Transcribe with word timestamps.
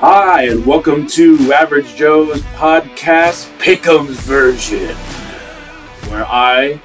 Hi, 0.00 0.42
and 0.42 0.66
welcome 0.66 1.06
to 1.06 1.50
Average 1.54 1.96
Joe's 1.96 2.42
podcast 2.52 3.50
Pick'ems 3.58 4.20
version, 4.20 4.94
where 6.10 6.26
I 6.26 6.82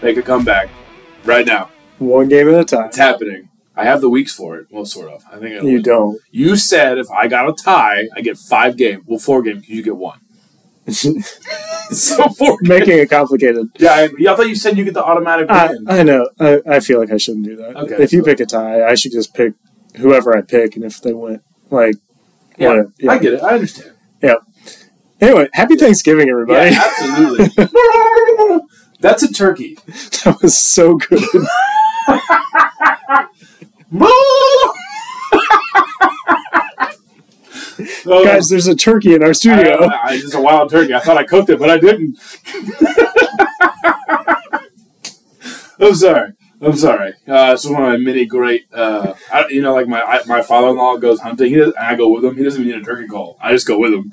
make 0.00 0.16
a 0.16 0.22
comeback 0.22 0.70
right 1.26 1.44
now. 1.44 1.70
One 1.98 2.26
game 2.28 2.48
at 2.48 2.58
a 2.58 2.64
time. 2.64 2.86
It's 2.86 2.96
happening. 2.96 3.50
I 3.76 3.84
have 3.84 4.00
the 4.00 4.08
weeks 4.08 4.34
for 4.34 4.56
it. 4.56 4.68
Well, 4.70 4.86
sort 4.86 5.12
of. 5.12 5.22
I 5.30 5.38
think 5.38 5.56
it'll 5.56 5.68
You 5.68 5.82
don't. 5.82 6.18
You 6.30 6.56
said 6.56 6.96
if 6.96 7.10
I 7.10 7.28
got 7.28 7.50
a 7.50 7.52
tie, 7.52 8.08
I 8.16 8.22
get 8.22 8.38
five 8.38 8.78
games. 8.78 9.04
Well, 9.06 9.18
four 9.18 9.42
games. 9.42 9.68
You 9.68 9.82
get 9.82 9.96
one. 9.96 10.20
so 10.88 12.28
four. 12.30 12.56
Making 12.62 13.00
it 13.00 13.10
complicated. 13.10 13.68
Yeah, 13.78 13.92
I, 13.92 14.04
I 14.04 14.36
thought 14.36 14.48
you 14.48 14.54
said 14.54 14.78
you 14.78 14.86
get 14.86 14.94
the 14.94 15.04
automatic 15.04 15.50
I, 15.50 15.66
win. 15.66 15.84
I 15.86 16.02
know. 16.02 16.30
I, 16.40 16.62
I 16.66 16.80
feel 16.80 16.98
like 16.98 17.12
I 17.12 17.18
shouldn't 17.18 17.44
do 17.44 17.56
that. 17.56 17.76
Okay, 17.76 18.02
if 18.02 18.14
you 18.14 18.22
pick 18.22 18.40
a 18.40 18.46
tie, 18.46 18.88
I 18.88 18.94
should 18.94 19.12
just 19.12 19.34
pick 19.34 19.52
whoever 19.96 20.34
I 20.34 20.40
pick, 20.40 20.76
and 20.76 20.84
if 20.86 21.02
they 21.02 21.12
win, 21.12 21.42
like, 21.70 21.96
yeah, 22.58 22.68
whatever. 22.68 22.92
Yeah. 22.98 23.12
I 23.12 23.18
get 23.18 23.34
it. 23.34 23.42
I 23.42 23.54
understand. 23.54 23.92
Yeah. 24.22 24.34
Anyway, 25.20 25.48
happy 25.52 25.76
Thanksgiving, 25.76 26.28
everybody. 26.28 26.70
Yeah, 26.70 26.82
absolutely. 26.84 28.60
That's 29.00 29.22
a 29.22 29.32
turkey. 29.32 29.76
that 30.24 30.38
was 30.42 30.56
so 30.56 30.96
good. 30.96 31.22
Oh, 38.06 38.24
Guys, 38.24 38.48
there's 38.48 38.66
a 38.66 38.74
turkey 38.74 39.14
in 39.14 39.22
our 39.22 39.32
studio. 39.32 39.84
I, 39.84 39.86
I, 39.86 40.14
it's 40.14 40.34
a 40.34 40.40
wild 40.40 40.70
turkey. 40.70 40.94
I 40.94 40.98
thought 40.98 41.16
I 41.16 41.22
cooked 41.22 41.48
it, 41.50 41.60
but 41.60 41.70
I 41.70 41.78
didn't. 41.78 42.18
I'm 45.80 45.86
oh, 45.86 45.92
sorry. 45.92 46.32
I'm 46.60 46.74
sorry. 46.76 47.10
Uh, 47.26 47.52
it's 47.54 47.64
one 47.64 47.74
of 47.82 47.88
my 47.88 47.96
many 47.98 48.26
great. 48.26 48.66
Uh, 48.72 49.14
I, 49.32 49.46
you 49.48 49.62
know, 49.62 49.74
like 49.74 49.86
my 49.86 50.02
I, 50.02 50.20
my 50.26 50.42
father-in-law 50.42 50.96
goes 50.96 51.20
hunting, 51.20 51.50
he 51.50 51.56
does, 51.56 51.72
and 51.74 51.86
I 51.86 51.94
go 51.94 52.08
with 52.10 52.24
him. 52.24 52.36
He 52.36 52.42
doesn't 52.42 52.60
even 52.60 52.72
need 52.76 52.82
a 52.82 52.84
turkey 52.84 53.06
call. 53.06 53.36
I 53.40 53.52
just 53.52 53.66
go 53.66 53.78
with 53.78 53.92
him. 53.94 54.12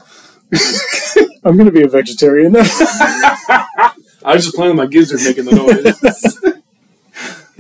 I'm 1.44 1.56
going 1.58 1.66
to 1.66 1.72
be 1.72 1.82
a 1.84 1.88
vegetarian 1.88 2.52
now. 2.54 2.62
I 4.24 4.34
was 4.34 4.44
just 4.46 4.56
playing 4.56 4.76
with 4.76 4.86
my 4.86 4.86
gizzard, 4.92 5.22
making 5.24 5.46
the 5.46 5.56
noise. 5.56 6.66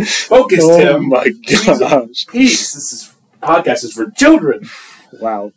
Focus, 0.27 0.59
oh 0.63 0.77
Tim. 0.79 1.09
my 1.09 1.29
gosh. 1.29 2.25
Peace. 2.27 2.73
This 2.73 2.91
is 2.93 3.13
podcast 3.41 3.83
is 3.85 3.93
for 3.93 4.09
children. 4.11 4.67
Wow. 5.19 5.51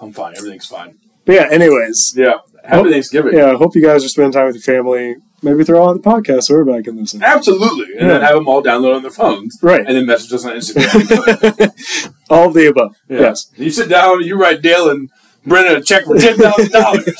I'm 0.00 0.12
fine. 0.12 0.34
Everything's 0.36 0.66
fine. 0.66 0.98
But 1.24 1.34
yeah, 1.34 1.48
anyways. 1.50 2.14
Yeah. 2.16 2.34
Happy 2.64 2.88
Oh, 2.88 2.90
Thanksgiving. 2.90 3.36
Yeah, 3.36 3.52
I 3.52 3.54
hope 3.56 3.74
you 3.74 3.82
guys 3.82 4.04
are 4.04 4.08
spending 4.08 4.32
time 4.32 4.46
with 4.46 4.56
your 4.56 4.62
family. 4.62 5.16
Maybe 5.42 5.64
throw 5.64 5.82
on 5.84 5.96
the 5.96 6.02
podcast 6.02 6.44
so 6.44 6.54
everybody 6.54 6.82
can 6.82 6.96
listen. 6.96 7.22
Absolutely. 7.22 7.96
And 7.98 8.10
then 8.10 8.20
have 8.20 8.34
them 8.34 8.46
all 8.46 8.62
download 8.62 8.96
on 8.96 9.02
their 9.02 9.10
phones. 9.10 9.58
Right. 9.62 9.80
And 9.80 9.96
then 9.96 10.04
message 10.06 10.32
us 10.34 10.44
on 10.44 10.52
Instagram. 10.52 12.12
All 12.30 12.48
of 12.48 12.54
the 12.54 12.68
above. 12.68 12.96
Yeah. 13.08 13.20
Yes. 13.20 13.50
You 13.56 13.70
sit 13.70 13.88
down, 13.88 14.22
you 14.22 14.38
write 14.38 14.60
Dale 14.62 14.90
and 14.90 15.08
Brennan 15.46 15.76
a 15.76 15.82
check 15.82 16.04
for 16.04 16.16
ten 16.18 16.36
thousand 16.36 16.70
dollars. 16.70 17.04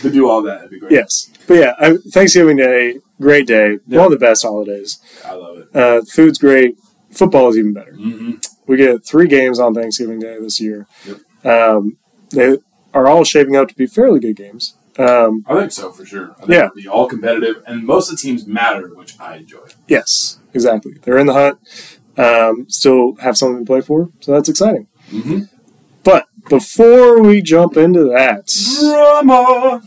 to 0.00 0.10
do 0.10 0.28
all 0.28 0.42
that, 0.42 0.56
that'd 0.56 0.70
be 0.70 0.80
great. 0.80 0.92
Yes. 0.92 1.30
But 1.46 1.54
yeah, 1.54 1.74
I, 1.78 1.96
Thanksgiving 2.10 2.56
Day, 2.56 2.98
great 3.20 3.46
day. 3.46 3.78
Yeah. 3.86 3.98
One 3.98 4.06
of 4.06 4.12
the 4.12 4.18
best 4.18 4.42
holidays. 4.42 4.98
I 5.24 5.34
love 5.34 5.58
it. 5.58 5.76
Uh, 5.76 6.02
food's 6.10 6.38
great. 6.38 6.76
Football 7.10 7.50
is 7.50 7.58
even 7.58 7.74
better. 7.74 7.92
hmm 7.94 8.32
We 8.66 8.78
get 8.78 9.04
three 9.04 9.28
games 9.28 9.60
on 9.60 9.74
Thanksgiving 9.74 10.18
Day 10.18 10.38
this 10.40 10.60
year. 10.60 10.86
Yep. 11.06 11.46
Um, 11.46 11.98
they 12.30 12.56
are 12.94 13.06
all 13.06 13.24
shaping 13.24 13.56
up 13.56 13.68
to 13.68 13.74
be 13.74 13.86
fairly 13.86 14.20
good 14.20 14.36
games. 14.36 14.74
Um, 14.98 15.44
I 15.48 15.58
think 15.58 15.72
so 15.72 15.90
for 15.90 16.04
sure. 16.04 16.32
I 16.36 16.40
think 16.40 16.50
Yeah. 16.50 16.64
it'll 16.66 16.74
be 16.76 16.88
all 16.88 17.06
competitive, 17.08 17.62
and 17.66 17.84
most 17.84 18.10
of 18.10 18.16
the 18.16 18.22
teams 18.22 18.46
matter, 18.46 18.88
which 18.94 19.18
I 19.18 19.36
enjoy. 19.36 19.66
yes, 19.88 20.38
exactly. 20.52 20.94
They're 21.02 21.18
in 21.18 21.26
the 21.26 21.32
hunt. 21.34 21.58
Um, 22.18 22.66
still 22.68 23.14
have 23.16 23.38
something 23.38 23.64
to 23.64 23.66
play 23.66 23.80
for, 23.80 24.10
so 24.20 24.32
that's 24.32 24.48
exciting. 24.50 24.86
Mm-hmm. 25.10 25.40
But 26.04 26.26
before 26.50 27.22
we 27.22 27.40
jump 27.40 27.76
into 27.78 28.04
that, 28.10 28.46
Drama. 28.80 29.82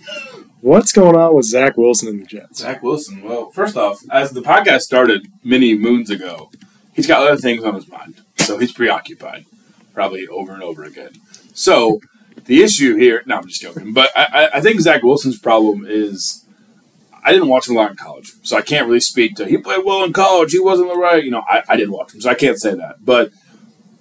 what's 0.62 0.92
going 0.92 1.16
on 1.16 1.36
with 1.36 1.46
Zach 1.46 1.78
Wilson 1.78 2.10
and 2.10 2.22
the 2.22 2.26
Jets? 2.26 2.60
Zach 2.62 2.82
Wilson. 2.82 3.22
Well, 3.22 3.52
first 3.52 3.78
off, 3.78 4.00
as 4.10 4.32
the 4.32 4.42
podcast 4.42 4.82
started 4.82 5.28
many 5.44 5.78
moons 5.78 6.10
ago, 6.10 6.50
he's 6.94 7.06
got 7.06 7.22
other 7.28 7.38
things 7.38 7.64
on 7.64 7.76
his 7.76 7.88
mind, 7.88 8.22
so 8.38 8.58
he's 8.58 8.72
preoccupied, 8.72 9.46
probably 9.94 10.28
over 10.28 10.52
and 10.54 10.64
over 10.64 10.84
again. 10.84 11.12
So 11.54 12.00
the 12.46 12.62
issue 12.64 12.96
here, 12.96 13.24
no, 13.26 13.38
I'm 13.38 13.48
just 13.48 13.62
joking, 13.62 13.94
but 13.94 14.10
I, 14.16 14.50
I- 14.56 14.62
think 14.62 14.80
Zach 14.82 15.04
Wilson's 15.04 15.40
problem 15.40 15.86
is 15.88 16.46
I 17.24 17.32
didn't 17.34 17.48
watch 17.48 17.68
him 17.68 17.76
a 17.76 17.80
lot 17.80 17.92
in 17.92 17.98
college, 17.98 18.34
so 18.44 18.56
I 18.56 18.62
can't 18.62 18.88
really 18.88 19.00
speak 19.00 19.36
to 19.36 19.46
he 19.46 19.58
played 19.58 19.84
well 19.86 20.04
in 20.04 20.14
college, 20.14 20.52
he 20.52 20.60
wasn't 20.60 20.90
the 20.90 20.96
right, 20.98 21.24
you 21.24 21.32
know, 21.32 21.44
I, 21.50 21.64
I 21.68 21.76
didn't 21.78 21.92
watch 21.94 22.14
him, 22.14 22.22
so 22.22 22.30
I 22.30 22.36
can't 22.36 22.60
say 22.60 22.74
that, 22.76 23.04
but. 23.04 23.32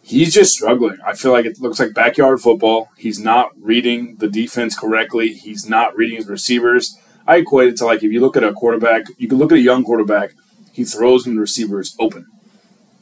He's 0.07 0.35
just 0.35 0.53
struggling. 0.53 0.99
I 1.03 1.15
feel 1.15 1.33
like 1.33 1.47
it 1.47 1.59
looks 1.63 1.81
like 1.81 1.95
backyard 1.95 2.39
football. 2.43 2.91
He's 2.99 3.19
not 3.19 3.53
reading 3.59 4.17
the 4.17 4.29
defense 4.29 4.79
correctly. 4.79 5.33
He's 5.33 5.67
not 5.67 5.97
reading 5.97 6.17
his 6.17 6.29
receivers. 6.29 6.99
I 7.27 7.37
equate 7.39 7.69
it 7.69 7.77
to 7.79 7.87
like 7.87 8.03
if 8.03 8.13
you 8.13 8.21
look 8.21 8.37
at 8.37 8.45
a 8.45 8.53
quarterback, 8.53 9.05
you 9.17 9.29
can 9.29 9.39
look 9.39 9.51
at 9.51 9.57
a 9.57 9.63
young 9.63 9.83
quarterback, 9.83 10.33
he 10.73 10.85
throws 10.85 11.25
when 11.25 11.37
the 11.37 11.41
receiver 11.41 11.81
is 11.81 11.97
open. 11.99 12.27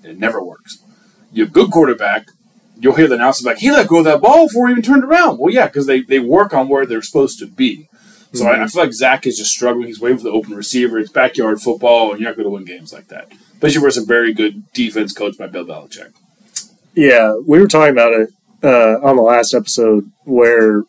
It 0.05 0.17
never 0.17 0.41
works. 0.41 0.79
You 1.33 1.43
have 1.43 1.53
good 1.53 1.73
quarterback, 1.73 2.29
you'll 2.83 2.97
hear 2.97 3.07
the 3.07 3.15
announcer 3.15 3.47
like, 3.47 3.59
he 3.59 3.71
let 3.71 3.87
go 3.87 3.99
of 3.99 4.05
that 4.05 4.21
ball 4.21 4.49
before 4.49 4.67
he 4.67 4.73
even 4.73 4.83
turned 4.83 5.05
around. 5.05 5.39
Well, 5.39 5.55
yeah, 5.55 5.67
because 5.67 5.87
they, 5.87 6.03
they 6.03 6.19
work 6.19 6.53
on 6.53 6.69
where 6.69 6.85
they're 6.85 7.01
supposed 7.01 7.39
to 7.39 7.47
be. 7.47 7.89
So 8.35 8.47
I, 8.47 8.65
I 8.65 8.67
feel 8.67 8.83
like 8.83 8.93
Zach 8.95 9.27
is 9.27 9.37
just 9.37 9.51
struggling. 9.51 9.87
He's 9.87 10.01
waiting 10.01 10.19
for 10.19 10.25
the 10.25 10.31
open 10.31 10.55
receiver. 10.55 10.99
It's 10.99 11.13
backyard 11.13 11.61
football, 11.61 12.11
and 12.11 12.21
you're 12.21 12.31
not 12.31 12.37
going 12.37 12.47
to 12.47 12.51
win 12.51 12.65
games 12.65 12.93
like 12.93 13.09
that. 13.09 13.31
Especially 13.53 13.83
versus 13.83 14.05
a 14.05 14.07
very 14.07 14.33
good 14.33 14.73
defense 14.73 15.13
coached 15.13 15.39
by 15.39 15.47
Bill 15.47 15.67
Belichick. 15.67 16.13
Yeah, 16.95 17.37
we 17.47 17.61
were 17.61 17.69
talking 17.69 17.93
about 17.93 18.13
it 18.13 18.31
uh, 18.65 19.07
on 19.07 19.17
the 19.17 19.23
last 19.23 19.55
episode 19.55 20.11
where 20.25 20.85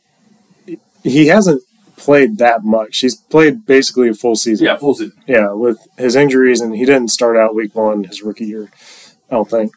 he 1.04 1.28
hasn't 1.28 1.62
played 1.98 2.38
that 2.38 2.64
much. 2.64 3.00
He's 3.00 3.16
played 3.16 3.66
basically 3.66 4.10
a 4.10 4.14
full 4.14 4.36
season. 4.36 4.66
Yeah, 4.66 4.78
full 4.78 4.96
season. 4.96 5.22
Yeah, 5.28 5.52
with 5.52 5.78
his 5.98 6.16
injuries, 6.16 6.62
and 6.62 6.74
he 6.74 6.86
didn't 6.86 7.10
start 7.10 7.38
out 7.38 7.56
week 7.56 7.76
one 7.76 8.06
his 8.06 8.24
rookie 8.24 8.46
year. 8.46 8.72
I 9.30 9.36
don't 9.36 9.50
think. 9.50 9.74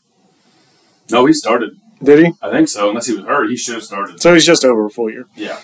No, 1.10 1.26
he 1.26 1.32
started. 1.32 1.78
Did 2.02 2.26
he? 2.26 2.32
I 2.42 2.50
think 2.50 2.68
so. 2.68 2.88
Unless 2.90 3.06
he 3.06 3.14
was 3.16 3.24
hurt, 3.24 3.48
he 3.48 3.56
should 3.56 3.74
have 3.74 3.84
started. 3.84 4.20
So 4.20 4.34
he's 4.34 4.44
just 4.44 4.64
over 4.64 4.84
a 4.86 4.90
full 4.90 5.10
year. 5.10 5.26
Yeah. 5.34 5.58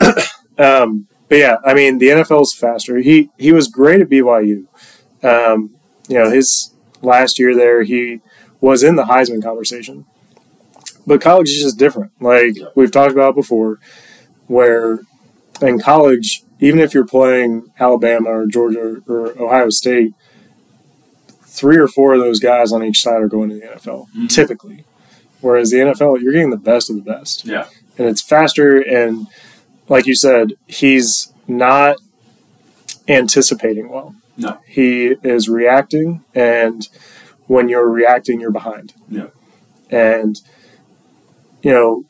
Um, 0.58 1.06
but 1.30 1.38
yeah, 1.38 1.56
I 1.64 1.72
mean 1.72 1.96
the 1.98 2.08
NFL's 2.08 2.52
faster. 2.54 2.98
He 2.98 3.30
he 3.38 3.50
was 3.50 3.66
great 3.68 4.02
at 4.02 4.10
BYU. 4.10 4.66
Um, 5.22 5.70
you 6.06 6.18
know 6.18 6.28
his 6.30 6.74
last 7.00 7.38
year 7.38 7.54
there, 7.54 7.82
he 7.82 8.20
was 8.60 8.82
in 8.82 8.96
the 8.96 9.04
Heisman 9.04 9.42
conversation. 9.42 10.04
But 11.06 11.22
college 11.22 11.48
is 11.48 11.62
just 11.62 11.78
different. 11.78 12.12
Like 12.20 12.58
Yeah. 12.58 12.66
we've 12.76 12.90
talked 12.90 13.12
about 13.12 13.34
before, 13.34 13.78
where 14.48 15.00
in 15.62 15.78
college, 15.80 16.42
even 16.58 16.78
if 16.78 16.92
you're 16.92 17.06
playing 17.06 17.72
Alabama 17.78 18.28
or 18.28 18.46
Georgia 18.46 19.00
or 19.08 19.28
Ohio 19.42 19.70
State, 19.70 20.12
three 21.44 21.78
or 21.78 21.88
four 21.88 22.12
of 22.12 22.20
those 22.20 22.38
guys 22.38 22.70
on 22.70 22.82
each 22.84 23.00
side 23.00 23.22
are 23.22 23.28
going 23.28 23.48
to 23.48 23.54
the 23.56 23.62
NFL 23.66 24.08
Mhm. 24.14 24.28
typically. 24.28 24.84
Whereas 25.40 25.70
the 25.70 25.78
NFL, 25.78 26.20
you're 26.20 26.32
getting 26.32 26.50
the 26.50 26.56
best 26.56 26.90
of 26.90 26.96
the 26.96 27.02
best 27.02 27.44
Yeah. 27.46 27.66
and 27.98 28.06
it's 28.06 28.22
faster 28.22 28.78
and 28.80 29.26
like 29.88 30.06
you 30.06 30.14
said 30.14 30.52
he's 30.66 31.32
not 31.48 31.96
anticipating 33.08 33.88
well 33.88 34.14
No. 34.36 34.58
he 34.66 35.16
is 35.22 35.48
reacting 35.48 36.24
and 36.34 36.88
when 37.46 37.68
you're 37.68 37.88
reacting 37.88 38.40
you're 38.40 38.50
behind 38.50 38.94
Yeah. 39.08 39.28
and 39.90 40.40
you 41.62 41.72
know 41.72 42.04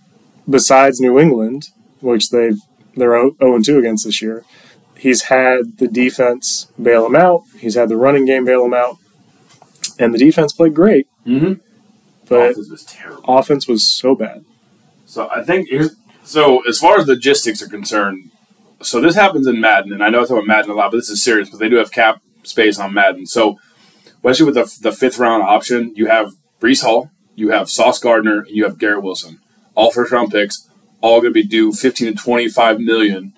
besides 0.49 1.01
new 1.01 1.19
england 1.19 1.71
which 2.01 2.31
they've 2.31 2.59
they're 2.97 3.17
0 3.41 3.61
2 3.63 3.79
against 3.79 4.05
this 4.05 4.21
year 4.21 4.45
he's 4.99 5.23
had 5.25 5.79
the 5.79 5.89
defense 5.89 6.71
bail 6.81 7.07
him 7.07 7.17
out 7.17 7.43
he's 7.59 7.75
had 7.77 7.89
the 7.89 7.97
running 7.97 8.27
game 8.27 8.45
bail 8.45 8.65
him 8.65 8.75
out 8.75 8.97
and 9.99 10.13
the 10.15 10.19
defense 10.19 10.53
played 10.53 10.75
great 10.75 11.07
Mm-hmm. 11.27 11.55
But 12.31 12.53
Offense 12.53 12.71
was 12.71 12.85
terrible. 12.85 13.25
offense 13.29 13.69
was 13.69 13.93
so 13.93 14.15
bad 14.17 14.47
So 15.07 15.29
I 15.31 15.45
think 15.45 15.69
here's 15.71 15.97
so 16.25 16.63
as 16.69 16.79
far 16.79 16.99
as 17.01 17.09
logistics 17.09 17.63
are 17.63 17.69
concerned. 17.69 18.31
So 18.83 19.01
this 19.03 19.17
happens 19.17 19.47
in 19.49 19.61
Madden, 19.61 19.93
and 19.93 20.03
I 20.05 20.11
know 20.11 20.21
I 20.21 20.23
talk 20.23 20.33
about 20.33 20.47
Madden 20.47 20.71
a 20.71 20.75
lot, 20.75 20.93
but 20.93 20.99
this 20.99 21.11
is 21.11 21.23
serious 21.25 21.49
because 21.49 21.61
they 21.61 21.69
do 21.69 21.77
have 21.77 21.93
cap 21.93 22.23
space 22.45 22.79
on 22.79 22.95
Madden. 22.95 23.27
So 23.27 23.59
especially 24.07 24.47
with 24.47 24.55
the, 24.55 24.79
the 24.91 24.93
fifth 24.93 25.19
round 25.19 25.43
option, 25.43 25.93
you 25.97 26.07
have 26.07 26.33
Breece 26.61 26.83
Hall, 26.83 27.11
you 27.37 27.51
have 27.51 27.71
Sauce 27.71 27.99
Gardner, 27.99 28.41
and 28.41 28.57
you 28.57 28.65
have 28.65 28.79
Garrett 28.79 29.03
Wilson, 29.03 29.41
all 29.75 29.91
first 29.91 30.13
round 30.13 30.31
picks, 30.31 30.69
all 31.03 31.21
going 31.21 31.33
to 31.35 31.43
be 31.43 31.47
due 31.47 31.73
fifteen 31.73 32.15
to 32.17 32.23
twenty 32.23 32.49
five 32.49 32.81
million 32.81 33.35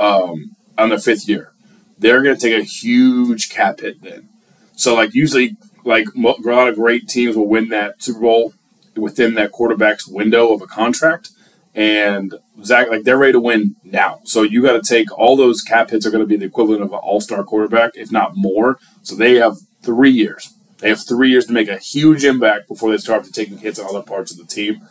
um, 0.00 0.56
on 0.78 0.88
their 0.90 0.98
fifth 0.98 1.28
year. 1.28 1.52
They're 1.98 2.22
going 2.22 2.36
to 2.36 2.40
take 2.40 2.58
a 2.58 2.64
huge 2.64 3.50
cap 3.50 3.80
hit 3.80 4.02
then. 4.02 4.28
So 4.76 4.94
like 4.94 5.14
usually, 5.14 5.56
like 5.84 6.06
a 6.14 6.48
lot 6.48 6.68
of 6.68 6.74
great 6.76 7.08
teams 7.08 7.36
will 7.36 7.48
win 7.48 7.68
that 7.68 8.02
Super 8.02 8.20
Bowl 8.20 8.54
within 8.96 9.34
that 9.34 9.52
quarterback's 9.52 10.06
window 10.06 10.52
of 10.52 10.62
a 10.62 10.66
contract. 10.66 11.30
And 11.74 12.34
Zach, 12.62 12.88
like 12.88 13.02
they're 13.02 13.18
ready 13.18 13.32
to 13.32 13.40
win 13.40 13.76
now. 13.82 14.20
So 14.24 14.42
you 14.42 14.62
got 14.62 14.80
to 14.80 14.88
take 14.88 15.10
all 15.18 15.36
those 15.36 15.60
cap 15.60 15.90
hits 15.90 16.06
are 16.06 16.10
going 16.10 16.22
to 16.22 16.26
be 16.26 16.36
the 16.36 16.46
equivalent 16.46 16.82
of 16.82 16.92
an 16.92 17.00
all 17.02 17.20
star 17.20 17.42
quarterback, 17.42 17.92
if 17.94 18.12
not 18.12 18.36
more. 18.36 18.78
So 19.02 19.16
they 19.16 19.34
have 19.36 19.56
three 19.82 20.12
years. 20.12 20.54
They 20.78 20.88
have 20.90 21.06
three 21.06 21.30
years 21.30 21.46
to 21.46 21.52
make 21.52 21.68
a 21.68 21.78
huge 21.78 22.24
impact 22.24 22.68
before 22.68 22.90
they 22.90 22.98
start 22.98 23.24
to 23.24 23.32
taking 23.32 23.58
hits 23.58 23.78
on 23.78 23.86
other 23.86 24.02
parts 24.02 24.30
of 24.30 24.38
the 24.38 24.44
team. 24.44 24.86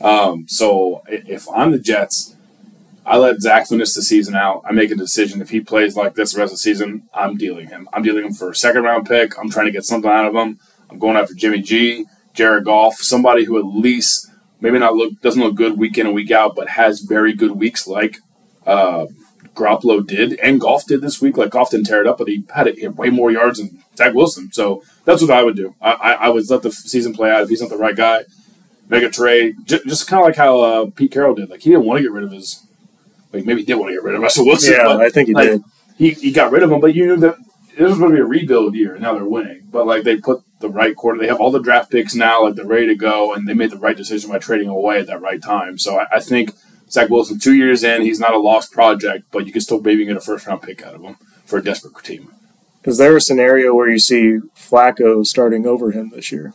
Um, 0.00 0.46
so 0.46 1.02
if 1.08 1.48
I'm 1.48 1.72
the 1.72 1.78
Jets, 1.78 2.36
I 3.08 3.16
let 3.16 3.40
Zach 3.40 3.66
finish 3.66 3.92
the 3.94 4.02
season 4.02 4.34
out. 4.34 4.62
I 4.66 4.72
make 4.72 4.90
a 4.90 4.94
decision. 4.94 5.40
If 5.40 5.50
he 5.50 5.60
plays 5.60 5.96
like 5.96 6.14
this 6.14 6.34
the 6.34 6.40
rest 6.40 6.52
of 6.52 6.54
the 6.54 6.58
season, 6.58 7.08
I'm 7.14 7.36
dealing 7.36 7.68
him. 7.68 7.88
I'm 7.92 8.02
dealing 8.02 8.24
him 8.24 8.34
for 8.34 8.50
a 8.50 8.54
second 8.54 8.82
round 8.82 9.08
pick. 9.08 9.38
I'm 9.38 9.48
trying 9.48 9.66
to 9.66 9.72
get 9.72 9.84
something 9.84 10.10
out 10.10 10.26
of 10.26 10.34
him. 10.34 10.58
I'm 10.90 10.98
going 10.98 11.16
after 11.16 11.34
Jimmy 11.34 11.62
G, 11.62 12.06
Jared 12.34 12.64
Goff, 12.64 12.96
somebody 12.96 13.44
who 13.44 13.58
at 13.58 13.64
least 13.64 14.30
maybe 14.60 14.78
not 14.78 14.94
look 14.94 15.20
doesn't 15.22 15.42
look 15.42 15.54
good 15.54 15.78
week 15.78 15.96
in 15.96 16.06
and 16.06 16.14
week 16.14 16.30
out, 16.30 16.54
but 16.54 16.68
has 16.68 17.00
very 17.00 17.32
good 17.32 17.52
weeks 17.52 17.86
like 17.86 18.18
uh, 18.66 19.06
Garoppolo 19.54 20.06
did 20.06 20.34
and 20.40 20.60
Goff 20.60 20.86
did 20.86 21.00
this 21.00 21.20
week. 21.20 21.36
Like 21.36 21.50
Goff 21.50 21.70
didn't 21.70 21.86
tear 21.86 22.02
it 22.02 22.06
up, 22.06 22.18
but 22.18 22.28
he 22.28 22.44
had, 22.54 22.66
it, 22.66 22.94
way 22.94 23.08
more 23.08 23.30
yards 23.30 23.58
than 23.58 23.82
Zach 23.96 24.14
Wilson. 24.14 24.52
So 24.52 24.82
that's 25.04 25.22
what 25.22 25.30
I 25.30 25.42
would 25.42 25.56
do. 25.56 25.74
I, 25.80 25.92
I, 25.92 26.12
I 26.12 26.28
would 26.28 26.48
let 26.50 26.62
the 26.62 26.72
season 26.72 27.14
play 27.14 27.30
out. 27.30 27.42
If 27.42 27.48
he's 27.48 27.62
not 27.62 27.70
the 27.70 27.78
right 27.78 27.96
guy, 27.96 28.24
make 28.88 29.02
a 29.02 29.10
trade. 29.10 29.56
Just, 29.64 29.86
just 29.86 30.06
kind 30.06 30.20
of 30.20 30.26
like 30.26 30.36
how 30.36 30.60
uh, 30.60 30.90
Pete 30.94 31.12
Carroll 31.12 31.34
did. 31.34 31.48
Like 31.48 31.62
he 31.62 31.70
didn't 31.70 31.86
want 31.86 31.98
to 31.98 32.02
get 32.02 32.12
rid 32.12 32.24
of 32.24 32.32
his. 32.32 32.66
Like 33.32 33.44
maybe 33.44 33.60
he 33.60 33.66
did 33.66 33.74
want 33.74 33.90
to 33.90 33.94
get 33.94 34.02
rid 34.02 34.14
of 34.14 34.22
Russell 34.22 34.46
Wilson. 34.46 34.74
Yeah, 34.74 34.96
I 34.96 35.10
think 35.10 35.28
he 35.28 35.34
like, 35.34 35.48
did. 35.48 35.62
he, 35.96 36.10
he 36.10 36.32
got 36.32 36.52
rid 36.52 36.62
of 36.62 36.72
him, 36.72 36.80
but 36.80 36.94
you 36.94 37.06
knew 37.06 37.16
that 37.16 37.36
it 37.76 37.84
was 37.84 37.98
going 37.98 38.10
to 38.10 38.16
be 38.16 38.22
a 38.22 38.26
rebuild 38.26 38.74
year, 38.74 38.94
and 38.94 39.02
now 39.02 39.14
they're 39.14 39.24
winning. 39.24 39.68
But 39.70 39.86
like 39.86 40.02
they 40.02 40.16
put 40.16 40.42
the 40.60 40.68
right 40.68 40.96
quarter, 40.96 41.20
they 41.20 41.28
have 41.28 41.40
all 41.40 41.50
the 41.50 41.62
draft 41.62 41.90
picks 41.90 42.14
now, 42.14 42.44
like 42.44 42.54
they're 42.54 42.66
ready 42.66 42.88
to 42.88 42.96
go, 42.96 43.32
and 43.32 43.46
they 43.46 43.54
made 43.54 43.70
the 43.70 43.76
right 43.78 43.96
decision 43.96 44.30
by 44.30 44.38
trading 44.38 44.68
away 44.68 44.98
at 44.98 45.06
that 45.06 45.20
right 45.20 45.42
time. 45.42 45.78
So 45.78 45.98
I, 45.98 46.06
I 46.16 46.20
think 46.20 46.52
Zach 46.90 47.08
Wilson, 47.08 47.38
two 47.38 47.54
years 47.54 47.84
in, 47.84 48.02
he's 48.02 48.18
not 48.18 48.34
a 48.34 48.38
lost 48.38 48.72
project, 48.72 49.26
but 49.30 49.46
you 49.46 49.52
can 49.52 49.60
still 49.60 49.80
maybe 49.80 50.04
get 50.04 50.16
a 50.16 50.20
first 50.20 50.46
round 50.46 50.62
pick 50.62 50.82
out 50.82 50.94
of 50.94 51.02
him 51.02 51.16
for 51.44 51.58
a 51.58 51.62
desperate 51.62 52.04
team. 52.04 52.32
Is 52.84 52.98
there 52.98 53.16
a 53.16 53.20
scenario 53.20 53.74
where 53.74 53.88
you 53.88 53.98
see 53.98 54.38
Flacco 54.56 55.26
starting 55.26 55.66
over 55.66 55.90
him 55.90 56.10
this 56.10 56.32
year? 56.32 56.54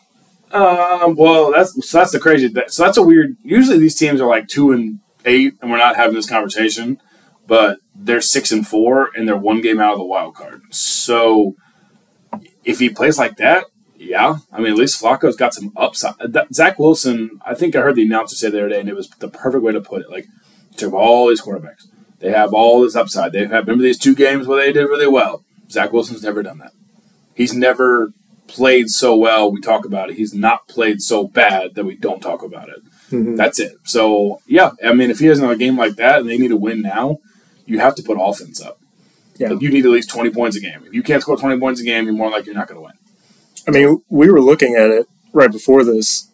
Um, 0.52 1.16
well, 1.16 1.52
that's 1.52 1.74
so 1.90 1.98
that's 1.98 2.12
the 2.12 2.20
crazy. 2.20 2.54
So 2.68 2.84
that's 2.84 2.98
a 2.98 3.04
weird. 3.04 3.38
Usually 3.44 3.80
these 3.80 3.96
teams 3.96 4.22
are 4.22 4.28
like 4.28 4.48
two 4.48 4.72
and 4.72 5.00
eight, 5.26 5.56
and 5.62 5.72
we're 5.72 5.78
not 5.78 5.96
having 5.96 6.16
this 6.16 6.30
conversation. 6.30 7.00
But 7.46 7.80
they're 7.94 8.22
six 8.22 8.52
and 8.52 8.66
four, 8.66 9.10
and 9.16 9.28
they're 9.28 9.36
one 9.36 9.62
game 9.62 9.80
out 9.80 9.94
of 9.94 10.00
the 10.00 10.06
wild 10.06 10.36
card. 10.36 10.62
So 10.72 11.56
if 12.64 12.80
he 12.80 12.90
plays 12.90 13.18
like 13.18 13.36
that, 13.38 13.66
yeah, 13.98 14.38
I 14.52 14.60
mean 14.60 14.72
at 14.74 14.78
least 14.78 15.02
Flacco's 15.02 15.36
got 15.36 15.54
some 15.54 15.72
upside. 15.76 16.16
Uh, 16.20 16.46
Zach 16.54 16.80
Wilson, 16.80 17.40
I 17.46 17.54
think 17.54 17.76
I 17.76 17.82
heard 17.82 17.96
the 17.96 18.04
announcer 18.04 18.36
say 18.36 18.50
the 18.50 18.60
other 18.60 18.70
day, 18.70 18.80
and 18.80 18.90
it 18.90 18.96
was 18.96 19.10
the 19.10 19.28
perfect 19.28 19.64
way 19.64 19.74
to 19.74 19.82
put 19.82 20.02
it. 20.02 20.10
Like 20.10 20.28
took 20.78 20.94
all 20.94 21.28
these 21.28 21.42
quarterbacks, 21.42 21.88
they 22.20 22.32
have 22.32 22.54
all 22.54 22.82
this 22.82 22.96
upside. 22.96 23.34
They 23.34 23.46
have 23.46 23.68
remember 23.68 23.84
these 23.84 24.00
two 24.00 24.16
games 24.16 24.48
where 24.48 24.62
they 24.62 24.72
did 24.72 24.86
really 24.86 25.08
well. 25.08 25.44
Zach 25.70 25.92
Wilson's 25.92 26.24
never 26.24 26.44
done 26.44 26.60
that. 26.60 26.72
He's 27.36 27.54
never 27.54 28.14
played 28.48 28.90
so 28.90 29.16
well, 29.16 29.52
we 29.52 29.60
talk 29.60 29.86
about 29.86 30.10
it. 30.10 30.16
He's 30.16 30.34
not 30.34 30.68
played 30.68 31.02
so 31.02 31.28
bad 31.28 31.76
that 31.76 31.86
we 31.86 31.96
don't 31.96 32.22
talk 32.22 32.44
about 32.44 32.70
it. 32.70 32.80
Mhm. 33.14 33.38
That's 33.38 33.60
it. 33.60 33.74
So 33.84 34.42
yeah, 34.48 34.72
I 34.84 34.94
mean, 34.94 35.10
if 35.12 35.20
he 35.20 35.28
doesn't 35.28 35.44
have 35.44 35.56
a 35.56 35.58
game 35.60 35.78
like 35.78 35.96
that 35.96 36.20
and 36.22 36.30
they 36.30 36.38
need 36.38 36.50
to 36.50 36.58
win 36.58 36.82
now, 36.82 37.20
you 37.66 37.80
have 37.80 37.96
to 37.96 38.04
put 38.04 38.18
offense 38.20 38.62
up. 38.62 38.80
Yeah. 39.38 39.50
Like, 39.50 39.62
you 39.62 39.70
need 39.70 39.86
at 39.86 39.92
least 39.92 40.10
twenty 40.10 40.30
points 40.30 40.56
a 40.58 40.60
game. 40.60 40.82
If 40.86 40.94
you 40.94 41.04
can't 41.04 41.22
score 41.22 41.38
twenty 41.38 41.60
points 41.60 41.80
a 41.82 41.84
game, 41.84 42.06
you're 42.06 42.14
more 42.14 42.30
likely 42.30 42.48
you're 42.48 42.56
not 42.56 42.68
going 42.68 42.80
to 42.80 42.84
win. 42.84 42.94
I 43.68 43.72
mean, 43.72 44.02
we 44.10 44.30
were 44.30 44.42
looking 44.42 44.76
at 44.76 44.90
it 44.90 45.08
right 45.32 45.52
before 45.52 45.84
this. 45.84 46.30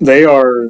They 0.00 0.24
are 0.24 0.68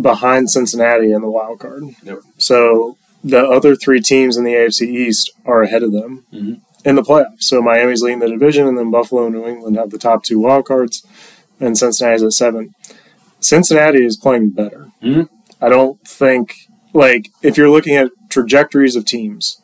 behind 0.00 0.50
Cincinnati 0.50 1.12
in 1.12 1.20
the 1.22 1.30
wild 1.30 1.60
card. 1.60 1.84
Yep. 2.02 2.20
So 2.38 2.96
the 3.22 3.40
other 3.46 3.74
three 3.76 4.00
teams 4.00 4.36
in 4.36 4.44
the 4.44 4.52
AFC 4.54 4.82
East 4.88 5.30
are 5.46 5.62
ahead 5.62 5.82
of 5.82 5.92
them 5.92 6.24
Mhm. 6.32 6.60
in 6.84 6.94
the 6.96 7.02
playoffs. 7.02 7.42
So 7.44 7.62
Miami's 7.62 8.02
leading 8.02 8.18
the 8.20 8.28
division, 8.28 8.66
and 8.66 8.76
then 8.76 8.90
Buffalo 8.90 9.26
and 9.26 9.34
New 9.34 9.46
England 9.46 9.76
have 9.76 9.90
the 9.90 9.98
top 9.98 10.24
two 10.24 10.40
wild 10.40 10.64
cards, 10.66 11.02
and 11.60 11.78
Cincinnati's 11.78 12.22
at 12.22 12.32
seven. 12.32 12.74
Cincinnati 13.44 14.02
is 14.04 14.16
playing 14.16 14.50
better. 14.50 14.90
Mhm. 15.02 15.28
I 15.60 15.68
don't 15.68 16.00
think, 16.06 16.54
like, 16.94 17.30
if 17.42 17.58
you're 17.58 17.68
looking 17.68 17.94
at 17.94 18.10
trajectories 18.30 18.96
of 18.96 19.04
teams, 19.04 19.60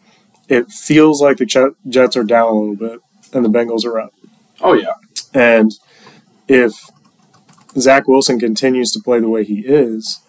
it 0.50 0.71
feels 0.71 1.23
like 1.23 1.38
the 1.38 1.75
Jets 1.88 2.17
are 2.17 2.25
down 2.25 2.49
a 2.49 2.59
little 2.59 2.77
bit 2.77 3.00
and 3.32 3.43
the 3.43 3.49
Bengals 3.49 3.87
are 3.87 3.99
up. 3.99 4.12
Oh 4.61 4.75
yeah, 4.75 4.94
And 5.32 5.73
if 6.47 6.91
Zach 7.79 8.06
Wilson 8.06 8.38
continues 8.38 8.91
to 8.93 9.00
play 9.00 9.19
the 9.21 9.29
way 9.31 9.44
he 9.44 9.61
is, 9.61 10.21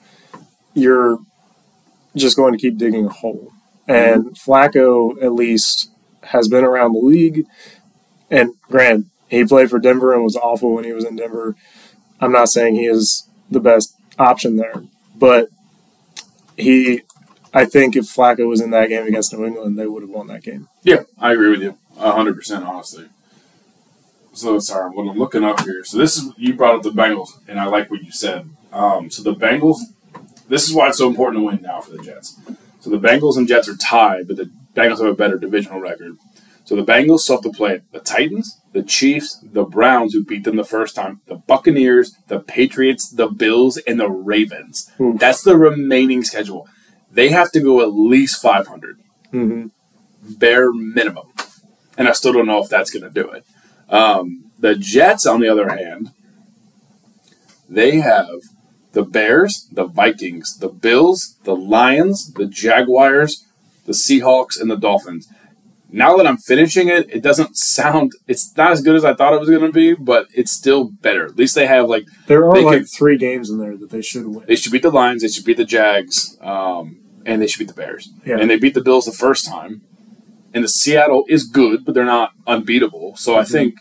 you're 0.74 1.20
just 2.16 2.38
going 2.38 2.54
to 2.54 2.60
keep 2.60 2.78
digging 2.78 3.06
a 3.06 3.10
hole. 3.10 3.52
And 3.86 4.38
Flacco, 4.38 5.22
at 5.22 5.34
least, 5.34 5.90
has 6.24 6.48
been 6.48 6.64
around 6.64 6.94
the 6.94 7.00
league. 7.00 7.44
And 8.30 8.52
Grant, 8.70 9.08
he 9.28 9.44
played 9.44 9.70
for 9.70 9.80
Denver 9.80 10.14
and 10.14 10.24
was 10.24 10.38
awful 10.38 10.74
when 10.74 10.86
he 10.86 10.94
was 10.94 11.04
in 11.04 11.18
Denver. 11.18 11.56
I'm 12.22 12.32
not 12.32 12.48
saying 12.50 12.76
he 12.76 12.86
is 12.86 13.28
the 13.52 13.60
best 13.60 13.96
option 14.18 14.58
there, 14.58 14.84
but 15.16 15.50
he, 16.58 17.02
I 17.54 17.66
think 17.66 17.96
if 17.96 18.06
Flacco 18.06 18.48
was 18.48 18.62
in 18.62 18.72
that 18.72 18.90
game 18.90 19.06
against 19.06 19.34
New 19.34 19.46
England, 19.46 19.78
they 19.78 19.88
would 19.88 20.04
have 20.04 20.10
won 20.10 20.28
that 20.28 20.44
game. 20.44 20.68
yeah, 20.84 21.04
I 21.20 21.34
agree 21.34 21.50
with 21.52 21.62
you 21.62 21.78
hundred 22.10 22.36
percent. 22.36 22.66
Honestly. 22.66 23.06
So 24.34 24.60
sorry, 24.60 24.90
what 24.92 25.10
I'm 25.10 25.18
looking 25.18 25.44
up 25.44 25.60
here. 25.62 25.84
So 25.84 25.98
this 25.98 26.18
is 26.18 26.32
you 26.38 26.54
brought 26.54 26.76
up 26.76 26.84
the 26.84 26.92
Bengals, 26.92 27.40
and 27.48 27.60
I 27.60 27.66
like 27.66 27.92
what 27.92 28.04
you 28.04 28.12
said. 28.12 28.50
Um, 28.72 29.12
so 29.12 29.22
the 29.22 29.36
Bengals, 29.36 29.80
this 30.48 30.68
is 30.68 30.74
why 30.74 30.88
it's 30.88 30.98
so 30.98 31.10
important 31.10 31.42
to 31.42 31.46
win 31.46 31.62
now 31.62 31.82
for 31.82 31.92
the 31.92 32.02
Jets. 32.02 32.40
So 32.80 32.90
the 32.90 32.98
Bengals 32.98 33.38
and 33.38 33.48
Jets 33.48 33.68
are 33.68 33.76
tied, 33.76 34.28
but 34.28 34.38
the 34.38 34.50
Bengals 34.74 35.00
have 35.00 35.08
a 35.08 35.14
better 35.14 35.38
divisional 35.38 35.82
record. 35.82 36.18
So 36.72 36.78
the 36.78 36.86
Bengals 36.86 37.20
still 37.20 37.36
have 37.36 37.44
to 37.44 37.52
play 37.52 37.82
the 37.92 38.00
Titans, 38.00 38.62
the 38.72 38.82
Chiefs, 38.82 39.44
the 39.44 39.66
Browns, 39.66 40.14
who 40.14 40.24
beat 40.24 40.46
them 40.46 40.56
the 40.56 40.64
first 40.64 40.96
time, 40.96 41.20
the 41.26 41.36
Buccaneers, 41.36 42.16
the 42.30 42.40
Patriots, 42.40 43.10
the 43.10 43.28
Bills, 43.28 43.76
and 43.76 44.00
the 44.00 44.10
Ravens. 44.10 44.90
Oof. 44.98 45.20
That's 45.20 45.44
the 45.44 45.58
remaining 45.58 46.24
schedule. 46.24 46.70
They 47.12 47.28
have 47.28 47.52
to 47.52 47.60
go 47.60 47.82
at 47.82 47.92
least 47.92 48.42
500 48.42 49.02
hmm 49.32 49.66
bare 50.24 50.72
minimum. 50.72 51.34
And 51.98 52.08
I 52.08 52.14
still 52.14 52.32
don't 52.32 52.48
know 52.48 52.64
if 52.64 52.70
that's 52.70 52.90
going 52.90 53.04
to 53.04 53.10
do 53.10 53.30
it. 53.32 53.44
Um, 53.90 54.46
the 54.58 54.76
Jets, 54.76 55.26
on 55.26 55.42
the 55.42 55.50
other 55.50 55.68
hand, 55.68 56.12
they 57.68 58.00
have 58.00 58.44
the 58.94 59.04
Bears, 59.04 59.68
the 59.74 59.88
Vikings, 59.88 60.58
the 60.58 60.70
Bills, 60.70 61.36
the 61.44 61.54
Lions, 61.54 62.32
the 62.32 62.46
Jaguars, 62.46 63.46
the 63.86 63.92
Seahawks, 63.92 64.58
and 64.58 64.72
the 64.72 64.78
Dolphins. 64.78 65.28
Now 65.94 66.16
that 66.18 66.26
I'm 66.26 66.38
finishing 66.38 66.88
it, 66.88 67.10
it 67.14 67.22
doesn't 67.22 67.58
sound, 67.58 68.14
it's 68.28 68.56
not 68.56 68.72
as 68.72 68.82
good 68.82 68.96
as 68.96 69.04
I 69.04 69.14
thought 69.14 69.34
it 69.34 69.40
was 69.40 69.50
going 69.50 69.62
to 69.62 69.72
be, 69.72 69.94
but 69.94 70.28
it's 70.34 70.52
still 70.52 70.86
better. 70.86 71.26
At 71.26 71.36
least 71.36 71.54
they 71.56 71.68
have, 71.68 71.90
like, 71.90 72.06
There 72.28 72.46
are 72.50 72.62
like 72.62 72.80
could- 72.80 72.90
three 72.90 73.18
games 73.18 73.50
in 73.50 73.58
there 73.60 73.76
that 73.76 73.90
they 73.90 74.02
should 74.02 74.26
win. 74.28 74.46
they 74.48 74.56
should 74.56 74.72
beat 74.72 74.84
the 74.84 74.90
Lions, 74.92 75.22
they 75.22 75.28
should 75.28 75.44
beat 75.46 75.58
the 75.58 75.66
Jags, 75.66 76.38
um, 76.42 76.98
and 77.26 77.42
they 77.42 77.48
should 77.48 77.60
beat 77.60 77.68
the 77.68 77.74
Bears. 77.74 78.10
Yeah. 78.26 78.38
And 78.40 78.50
they 78.50 78.58
beat 78.58 78.74
the 78.74 78.82
Bills 78.82 79.06
the 79.06 79.12
first 79.12 79.46
time. 79.46 79.82
And 80.54 80.64
the 80.64 80.70
Seattle 80.70 81.24
is 81.30 81.44
good, 81.46 81.86
but 81.86 81.94
they're 81.94 82.04
not 82.06 82.32
unbeatable. 82.48 83.16
So 83.18 83.36
I 83.36 83.44
Mhm. 83.44 83.48
think 83.48 83.76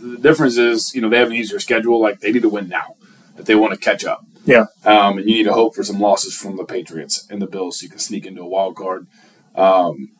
the 0.00 0.18
difference 0.18 0.56
is, 0.56 0.92
you 0.94 1.00
know, 1.00 1.08
they 1.08 1.18
have 1.18 1.28
an 1.28 1.34
easier 1.34 1.60
schedule. 1.60 2.00
Like 2.00 2.20
they 2.20 2.32
need 2.32 2.42
to 2.42 2.48
win 2.48 2.68
now 2.68 2.94
if 3.38 3.44
they 3.44 3.54
want 3.54 3.74
to 3.74 3.78
catch 3.78 4.04
up. 4.04 4.24
Yeah. 4.44 4.66
Um, 4.84 5.18
and 5.18 5.28
you 5.28 5.36
need 5.36 5.44
to 5.44 5.52
hope 5.52 5.74
for 5.76 5.84
some 5.84 6.00
losses 6.00 6.34
from 6.34 6.56
the 6.56 6.64
Patriots 6.64 7.26
and 7.30 7.40
the 7.42 7.46
Bills 7.46 7.78
so 7.78 7.84
you 7.84 7.90
can 7.90 7.98
sneak 8.00 8.26
into 8.26 8.42
a 8.42 8.48
wild 8.48 8.74
card. 8.76 9.06
Um, 9.54 10.10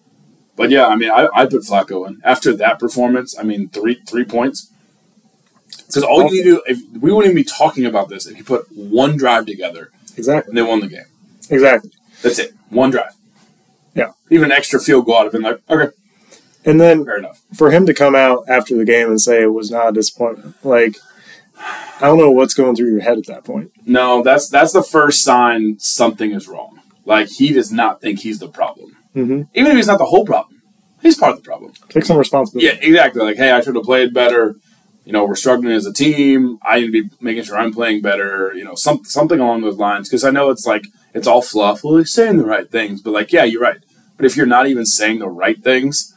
but 0.56 0.70
yeah, 0.70 0.86
I 0.86 0.96
mean, 0.96 1.10
I, 1.10 1.28
I 1.34 1.46
put 1.46 1.62
Flacco 1.62 2.06
in 2.08 2.20
after 2.24 2.54
that 2.56 2.78
performance. 2.78 3.38
I 3.38 3.42
mean, 3.42 3.68
three 3.68 3.96
three 4.06 4.24
points. 4.24 4.70
Because 5.86 6.02
all 6.02 6.24
you 6.24 6.30
need 6.30 6.42
to 6.44 6.50
do, 6.56 6.62
if 6.66 6.78
we 7.00 7.12
wouldn't 7.12 7.32
even 7.32 7.36
be 7.36 7.44
talking 7.44 7.84
about 7.86 8.08
this 8.08 8.26
if 8.26 8.36
you 8.36 8.44
put 8.44 8.66
one 8.72 9.16
drive 9.16 9.46
together 9.46 9.90
Exactly. 10.16 10.50
and 10.50 10.58
they 10.58 10.62
won 10.62 10.80
the 10.80 10.88
game. 10.88 11.04
Exactly. 11.48 11.90
That's 12.22 12.38
it. 12.40 12.54
One 12.70 12.90
drive. 12.90 13.12
Yeah. 13.94 14.12
Even 14.30 14.46
an 14.46 14.52
extra 14.52 14.80
field 14.80 15.06
goal, 15.06 15.16
I'd 15.16 15.22
have 15.24 15.32
been 15.32 15.42
like, 15.42 15.60
okay, 15.70 15.90
And 16.64 16.80
then 16.80 17.04
fair 17.04 17.18
enough. 17.18 17.40
for 17.54 17.70
him 17.70 17.86
to 17.86 17.94
come 17.94 18.14
out 18.16 18.44
after 18.48 18.76
the 18.76 18.84
game 18.84 19.08
and 19.08 19.20
say 19.20 19.42
it 19.42 19.52
was 19.52 19.70
not 19.70 19.90
a 19.90 19.92
disappointment, 19.92 20.56
like 20.64 20.96
I 22.00 22.06
don't 22.06 22.18
know 22.18 22.30
what's 22.32 22.54
going 22.54 22.74
through 22.74 22.90
your 22.90 23.00
head 23.00 23.18
at 23.18 23.26
that 23.26 23.44
point. 23.44 23.70
No, 23.86 24.22
that's 24.22 24.48
that's 24.48 24.72
the 24.72 24.82
first 24.82 25.22
sign 25.22 25.78
something 25.78 26.32
is 26.32 26.48
wrong. 26.48 26.80
Like 27.04 27.28
he 27.28 27.52
does 27.52 27.70
not 27.70 28.00
think 28.00 28.20
he's 28.20 28.40
the 28.40 28.48
problem. 28.48 28.95
Mm-hmm. 29.16 29.42
Even 29.54 29.70
if 29.72 29.76
he's 29.76 29.86
not 29.86 29.98
the 29.98 30.04
whole 30.04 30.24
problem, 30.24 30.62
he's 31.02 31.18
part 31.18 31.32
of 31.32 31.38
the 31.38 31.42
problem. 31.42 31.72
Take 31.88 32.04
some 32.04 32.18
responsibility. 32.18 32.66
Yeah, 32.66 32.86
exactly. 32.86 33.22
Like, 33.22 33.36
hey, 33.36 33.50
I 33.50 33.60
should 33.62 33.74
have 33.74 33.84
played 33.84 34.12
better. 34.12 34.56
You 35.04 35.12
know, 35.12 35.24
we're 35.24 35.36
struggling 35.36 35.72
as 35.72 35.86
a 35.86 35.92
team. 35.92 36.58
I 36.62 36.80
need 36.80 36.86
to 36.86 36.92
be 36.92 37.10
making 37.20 37.44
sure 37.44 37.56
I'm 37.56 37.72
playing 37.72 38.02
better. 38.02 38.52
You 38.54 38.64
know, 38.64 38.74
some 38.74 39.04
something 39.04 39.40
along 39.40 39.62
those 39.62 39.78
lines. 39.78 40.08
Because 40.08 40.24
I 40.24 40.30
know 40.30 40.50
it's 40.50 40.66
like 40.66 40.86
it's 41.14 41.26
all 41.26 41.42
fluff. 41.42 41.82
Well, 41.82 41.96
he's 41.96 42.12
saying 42.12 42.36
the 42.36 42.44
right 42.44 42.70
things, 42.70 43.00
but 43.00 43.12
like, 43.12 43.32
yeah, 43.32 43.44
you're 43.44 43.62
right. 43.62 43.78
But 44.16 44.26
if 44.26 44.36
you're 44.36 44.46
not 44.46 44.66
even 44.66 44.84
saying 44.84 45.20
the 45.20 45.28
right 45.28 45.62
things, 45.62 46.14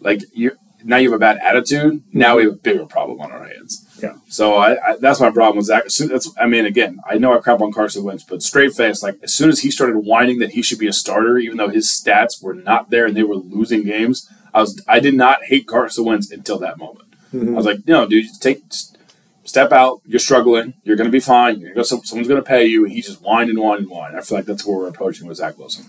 like 0.00 0.22
you 0.32 0.52
now 0.82 0.96
you 0.96 1.10
have 1.10 1.16
a 1.16 1.20
bad 1.20 1.38
attitude. 1.38 2.02
Now 2.12 2.36
we 2.36 2.44
have 2.44 2.54
a 2.54 2.56
bigger 2.56 2.86
problem 2.86 3.20
on 3.20 3.30
our 3.30 3.46
hands. 3.46 3.86
Yeah. 4.02 4.14
So 4.28 4.54
I, 4.56 4.72
I 4.92 4.96
that's 4.96 5.20
my 5.20 5.30
problem 5.30 5.56
with 5.58 5.66
Zach. 5.66 5.84
That's 5.84 6.30
I 6.38 6.46
mean, 6.46 6.64
again, 6.66 6.98
I 7.08 7.18
know 7.18 7.36
I 7.36 7.38
crap 7.40 7.60
on 7.60 7.72
Carson 7.72 8.04
Wentz, 8.04 8.24
but 8.24 8.42
straight 8.42 8.72
face, 8.72 9.02
like 9.02 9.18
as 9.22 9.34
soon 9.34 9.50
as 9.50 9.60
he 9.60 9.70
started 9.70 9.96
whining 9.98 10.38
that 10.38 10.50
he 10.52 10.62
should 10.62 10.78
be 10.78 10.86
a 10.88 10.92
starter, 10.92 11.38
even 11.38 11.56
though 11.58 11.68
his 11.68 11.86
stats 11.88 12.42
were 12.42 12.54
not 12.54 12.90
there 12.90 13.06
and 13.06 13.16
they 13.16 13.22
were 13.22 13.36
losing 13.36 13.84
games, 13.84 14.28
I 14.54 14.60
was 14.62 14.82
I 14.88 15.00
did 15.00 15.14
not 15.14 15.44
hate 15.44 15.66
Carson 15.66 16.04
Wentz 16.04 16.30
until 16.30 16.58
that 16.60 16.78
moment. 16.78 17.06
Mhm. 17.32 17.52
I 17.52 17.56
was 17.56 17.66
like, 17.66 17.86
no, 17.86 18.06
dude, 18.06 18.26
take 18.40 18.62
step 19.44 19.72
out. 19.72 20.00
You're 20.06 20.18
struggling. 20.20 20.74
You're 20.84 20.96
going 20.96 21.08
to 21.08 21.12
be 21.12 21.20
fine. 21.20 21.60
You're 21.60 21.74
gonna, 21.74 21.84
someone's 21.84 22.28
going 22.28 22.42
to 22.42 22.42
pay 22.42 22.66
you, 22.66 22.84
and 22.84 22.92
he's 22.92 23.06
just 23.06 23.22
whining 23.22 23.50
and 23.50 23.58
whining 23.58 23.84
and 23.84 23.90
whining. 23.90 24.16
I 24.16 24.20
feel 24.22 24.38
like 24.38 24.46
that's 24.46 24.64
where 24.66 24.78
we're 24.78 24.88
approaching 24.88 25.26
with 25.26 25.38
Zach 25.38 25.58
Wilson. 25.58 25.86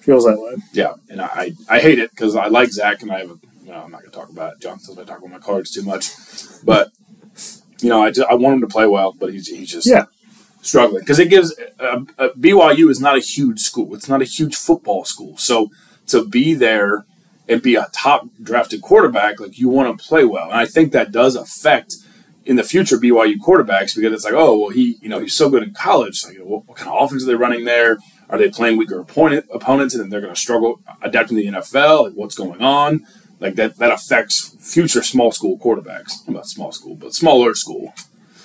Feels 0.00 0.24
that 0.24 0.38
way. 0.40 0.54
Yeah, 0.72 0.94
and 1.10 1.20
I 1.20 1.52
I 1.68 1.80
hate 1.80 1.98
it 1.98 2.10
because 2.10 2.36
I 2.36 2.46
like 2.46 2.70
Zach, 2.70 3.02
and 3.02 3.10
I 3.12 3.20
have 3.20 3.30
a. 3.30 3.38
Well, 3.64 3.82
I'm 3.84 3.90
not 3.90 4.02
going 4.02 4.12
to 4.12 4.16
talk 4.16 4.30
about 4.30 4.52
it. 4.54 4.60
John 4.60 4.78
says 4.78 4.96
I 4.96 5.02
talk 5.04 5.18
about 5.18 5.30
my 5.30 5.38
cards 5.40 5.72
too 5.72 5.82
much, 5.82 6.10
but 6.64 6.92
you 7.80 7.88
know, 7.88 8.02
I, 8.02 8.10
just, 8.10 8.28
I 8.28 8.34
want 8.34 8.54
him 8.56 8.60
to 8.62 8.66
play 8.66 8.86
well, 8.86 9.12
but 9.12 9.32
he's 9.32 9.48
he's 9.48 9.70
just 9.70 9.86
Yeah. 9.86 10.04
struggling 10.62 11.00
because 11.00 11.18
it 11.18 11.28
gives 11.30 11.54
uh, 11.80 12.00
uh, 12.18 12.28
BYU 12.38 12.90
is 12.90 13.00
not 13.00 13.16
a 13.16 13.20
huge 13.20 13.60
school. 13.60 13.94
It's 13.94 14.08
not 14.08 14.22
a 14.22 14.24
huge 14.24 14.56
football 14.56 15.04
school, 15.04 15.36
so 15.36 15.70
to 16.08 16.24
be 16.24 16.54
there 16.54 17.04
and 17.48 17.62
be 17.62 17.74
a 17.76 17.88
top 17.92 18.26
drafted 18.42 18.82
quarterback, 18.82 19.38
like 19.40 19.58
you 19.58 19.68
want 19.68 19.98
to 19.98 20.04
play 20.04 20.24
well, 20.24 20.46
and 20.50 20.58
I 20.58 20.66
think 20.66 20.92
that 20.92 21.12
does 21.12 21.36
affect 21.36 21.96
in 22.44 22.56
the 22.56 22.62
future 22.64 22.96
BYU 22.96 23.34
quarterbacks 23.38 23.94
because 23.96 24.12
it's 24.12 24.24
like, 24.24 24.34
oh 24.34 24.58
well, 24.58 24.70
he 24.70 24.96
you 25.02 25.08
know 25.08 25.18
he's 25.20 25.34
so 25.34 25.48
good 25.50 25.62
in 25.62 25.72
college. 25.74 26.24
Like, 26.24 26.38
what, 26.38 26.66
what 26.66 26.76
kind 26.78 26.90
of 26.90 27.02
offense 27.02 27.22
are 27.22 27.26
they 27.26 27.34
running 27.34 27.64
there? 27.64 27.98
Are 28.28 28.38
they 28.38 28.50
playing 28.50 28.76
weaker 28.76 28.98
opponent 28.98 29.46
opponents 29.52 29.94
and 29.94 30.02
then 30.02 30.10
they're 30.10 30.20
going 30.20 30.34
to 30.34 30.40
struggle 30.40 30.80
adapting 31.02 31.36
to 31.36 31.42
the 31.44 31.58
NFL? 31.58 32.04
Like, 32.06 32.12
what's 32.14 32.34
going 32.34 32.60
on? 32.60 33.06
Like 33.40 33.54
that 33.56 33.76
that 33.76 33.90
affects 33.92 34.56
future 34.60 35.02
small 35.02 35.30
school 35.32 35.58
quarterbacks. 35.58 36.26
Not 36.28 36.46
small 36.46 36.72
school, 36.72 36.94
but 36.94 37.14
smaller 37.14 37.54
school. 37.54 37.92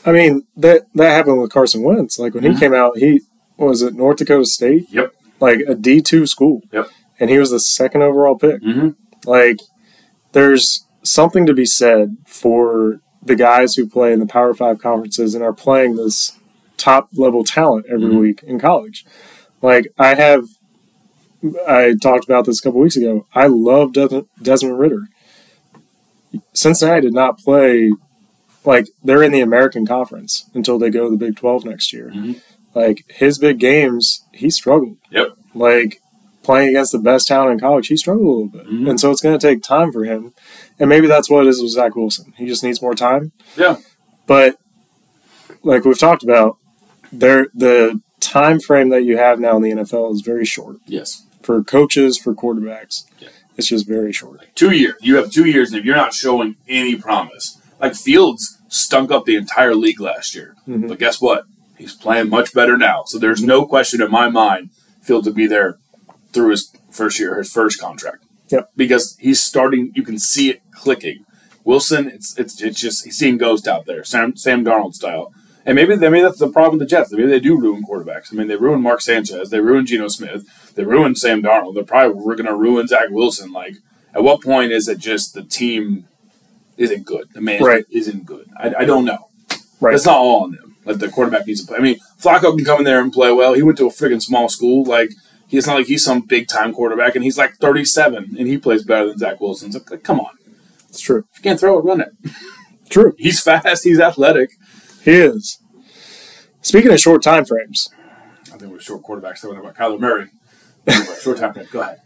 I 0.05 0.11
mean 0.11 0.45
that 0.57 0.87
that 0.95 1.09
happened 1.11 1.41
with 1.41 1.51
Carson 1.51 1.83
Wentz. 1.83 2.19
Like 2.19 2.33
when 2.33 2.43
he 2.43 2.49
Mhm. 2.49 2.59
came 2.59 2.73
out, 2.73 2.97
he 2.97 3.21
was 3.57 3.81
it 3.81 3.93
North 3.95 4.17
Dakota 4.17 4.45
State, 4.45 4.87
Yep. 4.91 5.13
like 5.39 5.59
a 5.67 5.75
D 5.75 6.01
two 6.01 6.25
school. 6.25 6.63
Yep. 6.71 6.87
And 7.19 7.29
he 7.29 7.37
was 7.37 7.51
the 7.51 7.59
second 7.59 8.01
overall 8.01 8.35
pick. 8.37 8.61
Mm-hmm. 8.61 8.89
Like 9.29 9.59
there's 10.33 10.85
something 11.03 11.45
to 11.45 11.53
be 11.53 11.65
said 11.65 12.17
for 12.25 12.99
the 13.23 13.35
guys 13.35 13.75
who 13.75 13.87
play 13.87 14.11
in 14.13 14.19
the 14.19 14.25
Power 14.25 14.53
Five 14.53 14.79
conferences 14.79 15.35
and 15.35 15.43
are 15.43 15.53
playing 15.53 15.95
this 15.95 16.33
top 16.77 17.09
level 17.13 17.43
talent 17.43 17.85
every 17.87 18.11
Mhm. 18.11 18.19
week 18.19 18.43
in 18.43 18.59
college. 18.59 19.05
Like 19.61 19.93
I 19.99 20.15
have, 20.15 20.45
I 21.67 21.95
talked 22.01 22.25
about 22.25 22.45
this 22.45 22.59
a 22.59 22.63
couple 22.63 22.79
weeks 22.81 22.95
ago. 22.97 23.25
I 23.33 23.47
love 23.47 23.93
Des- 23.93 24.23
Desmond 24.41 24.77
Ridder. 24.79 25.07
Cincinnati 26.53 27.01
did 27.01 27.13
not 27.13 27.39
play 27.39 27.91
like 28.63 28.87
they're 29.03 29.23
in 29.23 29.31
the 29.31 29.41
American 29.41 29.85
Conference 29.85 30.49
until 30.53 30.77
they 30.77 30.89
go 30.89 31.05
to 31.05 31.09
the 31.11 31.17
Big 31.17 31.35
Twelve 31.35 31.65
next 31.65 31.91
year. 31.91 32.11
Mhm. 32.13 32.39
Like 32.73 33.03
his 33.09 33.37
big 33.37 33.59
games, 33.59 34.23
he 34.33 34.49
struggled. 34.49 34.97
Yep. 35.11 35.29
Like 35.53 35.99
playing 36.43 36.69
against 36.69 36.91
the 36.91 36.99
best 36.99 37.27
talent 37.27 37.51
in 37.53 37.59
college, 37.59 37.87
he 37.87 37.97
struggled 37.97 38.25
a 38.25 38.29
little 38.29 38.47
bit, 38.47 38.67
Mhm. 38.67 38.89
and 38.89 38.99
so 38.99 39.11
it's 39.11 39.21
going 39.21 39.37
to 39.37 39.45
take 39.47 39.61
time 39.61 39.91
for 39.91 40.05
him. 40.05 40.33
And 40.79 40.89
maybe 40.89 41.07
that's 41.07 41.29
what 41.29 41.45
it 41.45 41.49
is 41.49 41.61
with 41.61 41.71
Zach 41.71 41.95
Wilson. 41.95 42.33
He 42.37 42.45
just 42.45 42.63
needs 42.63 42.81
more 42.81 42.95
time. 42.95 43.31
Yeah. 43.57 43.77
But 44.25 44.55
like 45.63 45.83
we've 45.85 45.99
talked 45.99 46.23
about, 46.23 46.57
there 47.11 47.47
the 47.53 47.99
time 48.19 48.59
frame 48.59 48.89
that 48.89 49.03
you 49.03 49.17
have 49.17 49.39
now 49.39 49.57
in 49.57 49.63
the 49.63 49.71
NFL 49.71 50.13
is 50.13 50.21
very 50.21 50.45
short 50.45 50.77
Yes. 50.87 51.23
For 51.43 51.63
coaches 51.63 52.17
for 52.17 52.33
quarterbacks. 52.33 53.05
Yeah. 53.19 53.29
It's 53.57 53.67
just 53.67 53.87
very 53.87 54.13
short. 54.13 54.41
Two 54.55 54.71
years. 54.71 54.95
You 55.01 55.17
have 55.17 55.31
two 55.31 55.45
years, 55.45 55.69
and 55.71 55.79
if 55.79 55.85
you're 55.85 55.95
not 55.95 56.13
showing 56.13 56.55
any 56.67 56.95
promise, 56.95 57.59
like 57.79 57.95
Fields 57.95 58.57
stunk 58.69 59.11
up 59.11 59.25
the 59.25 59.35
entire 59.35 59.75
league 59.75 59.99
last 59.99 60.33
year. 60.33 60.55
Mhm. 60.67 60.87
But 60.87 60.99
guess 60.99 61.19
what? 61.21 61.45
He's 61.77 61.93
playing 61.93 62.29
much 62.29 62.53
better 62.53 62.77
now. 62.77 63.03
So 63.07 63.17
there's 63.19 63.43
no 63.43 63.65
question 63.65 64.01
in 64.01 64.11
my 64.11 64.29
mind 64.29 64.69
Fields 65.01 65.27
will 65.27 65.33
be 65.33 65.47
there 65.47 65.77
through 66.31 66.51
his 66.51 66.71
first 66.91 67.19
year, 67.19 67.37
his 67.37 67.51
first 67.51 67.79
contract. 67.79 68.23
Yep. 68.49 68.69
Because 68.75 69.17
he's 69.19 69.41
starting. 69.41 69.91
You 69.95 70.03
can 70.03 70.19
see 70.19 70.49
it 70.49 70.61
clicking. 70.71 71.25
Wilson, 71.63 72.07
it's 72.09 72.37
it's 72.37 72.61
it's 72.61 72.79
just 72.79 73.03
he's 73.05 73.17
seeing 73.17 73.37
ghost 73.37 73.67
out 73.67 73.85
there, 73.85 74.03
Sam 74.03 74.35
Sam 74.35 74.63
Darnold 74.63 74.93
style. 74.93 75.33
And 75.65 75.75
maybe 75.75 75.95
maybe 75.95 76.21
that's 76.21 76.39
the 76.39 76.49
problem 76.49 76.79
with 76.79 76.87
the 76.87 76.95
Jets. 76.95 77.11
Maybe 77.11 77.27
they 77.27 77.39
do 77.39 77.59
ruin 77.59 77.83
quarterbacks. 77.83 78.31
I 78.33 78.35
mean, 78.35 78.47
they 78.47 78.55
ruined 78.55 78.81
Mark 78.81 79.01
Sanchez, 79.01 79.49
they 79.51 79.59
ruined 79.59 79.87
Geno 79.87 80.07
Smith, 80.07 80.73
they 80.75 80.83
ruined 80.83 81.17
Sam 81.19 81.41
Darnold. 81.43 81.75
They're 81.75 81.83
probably 81.83 82.15
we're 82.21 82.35
going 82.35 82.47
to 82.47 82.55
ruin 82.55 82.87
Zach 82.87 83.09
Wilson. 83.09 83.51
Like, 83.51 83.75
at 84.15 84.23
what 84.23 84.41
point 84.41 84.71
is 84.71 84.87
it 84.87 84.97
just 84.97 85.33
the 85.35 85.43
team 85.43 86.07
isn't 86.77 87.05
good? 87.05 87.29
The 87.33 87.41
management 87.41 87.67
Right. 87.75 87.85
isn't 87.91 88.25
good. 88.25 88.49
I, 88.57 88.73
I 88.79 88.85
don't 88.85 89.05
know. 89.05 89.27
Right. 89.79 89.93
It's 89.93 90.05
not 90.05 90.17
all 90.17 90.43
on 90.43 90.51
them. 90.53 90.75
Like 90.83 90.97
the 90.97 91.09
quarterback 91.09 91.45
needs 91.45 91.61
to 91.61 91.67
play. 91.67 91.77
I 91.77 91.81
mean, 91.81 91.99
Flacco 92.19 92.55
can 92.55 92.65
come 92.65 92.79
in 92.79 92.85
there 92.85 92.99
and 93.01 93.13
play 93.13 93.31
well. 93.31 93.53
He 93.53 93.61
went 93.61 93.77
to 93.77 93.85
a 93.87 93.91
freaking 93.91 94.21
small 94.21 94.49
school. 94.49 94.83
Like 94.83 95.11
he's 95.47 95.67
not 95.67 95.75
like 95.75 95.85
he's 95.85 96.03
some 96.03 96.21
big 96.21 96.47
time 96.47 96.73
quarterback, 96.73 97.13
and 97.13 97.23
he's 97.23 97.37
like 97.37 97.57
37 97.57 98.35
and 98.37 98.47
he 98.47 98.57
plays 98.57 98.83
better 98.83 99.09
than 99.09 99.19
Zach 99.19 99.39
Wilson. 99.39 99.71
It's 99.75 99.91
like, 99.91 100.01
come 100.03 100.19
on, 100.19 100.31
It's 100.89 100.99
true. 101.01 101.25
if 101.31 101.37
you 101.37 101.43
can't 101.43 101.59
throw 101.59 101.77
it, 101.77 101.85
run 101.85 102.01
it. 102.01 102.11
True. 102.89 103.13
He's 103.19 103.39
fast. 103.41 103.83
He's 103.85 103.99
athletic. 104.01 104.51
He 105.03 105.11
is. 105.11 105.59
Speaking 106.61 106.91
of 106.91 106.99
short 106.99 107.21
time 107.23 107.45
frames, 107.45 107.89
I 108.53 108.57
think 108.57 108.71
we're 108.71 108.79
short 108.79 109.03
quarterbacks. 109.03 109.41
Talking 109.41 109.57
about 109.57 109.75
Kyler 109.75 109.99
Murray. 109.99 110.27
Short 111.21 111.37
time. 111.37 111.53
frame. 111.53 111.67
Go 111.71 111.81
ahead. 111.81 112.01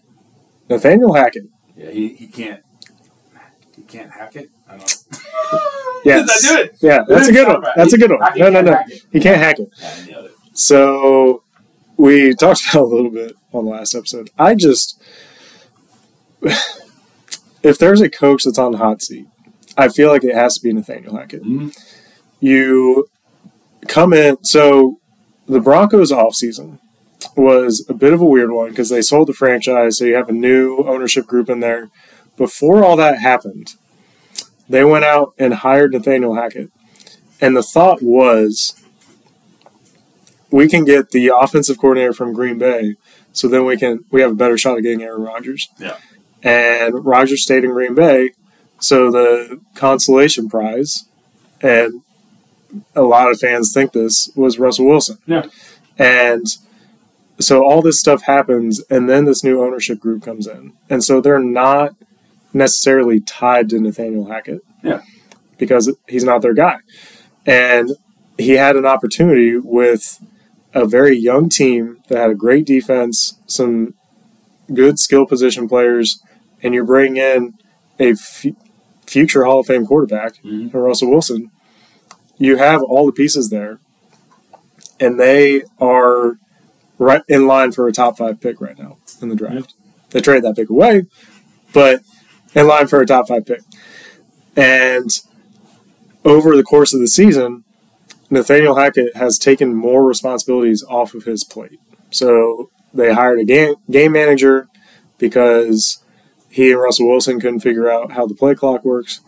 Nathaniel 0.69 1.13
Hackett. 1.13 1.43
Yeah, 1.75 1.91
he, 1.91 2.09
he 2.09 2.27
can't. 2.27 2.61
He 3.75 3.81
can't 3.83 4.11
hack 4.11 4.35
it. 4.35 4.49
I 4.69 4.77
don't. 4.77 5.03
Yes. 6.05 6.41
Did 6.43 6.51
I 6.51 6.55
do 6.55 6.61
it? 6.69 6.77
Yeah, 6.81 7.03
that's 7.07 7.27
a 7.29 7.31
good 7.31 7.47
one. 7.47 7.63
That's 7.75 7.93
a 7.93 7.97
good 7.97 8.11
one. 8.11 8.19
Hackett 8.21 8.39
No, 8.39 8.49
no, 8.51 8.63
can't 8.63 8.89
no. 8.89 8.95
He 9.11 9.19
can't 9.19 9.37
hack 9.41 9.57
it. 9.57 9.69
Yeah, 9.79 9.91
I 9.97 10.05
nailed 10.05 10.25
it. 10.25 10.31
So 10.53 11.41
we 11.97 12.35
talked 12.35 12.61
about 12.69 12.81
it 12.81 12.83
a 12.83 12.85
little 12.95 13.09
bit 13.09 13.35
on 13.51 13.65
the 13.65 13.71
last 13.71 13.95
episode. 13.95 14.29
I 14.37 14.53
just 14.53 15.01
if 17.63 17.77
there's 17.79 18.01
a 18.01 18.09
coach 18.09 18.43
that's 18.43 18.59
on 18.59 18.73
the 18.73 18.77
hot 18.77 19.01
seat, 19.01 19.25
I 19.77 19.87
feel 19.87 20.09
like 20.09 20.23
it 20.23 20.35
has 20.35 20.55
to 20.55 20.61
be 20.61 20.71
Nathaniel 20.73 21.17
Hackett. 21.17 21.43
Mhm. 21.43 21.75
You 22.45 23.09
come 23.87 24.13
in 24.13 24.43
so 24.43 24.99
the 25.47 25.59
Broncos 25.59 26.11
offseason 26.11 26.77
was 27.35 27.83
a 27.89 27.93
bit 27.93 28.13
of 28.13 28.21
a 28.21 28.25
weird 28.25 28.51
one 28.51 28.69
because 28.69 28.89
they 28.89 29.01
sold 29.01 29.27
the 29.27 29.33
franchise, 29.33 29.97
so 29.97 30.05
you 30.05 30.13
have 30.13 30.29
a 30.29 30.33
new 30.33 30.83
ownership 30.85 31.25
group 31.25 31.49
in 31.49 31.59
there. 31.59 31.89
Before 32.37 32.83
all 32.83 32.97
that 32.97 33.19
happened, 33.19 33.73
they 34.69 34.83
went 34.83 35.05
out 35.05 35.33
and 35.39 35.55
hired 35.55 35.93
Nathaniel 35.93 36.35
Hackett. 36.35 36.69
And 37.41 37.57
the 37.57 37.63
thought 37.63 38.03
was 38.03 38.79
we 40.51 40.67
can 40.67 40.85
get 40.85 41.09
the 41.09 41.31
offensive 41.35 41.79
coordinator 41.79 42.13
from 42.13 42.31
Green 42.33 42.59
Bay, 42.59 42.95
so 43.33 43.47
then 43.47 43.65
we 43.65 43.75
can 43.75 44.05
we 44.11 44.21
have 44.21 44.31
a 44.31 44.35
better 44.35 44.57
shot 44.57 44.77
at 44.77 44.83
getting 44.83 45.01
Aaron 45.01 45.23
Rodgers. 45.23 45.67
Yeah. 45.79 45.97
And 46.43 47.03
Rodgers 47.03 47.41
stayed 47.41 47.63
in 47.63 47.71
Green 47.71 47.95
Bay, 47.95 48.33
so 48.79 49.09
the 49.09 49.61
consolation 49.73 50.47
prize, 50.47 51.05
and 51.59 52.03
a 52.95 53.01
lot 53.03 53.29
of 53.31 53.39
fans 53.39 53.71
think 53.73 53.91
this 53.93 54.29
was 54.35 54.59
Russell 54.59 54.87
Wilson. 54.87 55.17
Yeah. 55.25 55.45
And 55.97 56.45
so 57.39 57.63
all 57.65 57.81
this 57.81 57.99
stuff 57.99 58.23
happens, 58.23 58.81
and 58.89 59.09
then 59.09 59.25
this 59.25 59.43
new 59.43 59.61
ownership 59.63 59.99
group 59.99 60.23
comes 60.23 60.47
in, 60.47 60.73
and 60.89 61.03
so 61.03 61.19
they're 61.21 61.39
not 61.39 61.95
necessarily 62.53 63.19
tied 63.19 63.69
to 63.69 63.79
Nathaniel 63.79 64.25
Hackett. 64.29 64.61
Yeah. 64.83 65.01
Because 65.57 65.93
he's 66.07 66.23
not 66.23 66.41
their 66.41 66.53
guy. 66.53 66.77
And 67.45 67.91
he 68.37 68.51
had 68.51 68.75
an 68.75 68.85
opportunity 68.85 69.57
with 69.57 70.19
a 70.73 70.85
very 70.85 71.17
young 71.17 71.47
team 71.49 71.99
that 72.09 72.17
had 72.17 72.29
a 72.31 72.35
great 72.35 72.65
defense, 72.65 73.37
some 73.47 73.93
good 74.73 74.99
skill 74.99 75.25
position 75.25 75.67
players, 75.69 76.21
and 76.63 76.73
you're 76.73 76.83
bringing 76.85 77.17
in 77.17 77.53
a 77.99 78.11
f- 78.11 78.45
future 79.05 79.43
Hall 79.45 79.59
of 79.59 79.67
Fame 79.67 79.85
quarterback, 79.85 80.35
Mhm. 80.43 80.73
Russell 80.73 81.09
Wilson. 81.11 81.51
You 82.37 82.57
have 82.57 82.83
all 82.83 83.05
the 83.05 83.11
pieces 83.11 83.49
there, 83.49 83.79
and 84.99 85.19
they 85.19 85.63
are 85.79 86.37
right 86.97 87.23
in 87.27 87.47
line 87.47 87.71
for 87.71 87.87
a 87.87 87.93
top 87.93 88.17
five 88.17 88.39
pick 88.41 88.59
right 88.61 88.77
now 88.77 88.97
in 89.21 89.29
the 89.29 89.35
draft. 89.35 89.73
They 90.11 90.21
traded 90.21 90.43
that 90.43 90.55
pick 90.55 90.69
away, 90.69 91.05
but 91.73 92.01
in 92.53 92.67
line 92.67 92.87
for 92.87 93.01
a 93.01 93.05
top 93.05 93.27
five 93.27 93.45
pick. 93.45 93.61
And 94.55 95.09
over 96.23 96.55
the 96.55 96.63
course 96.63 96.93
of 96.93 96.99
the 96.99 97.07
season, 97.07 97.63
Nathaniel 98.29 98.75
Hackett 98.75 99.15
has 99.15 99.37
taken 99.37 99.73
more 99.75 100.05
responsibilities 100.05 100.83
off 100.87 101.13
of 101.13 101.23
his 101.25 101.43
plate. 101.43 101.79
So 102.09 102.69
they 102.93 103.13
hired 103.13 103.39
a 103.39 103.45
game, 103.45 103.75
game 103.91 104.13
manager 104.13 104.67
because 105.17 106.03
he 106.49 106.71
and 106.71 106.81
Russell 106.81 107.07
Wilson 107.07 107.39
couldn't 107.39 107.59
figure 107.59 107.89
out 107.89 108.13
how 108.13 108.25
the 108.25 108.33
play 108.35 108.55
clock 108.55 108.85
works. 108.85 109.21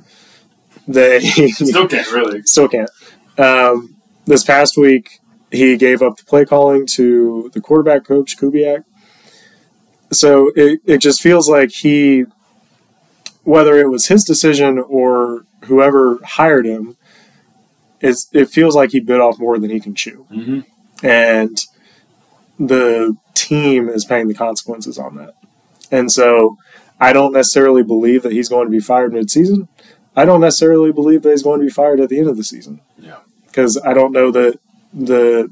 They 0.88 1.20
Still 1.20 1.88
can't 1.88 2.10
really. 2.12 2.42
still 2.46 2.70
can't. 2.70 2.90
Um, 3.38 3.98
this 4.26 4.44
past 4.44 4.78
week, 4.78 5.20
he 5.52 5.78
gave 5.78 6.02
up 6.02 6.18
the 6.18 6.26
play 6.26 6.46
calling 6.46 6.86
to 6.88 7.50
the 7.54 7.62
quarterback 7.62 8.04
coach, 8.04 8.38
Kubiak. 8.38 8.84
So 10.12 10.52
it, 10.56 10.80
it 10.86 10.98
just 11.00 11.22
feels 11.22 11.50
like 11.50 11.72
he, 11.72 12.26
whether 13.44 13.78
it 13.78 13.90
was 13.90 14.08
his 14.08 14.24
decision 14.24 14.78
or 14.80 15.46
whoever 15.66 16.20
hired 16.24 16.66
him, 16.66 16.98
it's, 18.02 18.28
it 18.34 18.50
feels 18.50 18.76
like 18.76 18.92
he 18.92 19.00
bit 19.00 19.20
off 19.20 19.40
more 19.40 19.58
than 19.58 19.70
he 19.70 19.80
can 19.80 19.96
chew. 19.96 20.28
Mm-hmm. 20.32 21.06
And 21.06 21.58
the 22.60 23.16
team 23.34 23.88
is 23.88 24.04
paying 24.04 24.28
the 24.28 24.34
consequences 24.34 24.98
on 24.98 25.16
that. 25.16 25.36
And 25.92 26.12
so 26.12 26.58
I 27.00 27.14
don't 27.14 27.34
necessarily 27.34 27.84
believe 27.84 28.24
that 28.24 28.32
he's 28.34 28.50
going 28.50 28.66
to 28.66 28.72
be 28.72 28.80
fired 28.80 29.14
mid-season. 29.14 29.68
I 30.16 30.26
don't 30.26 30.42
necessarily 30.42 30.92
believe 30.92 31.22
that 31.22 31.30
he's 31.30 31.44
going 31.44 31.60
to 31.60 31.66
be 31.66 31.72
fired 31.72 32.00
at 32.00 32.10
the 32.10 32.20
end 32.20 32.28
of 32.28 32.38
the 32.38 32.44
season. 32.44 32.82
Yeah. 32.98 33.20
Because 33.58 33.76
I 33.84 33.96
don't 33.96 34.12
know 34.12 34.30
that 34.30 34.60
the 34.94 35.52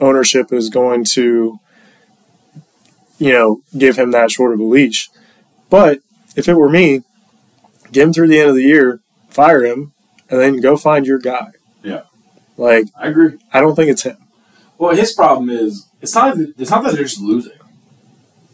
ownership 0.00 0.50
is 0.50 0.70
going 0.70 1.04
to, 1.12 1.60
you 3.18 3.32
know, 3.32 3.60
give 3.76 3.98
him 3.98 4.12
that 4.12 4.30
short 4.30 4.54
of 4.54 4.60
a 4.60 4.64
leash. 4.64 5.10
But 5.68 6.00
if 6.36 6.48
it 6.48 6.54
were 6.54 6.70
me, 6.70 7.02
get 7.92 8.04
him 8.04 8.12
through 8.14 8.28
the 8.28 8.40
end 8.40 8.48
of 8.48 8.56
the 8.56 8.62
year, 8.62 9.02
fire 9.28 9.62
him, 9.62 9.92
and 10.30 10.40
then 10.40 10.58
go 10.62 10.78
find 10.78 11.06
your 11.06 11.18
guy. 11.18 11.48
Yeah. 11.82 12.04
Like, 12.56 12.86
I 12.98 13.08
agree. 13.08 13.36
I 13.52 13.60
don't 13.60 13.76
think 13.76 13.90
it's 13.90 14.04
him. 14.04 14.16
Well, 14.78 14.96
his 14.96 15.12
problem 15.12 15.50
is 15.50 15.86
it's 16.00 16.14
not 16.14 16.38
it's 16.38 16.70
not 16.70 16.82
that 16.84 16.94
they're 16.94 17.04
just 17.04 17.20
losing. 17.20 17.52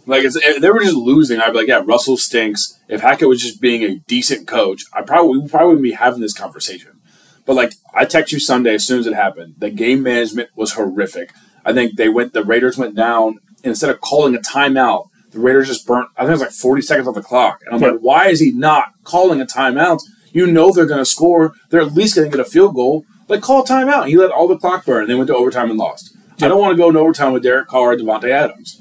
Like 0.04 0.25
it's, 0.25 0.35
if 0.35 0.61
they 0.61 0.70
were 0.70 0.80
just 0.80 0.97
losing, 0.97 1.38
I'd 1.38 1.52
be 1.52 1.59
like, 1.59 1.68
yeah, 1.68 1.82
Russell 1.85 2.16
stinks. 2.16 2.80
If 2.88 3.02
Hackett 3.02 3.28
was 3.28 3.40
just 3.40 3.61
being 3.61 3.85
a 3.85 4.00
decent 4.00 4.49
coach, 4.49 4.82
I 4.92 5.02
probably 5.02 5.38
we 5.38 5.49
probably 5.49 5.68
wouldn't 5.68 5.85
be 5.85 5.92
having 5.92 6.20
this 6.20 6.35
conversation. 6.35 7.00
But 7.47 7.56
like, 7.56 7.73
I 7.94 8.04
text 8.04 8.32
you 8.32 8.38
Sunday 8.40 8.75
as 8.75 8.87
soon 8.87 9.00
as 9.00 9.06
it 9.06 9.14
happened. 9.14 9.54
The 9.59 9.70
game 9.70 10.02
management 10.02 10.50
was 10.54 10.73
horrific. 10.75 11.32
I 11.64 11.73
think 11.73 11.97
they 11.97 12.09
went. 12.09 12.32
The 12.32 12.44
Raiders 12.44 12.78
went 12.78 12.94
down 12.94 13.38
instead 13.64 13.90
of 13.90 14.00
calling 14.00 14.35
a 14.35 14.38
timeout. 14.38 15.09
The 15.32 15.40
Raiders 15.40 15.68
just 15.68 15.87
burnt. 15.87 16.09
I 16.16 16.20
think 16.23 16.30
it 16.30 16.32
was 16.32 16.40
like 16.40 16.50
forty 16.50 16.82
seconds 16.82 17.06
on 17.09 17.14
the 17.14 17.23
clock, 17.23 17.61
and 17.64 17.75
I'm 17.75 17.80
Yeah. 17.82 17.90
like, 17.92 18.00
why 18.00 18.28
is 18.28 18.40
he 18.40 18.52
not 18.52 18.92
calling 19.04 19.40
a 19.40 19.47
timeout? 19.47 20.00
You 20.32 20.47
know 20.47 20.73
they're 20.73 20.87
going 20.87 20.99
to 21.00 21.04
score. 21.04 21.54
They're 21.70 21.80
at 21.80 21.92
least 21.94 22.14
going 22.16 22.30
to 22.30 22.37
get 22.37 22.44
a 22.44 22.49
field 22.49 22.75
goal. 22.75 23.04
Like 23.28 23.40
call 23.42 23.62
a 23.62 23.66
timeout. 23.66 24.09
He 24.09 24.16
let 24.16 24.30
all 24.30 24.49
the 24.49 24.56
clock 24.59 24.85
burn. 24.85 25.02
and 25.02 25.11
They 25.11 25.14
went 25.14 25.28
to 25.28 25.37
overtime 25.37 25.70
and 25.70 25.78
lost. 25.78 26.16
I 26.42 26.49
don't 26.49 26.61
want 26.61 26.73
to 26.73 26.76
go 26.76 26.88
into 26.88 27.00
overtime 27.00 27.32
with 27.32 27.42
Derek 27.42 27.68
Carr 27.68 27.92
and 27.92 28.00
Davante 28.00 28.30
Adams 28.30 28.80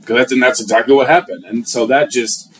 because 0.00 0.16
that's 0.16 0.32
and 0.32 0.42
that's 0.42 0.60
exactly 0.60 0.94
what 0.94 1.06
happened. 1.08 1.44
And 1.44 1.68
so 1.68 1.86
that 1.86 2.10
just 2.10 2.52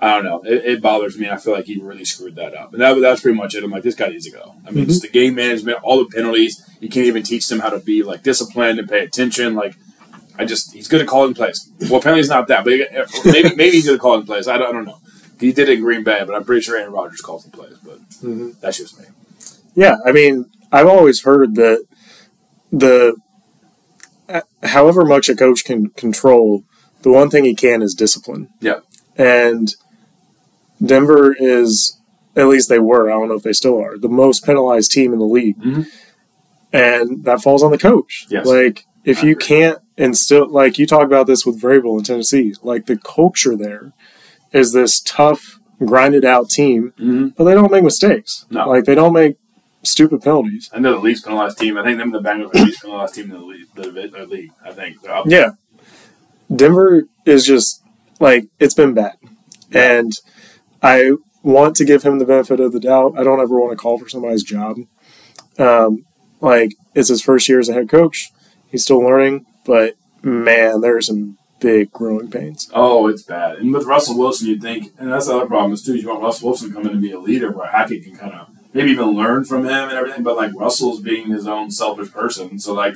I 0.00 0.14
don't 0.14 0.24
know. 0.24 0.42
It, 0.44 0.64
it 0.64 0.82
bothers 0.82 1.18
me. 1.18 1.30
I 1.30 1.36
feel 1.38 1.54
like 1.54 1.64
he 1.66 1.80
really 1.80 2.04
screwed 2.04 2.36
that 2.36 2.54
up. 2.54 2.72
And 2.72 2.82
that 2.82 3.00
that's 3.00 3.22
pretty 3.22 3.36
much 3.38 3.54
it. 3.54 3.64
I'm 3.64 3.70
like, 3.70 3.82
this 3.82 3.94
guy 3.94 4.08
needs 4.08 4.26
to 4.26 4.30
go. 4.32 4.54
I 4.66 4.70
mean, 4.70 4.84
Mhm. 4.84 4.88
just 4.88 5.02
the 5.02 5.08
game 5.08 5.34
management, 5.34 5.78
all 5.82 5.98
the 5.98 6.10
penalties. 6.14 6.62
You 6.80 6.88
can't 6.90 7.06
even 7.06 7.22
teach 7.22 7.48
them 7.48 7.60
how 7.60 7.70
to 7.70 7.78
be 7.78 8.02
like 8.02 8.22
disciplined 8.22 8.78
and 8.78 8.88
pay 8.88 9.02
attention. 9.04 9.54
Like, 9.54 9.74
I 10.38 10.44
just 10.44 10.74
he's 10.74 10.86
good 10.88 11.00
at 11.00 11.06
calling 11.06 11.32
plays. 11.34 11.70
Well, 11.82 11.96
apparently 11.96 12.20
he's 12.20 12.28
not 12.28 12.46
that, 12.48 12.64
but 12.64 12.74
he- 12.74 12.86
maybe 13.24 13.54
maybe 13.56 13.70
he's 13.70 13.86
good 13.86 13.94
at 13.94 14.00
calling 14.00 14.26
plays. 14.26 14.48
I 14.48 14.58
don't, 14.58 14.68
I 14.68 14.72
don't 14.72 14.84
know. 14.84 14.98
He 15.40 15.52
did 15.52 15.68
it 15.68 15.78
in 15.78 15.80
Green 15.84 16.04
Bay, 16.04 16.22
but 16.26 16.34
I'm 16.34 16.44
pretty 16.44 16.60
sure 16.62 16.76
Aaron 16.76 16.92
Rodgers 16.92 17.20
calls 17.22 17.44
the 17.44 17.50
plays. 17.50 17.76
But 17.84 17.98
Mhm. 18.22 18.60
that's 18.60 18.76
just 18.78 18.98
me. 18.98 19.06
Yeah, 19.74 19.96
I 20.04 20.12
mean, 20.12 20.46
I've 20.72 20.86
always 20.86 21.22
heard 21.22 21.54
that 21.56 21.84
the 22.72 23.16
uh, 24.28 24.40
however 24.62 25.04
much 25.04 25.28
a 25.28 25.36
coach 25.36 25.64
can 25.64 25.88
control, 25.90 26.64
the 27.02 27.10
one 27.10 27.30
thing 27.30 27.44
he 27.44 27.54
can 27.54 27.80
is 27.82 27.94
discipline. 27.94 28.48
Yeah. 28.60 28.80
And 29.16 29.74
Denver 30.84 31.34
is, 31.38 31.98
at 32.34 32.48
least 32.48 32.68
they 32.68 32.78
were, 32.78 33.10
I 33.10 33.14
don't 33.14 33.28
know 33.28 33.34
if 33.34 33.42
they 33.42 33.52
still 33.52 33.80
are, 33.82 33.96
the 33.98 34.08
most 34.08 34.44
penalized 34.44 34.90
team 34.92 35.12
in 35.12 35.18
the 35.18 35.24
league. 35.24 35.58
Mhm. 35.60 35.86
And 36.72 37.24
that 37.24 37.40
falls 37.42 37.62
on 37.62 37.70
the 37.70 37.78
coach. 37.78 38.26
Yes. 38.28 38.46
Like, 38.46 38.84
if 39.04 39.22
I 39.22 39.26
you 39.28 39.32
agree. 39.32 39.44
can't 39.46 39.78
instill, 39.96 40.48
like, 40.48 40.78
you 40.78 40.86
talk 40.86 41.04
about 41.04 41.26
this 41.26 41.46
with 41.46 41.60
Vrabel 41.60 41.98
in 41.98 42.04
Tennessee, 42.04 42.54
like, 42.62 42.86
the 42.86 42.98
culture 42.98 43.56
there 43.56 43.92
is 44.52 44.72
this 44.72 45.00
tough, 45.00 45.58
grinded 45.78 46.24
out 46.24 46.50
team, 46.50 46.92
Mm-hmm. 46.98 47.28
but 47.36 47.44
they 47.44 47.54
don't 47.54 47.70
make 47.70 47.84
mistakes. 47.84 48.44
No. 48.50 48.68
Like, 48.68 48.84
they 48.84 48.94
don't 48.94 49.12
make 49.12 49.36
stupid 49.82 50.20
penalties. 50.22 50.68
And 50.74 50.84
they're 50.84 50.92
the 50.92 50.98
least 50.98 51.24
penalized 51.24 51.58
team. 51.58 51.78
I 51.78 51.84
think 51.84 51.98
them 51.98 52.12
and 52.14 52.24
the 52.24 52.28
Bengals 52.28 52.46
are 52.54 52.58
the 52.58 52.64
least 52.64 52.82
penalized 52.82 53.14
team 53.14 53.24
in 53.30 53.30
the 53.38 53.44
league. 53.46 53.66
The, 53.74 53.90
the 53.90 54.26
league. 54.26 54.50
I 54.64 54.72
think. 54.72 54.96
Yeah. 55.26 55.50
Denver 56.54 57.04
is 57.24 57.44
just 57.44 57.82
like 58.20 58.46
it's 58.58 58.74
been 58.74 58.94
bad. 58.94 59.14
Yeah. 59.70 59.98
And 59.98 60.12
I 60.82 61.12
want 61.42 61.76
to 61.76 61.84
give 61.84 62.02
him 62.02 62.18
the 62.18 62.24
benefit 62.24 62.60
of 62.60 62.72
the 62.72 62.80
doubt. 62.80 63.18
I 63.18 63.24
don't 63.24 63.40
ever 63.40 63.58
want 63.58 63.72
to 63.72 63.76
call 63.76 63.98
for 63.98 64.08
somebody's 64.08 64.42
job. 64.42 64.78
Um, 65.58 66.04
like 66.40 66.74
it's 66.94 67.08
his 67.08 67.22
first 67.22 67.48
year 67.48 67.60
as 67.60 67.68
a 67.68 67.72
head 67.72 67.88
coach. 67.88 68.30
He's 68.68 68.82
still 68.82 68.98
learning, 68.98 69.46
but 69.64 69.94
man, 70.22 70.80
there 70.80 70.96
are 70.96 71.02
some 71.02 71.38
big 71.60 71.92
growing 71.92 72.30
pains. 72.30 72.70
Oh, 72.74 73.06
it's 73.06 73.22
bad. 73.22 73.56
And 73.58 73.72
with 73.72 73.86
Russell 73.86 74.18
Wilson, 74.18 74.48
you'd 74.48 74.62
think, 74.62 74.92
and 74.98 75.10
that's 75.10 75.26
the 75.26 75.36
other 75.36 75.46
problem 75.46 75.72
is 75.72 75.82
too. 75.82 75.94
You 75.94 76.08
want 76.08 76.22
Russell 76.22 76.48
Wilson 76.48 76.72
coming 76.72 76.92
to 76.92 76.98
be 76.98 77.12
a 77.12 77.20
leader, 77.20 77.50
where 77.50 77.68
Hackett 77.68 78.04
can 78.04 78.16
kind 78.16 78.34
of 78.34 78.48
maybe 78.72 78.90
even 78.90 79.10
learn 79.10 79.44
from 79.44 79.64
him 79.64 79.88
and 79.88 79.92
everything. 79.92 80.22
But 80.22 80.36
like 80.36 80.52
Russell's 80.54 81.00
being 81.00 81.30
his 81.30 81.46
own 81.46 81.70
selfish 81.70 82.12
person, 82.12 82.58
so 82.58 82.74
like 82.74 82.94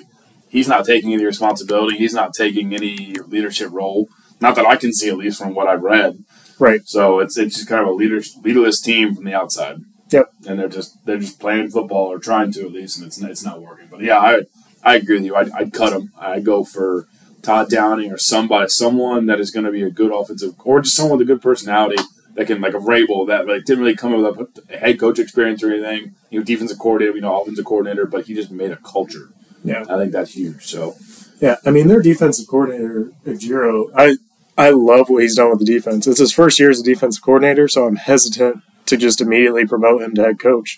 he's 0.48 0.68
not 0.68 0.84
taking 0.84 1.12
any 1.12 1.24
responsibility. 1.24 1.96
He's 1.96 2.14
not 2.14 2.34
taking 2.34 2.74
any 2.74 3.14
leadership 3.26 3.70
role. 3.72 4.08
Not 4.40 4.56
that 4.56 4.66
I 4.66 4.76
can 4.76 4.92
see, 4.92 5.08
at 5.08 5.18
least 5.18 5.38
from 5.38 5.54
what 5.54 5.68
I've 5.68 5.82
read. 5.82 6.24
Right. 6.60 6.86
So 6.86 7.18
it's 7.20 7.36
it's 7.36 7.56
just 7.56 7.68
kind 7.68 7.82
of 7.82 7.88
a 7.88 7.92
leader 7.92 8.20
leaderless 8.42 8.80
team 8.80 9.14
from 9.14 9.24
the 9.24 9.34
outside. 9.34 9.78
Yep. 10.10 10.30
And 10.46 10.58
they're 10.58 10.68
just 10.68 11.04
they're 11.06 11.18
just 11.18 11.40
playing 11.40 11.70
football 11.70 12.06
or 12.12 12.18
trying 12.18 12.52
to 12.52 12.66
at 12.66 12.72
least, 12.72 12.98
and 12.98 13.06
it's 13.06 13.20
it's 13.20 13.44
not 13.44 13.62
working. 13.62 13.88
But 13.90 14.00
yeah, 14.02 14.18
I 14.18 14.42
I 14.84 14.96
agree 14.96 15.16
with 15.16 15.24
you. 15.24 15.36
I'd, 15.36 15.50
I'd 15.52 15.72
cut 15.72 15.92
him. 15.92 16.12
I'd 16.18 16.44
go 16.44 16.64
for 16.64 17.08
Todd 17.42 17.70
Downing 17.70 18.12
or 18.12 18.18
somebody, 18.18 18.68
someone 18.68 19.26
that 19.26 19.40
is 19.40 19.50
going 19.50 19.64
to 19.64 19.72
be 19.72 19.82
a 19.82 19.90
good 19.90 20.12
offensive, 20.12 20.54
or 20.64 20.80
just 20.80 20.96
someone 20.96 21.18
with 21.18 21.28
a 21.28 21.32
good 21.32 21.42
personality 21.42 22.02
that 22.34 22.46
can 22.46 22.60
like 22.60 22.74
a 22.74 22.78
Vrabel 22.78 23.26
that 23.28 23.46
like 23.46 23.64
didn't 23.64 23.82
really 23.82 23.96
come 23.96 24.24
up 24.24 24.36
with 24.36 24.70
a 24.70 24.78
head 24.78 25.00
coach 25.00 25.18
experience 25.18 25.62
or 25.62 25.72
anything. 25.72 26.14
You 26.30 26.40
know, 26.40 26.44
defensive 26.44 26.78
coordinator, 26.78 27.16
you 27.16 27.22
know, 27.22 27.40
offensive 27.40 27.64
coordinator, 27.64 28.06
but 28.06 28.26
he 28.26 28.34
just 28.34 28.50
made 28.50 28.70
a 28.70 28.76
culture. 28.76 29.30
Yeah. 29.64 29.84
I 29.88 29.96
think 29.98 30.12
that's 30.12 30.32
huge. 30.34 30.66
So 30.66 30.96
Yeah, 31.40 31.56
I 31.64 31.70
mean 31.70 31.88
their 31.88 32.02
defensive 32.02 32.46
coordinator, 32.46 33.12
Ejiro, 33.26 33.90
I 33.94 34.16
I 34.56 34.70
love 34.70 35.08
what 35.08 35.22
he's 35.22 35.36
done 35.36 35.50
with 35.50 35.60
the 35.60 35.64
defense. 35.64 36.06
It's 36.06 36.18
his 36.18 36.32
first 36.32 36.58
year 36.58 36.70
as 36.70 36.80
a 36.80 36.84
defensive 36.84 37.22
coordinator, 37.22 37.68
so 37.68 37.86
I'm 37.86 37.96
hesitant 37.96 38.62
to 38.86 38.96
just 38.96 39.20
immediately 39.20 39.66
promote 39.66 40.02
him 40.02 40.14
to 40.14 40.22
head 40.22 40.38
coach. 40.38 40.76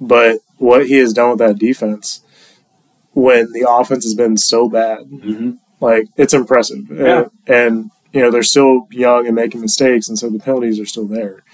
But 0.00 0.40
what 0.56 0.86
he 0.86 0.94
has 0.98 1.12
done 1.12 1.30
with 1.30 1.38
that 1.40 1.58
defense, 1.58 2.22
when 3.12 3.52
the 3.52 3.68
offense 3.68 4.04
has 4.04 4.14
been 4.14 4.36
so 4.36 4.68
bad, 4.68 5.00
hmm 5.08 5.52
like 5.80 6.08
it's 6.16 6.34
impressive. 6.34 6.90
Yeah. 6.90 7.26
And, 7.46 7.54
and 7.54 7.90
you 8.12 8.20
know 8.20 8.30
they're 8.30 8.42
still 8.42 8.88
young 8.90 9.26
and 9.26 9.34
making 9.36 9.60
mistakes, 9.60 10.08
and 10.08 10.18
so 10.18 10.28
the 10.28 10.38
penalties 10.38 10.80
are 10.80 10.86
still 10.86 11.06
there. 11.06 11.44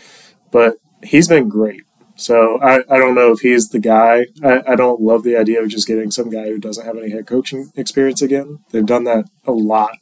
But 0.51 0.77
he's 1.03 1.29
been 1.29 1.49
great. 1.49 1.83
So 2.17 2.61
I, 2.61 2.79
I 2.89 2.99
don't 2.99 3.17
know 3.17 3.33
if 3.33 3.41
he's 3.41 3.71
the 3.71 3.81
guy. 3.81 4.27
I, 4.43 4.63
I 4.69 4.77
don't 4.77 5.01
love 5.01 5.25
the 5.25 5.37
idea 5.37 5.61
of 5.61 5.69
just 5.69 5.89
getting 5.89 6.13
some 6.13 6.31
guy 6.31 6.45
who 6.45 6.59
doesn't 6.59 6.87
have 6.87 6.97
any 6.97 7.11
head 7.11 7.27
coaching 7.27 7.73
experience 7.77 8.23
again. 8.23 8.61
They've 8.71 8.87
done 8.87 9.05
that 9.05 9.27
a 9.45 9.53
lot 9.53 9.99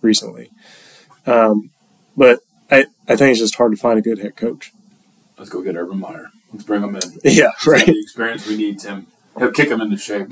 recently. 0.00 0.50
Um, 1.26 1.70
but 2.16 2.40
I, 2.70 2.86
I 3.08 3.16
think 3.16 3.30
it's 3.32 3.40
just 3.40 3.56
hard 3.56 3.72
to 3.72 3.78
find 3.78 3.98
a 3.98 4.02
good 4.02 4.18
head 4.18 4.36
coach. 4.36 4.72
let's 5.38 5.50
go 5.50 5.62
get 5.62 5.76
Urban 5.76 5.98
Meyer. 5.98 6.30
Let's 6.52 6.64
bring 6.64 6.82
him 6.82 6.96
in. 6.96 7.02
Yeah, 7.24 7.50
He's 7.62 7.66
got 7.66 7.86
The 7.86 8.00
experience 8.00 8.46
we 8.46 8.56
need, 8.56 8.78
Tim. 8.80 9.06
He'll 9.38 9.50
kick 9.50 9.70
him 9.70 9.80
into 9.80 9.96
shape. 9.96 10.28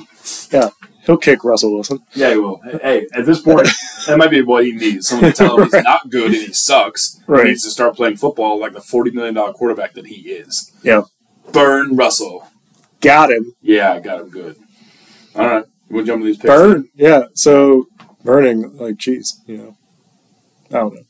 Yeah, 0.52 0.68
he'll 1.06 1.16
kick 1.16 1.42
Russell 1.42 1.72
Wilson. 1.72 2.00
Yeah, 2.12 2.30
he 2.32 2.36
will. 2.36 2.58
Hey, 2.58 2.78
Hey, 2.82 3.06
at 3.14 3.24
this 3.24 3.40
point, 3.40 3.66
that 4.06 4.18
might 4.18 4.30
be 4.30 4.42
what 4.42 4.66
he 4.66 4.72
needs. 4.72 5.08
Someone 5.08 5.30
to 5.32 5.36
tell 5.36 5.56
him 5.58 5.70
he's 5.72 5.82
not 5.82 6.10
good 6.10 6.26
and 6.26 6.34
he 6.34 6.52
sucks. 6.52 7.18
Right. 7.26 7.44
He 7.44 7.50
needs 7.52 7.62
to 7.64 7.70
start 7.70 7.96
playing 7.96 8.16
football 8.18 8.60
like 8.60 8.74
the 8.74 8.82
forty 8.82 9.10
million 9.10 9.34
dollar 9.34 9.54
quarterback 9.54 9.94
that 9.94 10.08
he 10.08 10.16
is. 10.30 10.70
Yeah. 10.82 11.04
Burn 11.52 11.96
Russell. 11.96 12.46
Got 13.00 13.30
him. 13.32 13.54
Yeah, 13.62 13.92
I 13.94 14.00
got 14.00 14.20
him 14.20 14.28
good. 14.28 14.56
All 15.34 15.46
right, 15.46 15.64
We'll 15.88 16.04
jump 16.04 16.16
into 16.20 16.26
these 16.26 16.36
picks? 16.36 16.48
Burn. 16.48 16.90
Yeah. 16.94 17.22
So 17.32 17.86
burning 18.22 18.76
like 18.76 18.98
cheese, 18.98 19.40
you 19.46 19.56
know. 19.56 19.76
I 20.70 20.74
don't 20.78 20.94
know. 20.94 21.02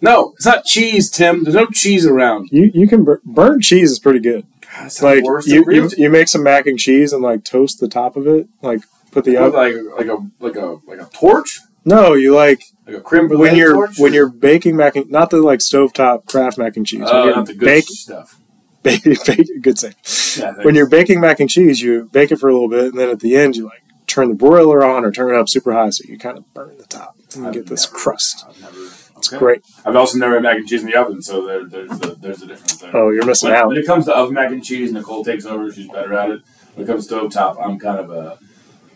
No, 0.00 0.32
it's 0.36 0.46
not 0.46 0.64
cheese, 0.64 1.10
Tim. 1.10 1.42
There's 1.44 1.56
no 1.56 1.66
cheese 1.66 2.06
around. 2.06 2.48
You 2.52 2.70
you 2.72 2.86
can 2.86 3.02
bur- 3.04 3.20
burn 3.24 3.60
cheese 3.60 3.90
is 3.90 3.98
pretty 3.98 4.20
good. 4.20 4.46
God, 4.60 4.86
it's 4.86 5.02
like 5.02 5.24
the 5.24 5.42
you, 5.46 5.64
you 5.72 5.90
you 5.96 6.10
make 6.10 6.28
some 6.28 6.42
mac 6.44 6.66
and 6.66 6.78
cheese 6.78 7.12
and 7.12 7.22
like 7.22 7.42
toast 7.44 7.80
the 7.80 7.88
top 7.88 8.16
of 8.16 8.26
it, 8.28 8.48
like 8.62 8.80
put 9.10 9.24
the 9.24 9.36
oven. 9.36 9.52
like 9.54 9.74
like 9.98 10.06
a 10.06 10.30
like 10.44 10.56
a 10.56 10.76
like 10.86 11.00
a 11.00 11.10
torch, 11.12 11.58
No, 11.84 12.14
you 12.14 12.32
like 12.34 12.62
like 12.86 12.96
a 12.96 13.00
creme 13.00 13.26
brulee 13.26 13.48
when 13.48 13.56
you're 13.56 13.74
torch. 13.74 13.98
when 13.98 14.12
you're 14.12 14.28
baking 14.28 14.76
mac 14.76 14.94
and 14.94 15.10
not 15.10 15.30
the 15.30 15.38
like 15.38 15.58
stovetop 15.58 16.26
Kraft 16.26 16.58
mac 16.58 16.76
and 16.76 16.86
cheese. 16.86 17.02
oh, 17.04 17.16
when 17.16 17.26
you're 17.26 17.36
not 17.36 17.46
the 17.46 17.54
good 17.54 17.66
bake, 17.66 17.84
stuff. 17.86 18.38
bake, 18.84 19.02
bake, 19.26 19.48
good 19.62 19.78
save. 19.78 19.96
Yeah, 20.38 20.52
When 20.62 20.76
you're 20.76 20.88
baking 20.88 21.20
mac 21.20 21.40
and 21.40 21.50
cheese, 21.50 21.80
you 21.82 22.08
bake 22.12 22.30
it 22.30 22.36
for 22.36 22.48
a 22.48 22.52
little 22.52 22.68
bit, 22.68 22.84
and 22.84 22.98
then 22.98 23.08
at 23.10 23.18
the 23.18 23.34
end 23.36 23.56
you 23.56 23.64
like 23.64 23.82
turn 24.06 24.28
the 24.28 24.34
broiler 24.36 24.84
on 24.84 25.04
or 25.04 25.10
turn 25.10 25.34
it 25.34 25.36
up 25.38 25.48
super 25.48 25.72
high, 25.72 25.90
so 25.90 26.04
you 26.06 26.16
kind 26.18 26.38
of 26.38 26.54
burn 26.54 26.78
the 26.78 26.86
top 26.86 27.16
and 27.34 27.48
I've 27.48 27.52
get 27.54 27.66
this 27.66 27.86
never- 27.86 27.98
crust. 27.98 28.44
I've 28.48 28.60
never. 28.60 28.77
It's 29.18 29.28
okay. 29.32 29.38
great. 29.38 29.64
I've 29.84 29.96
also 29.96 30.18
never 30.18 30.34
had 30.34 30.42
mac 30.42 30.56
and 30.56 30.66
cheese 30.68 30.82
in 30.82 30.86
the 30.90 30.96
oven, 30.96 31.20
so 31.22 31.46
there, 31.46 31.64
there's 31.64 31.90
a, 31.90 32.14
there's 32.16 32.42
a 32.42 32.46
difference 32.46 32.76
there. 32.76 32.96
Oh, 32.96 33.10
you're 33.10 33.26
missing 33.26 33.50
When, 33.50 33.58
out. 33.58 33.68
when 33.68 33.76
it 33.76 33.86
comes 33.86 34.04
to 34.06 34.16
oven 34.16 34.34
mac 34.34 34.50
and 34.50 34.64
cheese, 34.64 34.92
Nicole 34.92 35.24
takes 35.24 35.44
over. 35.44 35.70
She's 35.72 35.88
better 35.88 36.14
at 36.14 36.30
it. 36.30 36.42
When 36.74 36.84
it 36.86 36.90
comes 36.90 37.06
to 37.08 37.14
stovetop, 37.14 37.56
I'm 37.64 37.78
kind 37.78 37.98
of 37.98 38.10
a, 38.10 38.38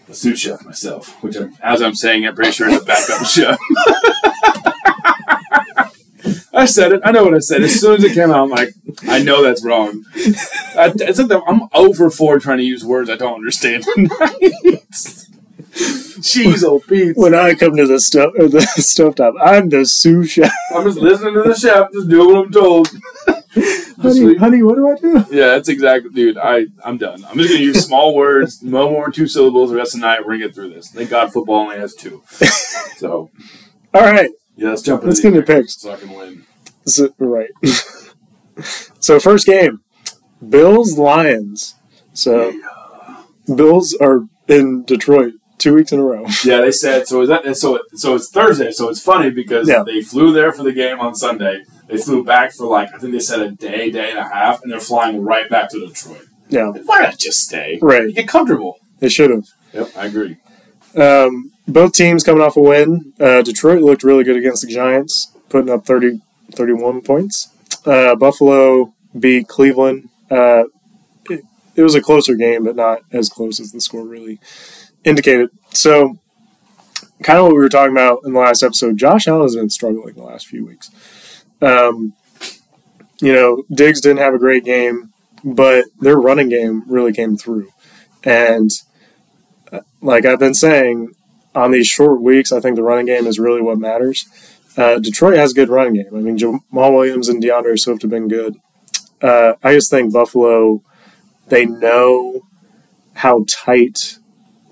a 0.08 0.14
sous 0.14 0.38
chef 0.38 0.64
myself, 0.64 1.22
which 1.22 1.36
I'm, 1.36 1.54
as 1.62 1.82
I'm 1.82 1.94
saying 1.94 2.22
it, 2.24 2.34
pretty 2.34 2.52
sure 2.52 2.68
is 2.68 2.80
a 2.80 2.84
backup 2.84 3.26
chef. 3.26 3.58
I 6.54 6.66
said 6.66 6.92
it. 6.92 7.00
I 7.04 7.10
know 7.12 7.24
what 7.24 7.34
I 7.34 7.38
said. 7.38 7.62
As 7.62 7.80
soon 7.80 7.96
as 7.96 8.04
it 8.04 8.12
came 8.14 8.30
out, 8.30 8.44
I'm 8.44 8.50
like, 8.50 8.74
I 9.08 9.22
know 9.22 9.42
that's 9.42 9.64
wrong. 9.64 10.04
I, 10.76 10.92
it's 10.94 11.18
like 11.18 11.42
I'm 11.48 11.62
over 11.72 12.10
for 12.10 12.38
trying 12.38 12.58
to 12.58 12.64
use 12.64 12.84
words 12.84 13.08
I 13.10 13.16
don't 13.16 13.34
understand. 13.34 13.84
Or 16.22 16.80
pizza. 16.80 17.20
When 17.20 17.34
I 17.34 17.54
come 17.54 17.76
to 17.76 17.86
the 17.86 17.98
stuff 17.98 18.32
or 18.38 18.48
the 18.48 18.58
stovetop, 18.78 19.34
I'm 19.42 19.68
the 19.68 19.84
sous 19.84 20.30
chef. 20.30 20.52
I'm 20.74 20.84
just 20.84 20.98
listening 20.98 21.34
to 21.34 21.42
the 21.42 21.54
chef, 21.54 21.90
just 21.92 22.08
doing 22.08 22.34
what 22.34 22.46
I'm 22.46 22.52
told. 22.52 22.88
honey, 24.00 24.36
honey, 24.36 24.62
what 24.62 24.76
do 24.76 24.88
I 24.88 24.94
do? 24.96 25.34
Yeah, 25.34 25.46
that's 25.48 25.68
exactly, 25.68 26.10
dude. 26.10 26.38
I 26.38 26.66
I'm 26.84 26.98
done. 26.98 27.24
I'm 27.24 27.38
just 27.38 27.50
gonna 27.50 27.64
use 27.64 27.84
small 27.84 28.14
words, 28.14 28.62
no 28.62 28.90
more 28.90 29.10
two 29.10 29.26
syllables 29.26 29.70
the 29.70 29.76
rest 29.76 29.94
of 29.94 30.00
the 30.00 30.06
night. 30.06 30.20
We're 30.20 30.34
gonna 30.34 30.46
get 30.46 30.54
through 30.54 30.70
this. 30.70 30.90
Thank 30.90 31.10
God 31.10 31.32
football 31.32 31.56
only 31.56 31.78
has 31.78 31.94
two. 31.94 32.22
So 32.96 33.30
All 33.94 34.02
right, 34.02 34.30
yeah, 34.56 34.68
let's 34.68 34.82
jump. 34.82 35.02
Let's 35.04 35.20
get 35.20 35.34
into 35.34 35.42
picks. 35.42 35.80
so 35.80 35.92
I 35.92 35.96
can 35.96 36.10
win. 36.10 36.44
so, 36.86 37.12
right. 37.18 37.50
so 39.00 39.18
first 39.18 39.46
game, 39.46 39.80
Bills 40.46 40.98
Lions. 40.98 41.74
So 42.12 42.52
Bills 43.52 43.94
are 44.00 44.28
in 44.46 44.84
Detroit 44.84 45.34
two 45.62 45.74
weeks 45.74 45.92
in 45.92 46.00
a 46.00 46.04
row. 46.04 46.26
Yeah, 46.44 46.60
they 46.60 46.72
said 46.72 47.06
so. 47.06 47.22
Is 47.22 47.28
that 47.28 47.56
so? 47.56 47.80
So 47.94 48.14
it's 48.16 48.28
Thursday. 48.30 48.72
So 48.72 48.88
it's 48.88 49.00
funny 49.02 49.30
because 49.30 49.68
Yeah. 49.68 49.82
they 49.84 50.02
flew 50.02 50.32
there 50.32 50.52
for 50.52 50.62
the 50.62 50.72
game 50.72 50.98
on 51.00 51.14
Sunday. 51.14 51.64
They 51.88 51.96
flew 51.98 52.24
back 52.24 52.52
for 52.52 52.66
like 52.66 52.88
I 52.94 52.98
think 52.98 53.12
they 53.12 53.18
said 53.20 53.40
a 53.40 53.50
day, 53.50 53.90
day 53.90 54.10
and 54.10 54.18
a 54.18 54.24
half, 54.24 54.62
and 54.62 54.72
they're 54.72 54.80
flying 54.80 55.22
right 55.22 55.48
back 55.48 55.70
to 55.70 55.78
Detroit. 55.86 56.26
Yeah, 56.48 56.70
Why 56.84 57.00
not 57.02 57.18
just 57.18 57.40
stay? 57.40 57.78
Right. 57.80 58.02
You 58.02 58.12
get 58.12 58.28
comfortable. 58.28 58.78
they 58.98 59.08
should 59.08 59.30
have. 59.30 59.44
Yep, 59.72 59.88
I 59.96 60.06
agree. 60.06 60.36
Um, 60.94 61.50
both 61.66 61.92
teams 61.94 62.22
coming 62.24 62.42
off 62.42 62.56
a 62.56 62.60
win. 62.60 63.14
Uh, 63.18 63.40
Detroit 63.42 63.82
looked 63.82 64.02
really 64.04 64.24
good 64.24 64.36
against 64.36 64.62
the 64.66 64.68
Giants, 64.72 65.32
putting 65.48 65.70
up 65.70 65.86
30, 65.86 66.20
31 66.52 67.00
points. 67.00 67.48
Uh, 67.86 68.14
Buffalo 68.16 68.92
beat 69.18 69.48
Cleveland. 69.48 70.08
Uh, 70.30 70.64
it, 71.30 71.40
it 71.76 71.82
was 71.82 71.94
a 71.94 72.02
closer 72.02 72.34
game, 72.34 72.64
but 72.64 72.76
not 72.76 73.00
as 73.12 73.28
close 73.30 73.58
as 73.58 73.72
the 73.72 73.80
score 73.80 74.04
really 74.06 74.38
indicated. 75.04 75.50
So, 75.70 76.18
kind 77.22 77.38
of 77.38 77.46
what 77.46 77.54
we 77.54 77.58
were 77.58 77.68
talking 77.68 77.92
about 77.92 78.20
in 78.24 78.32
the 78.32 78.40
last 78.40 78.62
episode, 78.62 78.96
Josh 78.98 79.26
Allen 79.26 79.42
has 79.42 79.56
been 79.56 79.70
struggling 79.70 80.14
the 80.14 80.22
last 80.22 80.46
few 80.46 80.66
weeks. 80.66 80.90
Um, 81.60 82.14
you 83.20 83.32
know, 83.32 83.62
Diggs 83.70 84.00
didn't 84.00 84.18
have 84.18 84.34
a 84.34 84.38
great 84.38 84.64
game, 84.64 85.12
but 85.44 85.84
their 86.00 86.18
running 86.18 86.48
game 86.48 86.82
really 86.86 87.12
came 87.12 87.36
through. 87.36 87.70
And 88.24 88.70
like 90.00 90.26
I've 90.26 90.38
been 90.38 90.54
saying, 90.54 91.14
on 91.54 91.70
these 91.70 91.86
short 91.86 92.20
weeks, 92.20 92.52
I 92.52 92.60
think 92.60 92.76
the 92.76 92.82
running 92.82 93.06
game 93.06 93.26
is 93.26 93.38
really 93.38 93.62
what 93.62 93.78
matters. 93.78 94.26
Uh, 94.76 94.98
Detroit 94.98 95.36
has 95.36 95.52
a 95.52 95.54
good 95.54 95.68
running 95.68 95.94
game. 95.94 96.14
I 96.14 96.20
mean, 96.20 96.38
Jamaal 96.38 96.60
Williams 96.72 97.28
and 97.28 97.42
D'Andre 97.42 97.76
Swift 97.76 98.02
have 98.02 98.10
been 98.10 98.28
good. 98.28 98.56
Uh, 99.20 99.54
I 99.62 99.74
just 99.74 99.90
think 99.90 100.12
Buffalo, 100.12 100.82
they 101.48 101.66
know 101.66 102.40
how 103.14 103.44
tight 103.48 104.18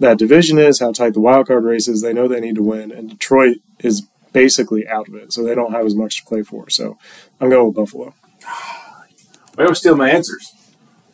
that 0.00 0.18
division 0.18 0.58
is, 0.58 0.80
how 0.80 0.92
tight 0.92 1.14
the 1.14 1.20
wild 1.20 1.46
card 1.46 1.64
race 1.64 1.86
is. 1.86 2.02
They 2.02 2.12
know 2.12 2.26
they 2.26 2.40
need 2.40 2.56
to 2.56 2.62
win, 2.62 2.90
and 2.90 3.10
Detroit 3.10 3.58
is 3.78 4.08
basically 4.32 4.88
out 4.88 5.08
of 5.08 5.14
it, 5.14 5.32
so 5.32 5.44
they 5.44 5.54
don't 5.54 5.72
have 5.72 5.86
as 5.86 5.94
much 5.94 6.18
to 6.18 6.24
play 6.24 6.42
for. 6.42 6.68
So 6.68 6.98
I'm 7.40 7.50
going 7.50 7.66
with 7.66 7.76
Buffalo. 7.76 8.14
Why 9.54 9.64
don't 9.64 9.68
you 9.68 9.74
steal 9.74 9.96
my 9.96 10.10
answers? 10.10 10.54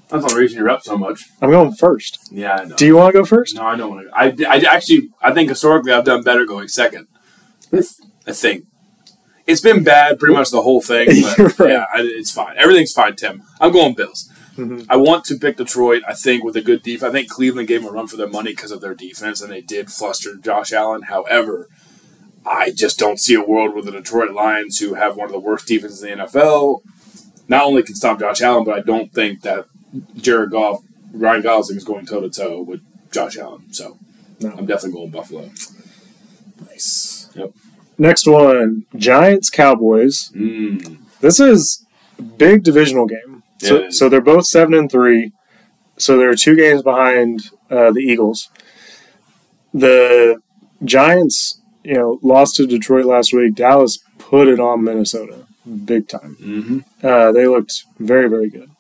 That's 0.09 0.33
the 0.33 0.39
reason 0.39 0.59
you're 0.59 0.71
up 0.71 0.83
so 0.83 0.97
much. 0.97 1.25
I'm 1.43 1.51
going 1.51 1.73
first. 1.73 2.29
Yeah, 2.31 2.55
I 2.55 2.65
know. 2.65 2.77
Do 2.77 2.87
you 2.87 2.97
want 2.97 3.13
to 3.13 3.19
go 3.19 3.25
first? 3.25 3.57
no, 3.57 3.63
I 3.63 3.77
don't 3.77 3.91
want 3.91 4.07
to. 4.07 4.17
I, 4.17 4.55
I 4.55 4.75
actually, 4.75 5.11
I 5.21 5.33
think 5.33 5.49
historically 5.49 5.93
I've 5.93 6.05
done 6.05 6.23
better 6.23 6.45
going 6.47 6.69
second. 6.69 7.09
I 7.73 8.33
think. 8.33 8.67
It's 9.49 9.61
been 9.61 9.83
bad 9.85 10.19
pretty 10.19 10.35
much 10.35 10.51
the 10.51 10.63
whole 10.63 10.81
thing, 10.81 11.09
but 11.37 11.59
right. 11.59 11.71
yeah, 11.71 11.87
I, 11.93 12.03
it's 12.03 12.31
fine. 12.31 12.57
Everything's 12.57 12.93
fine, 12.93 13.17
Tim. 13.17 13.43
I'm 13.61 13.73
going 13.73 13.95
Bills. 13.95 14.31
Mhm. 14.57 14.87
I 14.89 14.97
want 14.97 15.25
to 15.27 15.37
pick 15.39 15.57
Detroit. 15.57 16.03
I 16.09 16.15
think 16.15 16.43
with 16.45 16.57
a 16.57 16.63
good 16.63 16.83
defense. 16.83 17.09
I 17.09 17.13
think 17.13 17.29
Cleveland 17.29 17.69
gave 17.69 17.83
them 17.83 17.91
a 17.91 17.93
run 17.93 18.07
for 18.07 18.17
their 18.17 18.29
money 18.29 18.51
because 18.53 18.71
of 18.71 18.81
their 18.81 18.95
defense, 18.95 19.41
and 19.43 19.51
they 19.53 19.61
did 19.61 19.91
fluster 19.91 20.35
Josh 20.37 20.73
Allen. 20.73 21.03
However, 21.03 21.69
I 22.45 22.71
just 22.71 22.99
don't 22.99 23.21
see 23.21 23.35
a 23.35 23.43
world 23.43 23.75
where 23.75 23.83
the 23.83 23.91
Detroit 23.91 24.33
Lions, 24.33 24.79
who 24.79 24.95
have 24.95 25.17
one 25.17 25.27
of 25.27 25.33
the 25.33 25.39
worst 25.39 25.67
defenses 25.67 26.03
in 26.03 26.19
the 26.19 26.25
NFL, 26.25 26.83
not 27.49 27.65
only 27.65 27.83
can 27.83 27.95
stop 27.95 28.19
Josh 28.21 28.41
Allen, 28.41 28.65
but 28.65 28.79
I 28.79 28.81
don't 28.81 29.13
think 29.13 29.43
that 29.43 29.67
Jared 30.17 30.51
Goff, 30.51 30.83
Ryan 31.13 31.43
Gosling 31.43 31.77
is 31.77 31.85
going 31.85 32.07
toe 32.07 32.21
to 32.21 32.31
toe 32.31 32.63
with 32.63 32.81
Josh 33.13 33.37
Allen. 33.37 33.73
So 33.73 33.99
No. 34.41 34.51
I'm 34.51 34.67
definitely 34.67 34.93
going 34.93 35.11
Buffalo. 35.11 35.51
Nice. 36.69 37.29
Yep. 37.35 37.53
Next 37.99 38.27
one 38.27 38.85
Giants 38.97 39.51
Cowboys. 39.51 40.31
Mm. 40.35 40.99
This 41.21 41.41
is 41.41 41.85
a 42.19 42.23
big 42.23 42.63
divisional 42.63 43.07
game. 43.07 43.36
So, 43.59 43.91
so 43.91 44.09
they're 44.09 44.21
both 44.21 44.47
seven 44.47 44.75
and 44.75 44.91
three. 44.91 45.33
So 45.97 46.17
they're 46.19 46.35
two 46.35 46.57
games 46.57 46.83
behind 46.83 47.51
uh, 47.71 47.91
the 47.91 48.01
Eagles. 48.01 48.51
The 49.73 50.41
Giants, 50.85 51.61
you 51.83 51.95
know, 51.95 52.19
lost 52.23 52.57
to 52.57 52.67
Detroit 52.67 53.07
last 53.07 53.33
week. 53.33 53.55
Dallas 53.55 53.99
put 54.19 54.49
it 54.49 54.61
on 54.61 54.85
Minnesota 54.85 55.47
big 55.85 56.09
time. 56.09 56.35
hmm 56.35 56.79
Uh, 57.03 57.33
they 57.33 57.47
looked 57.47 57.85
very, 57.99 58.29
very 58.29 58.49
good. 58.49 58.71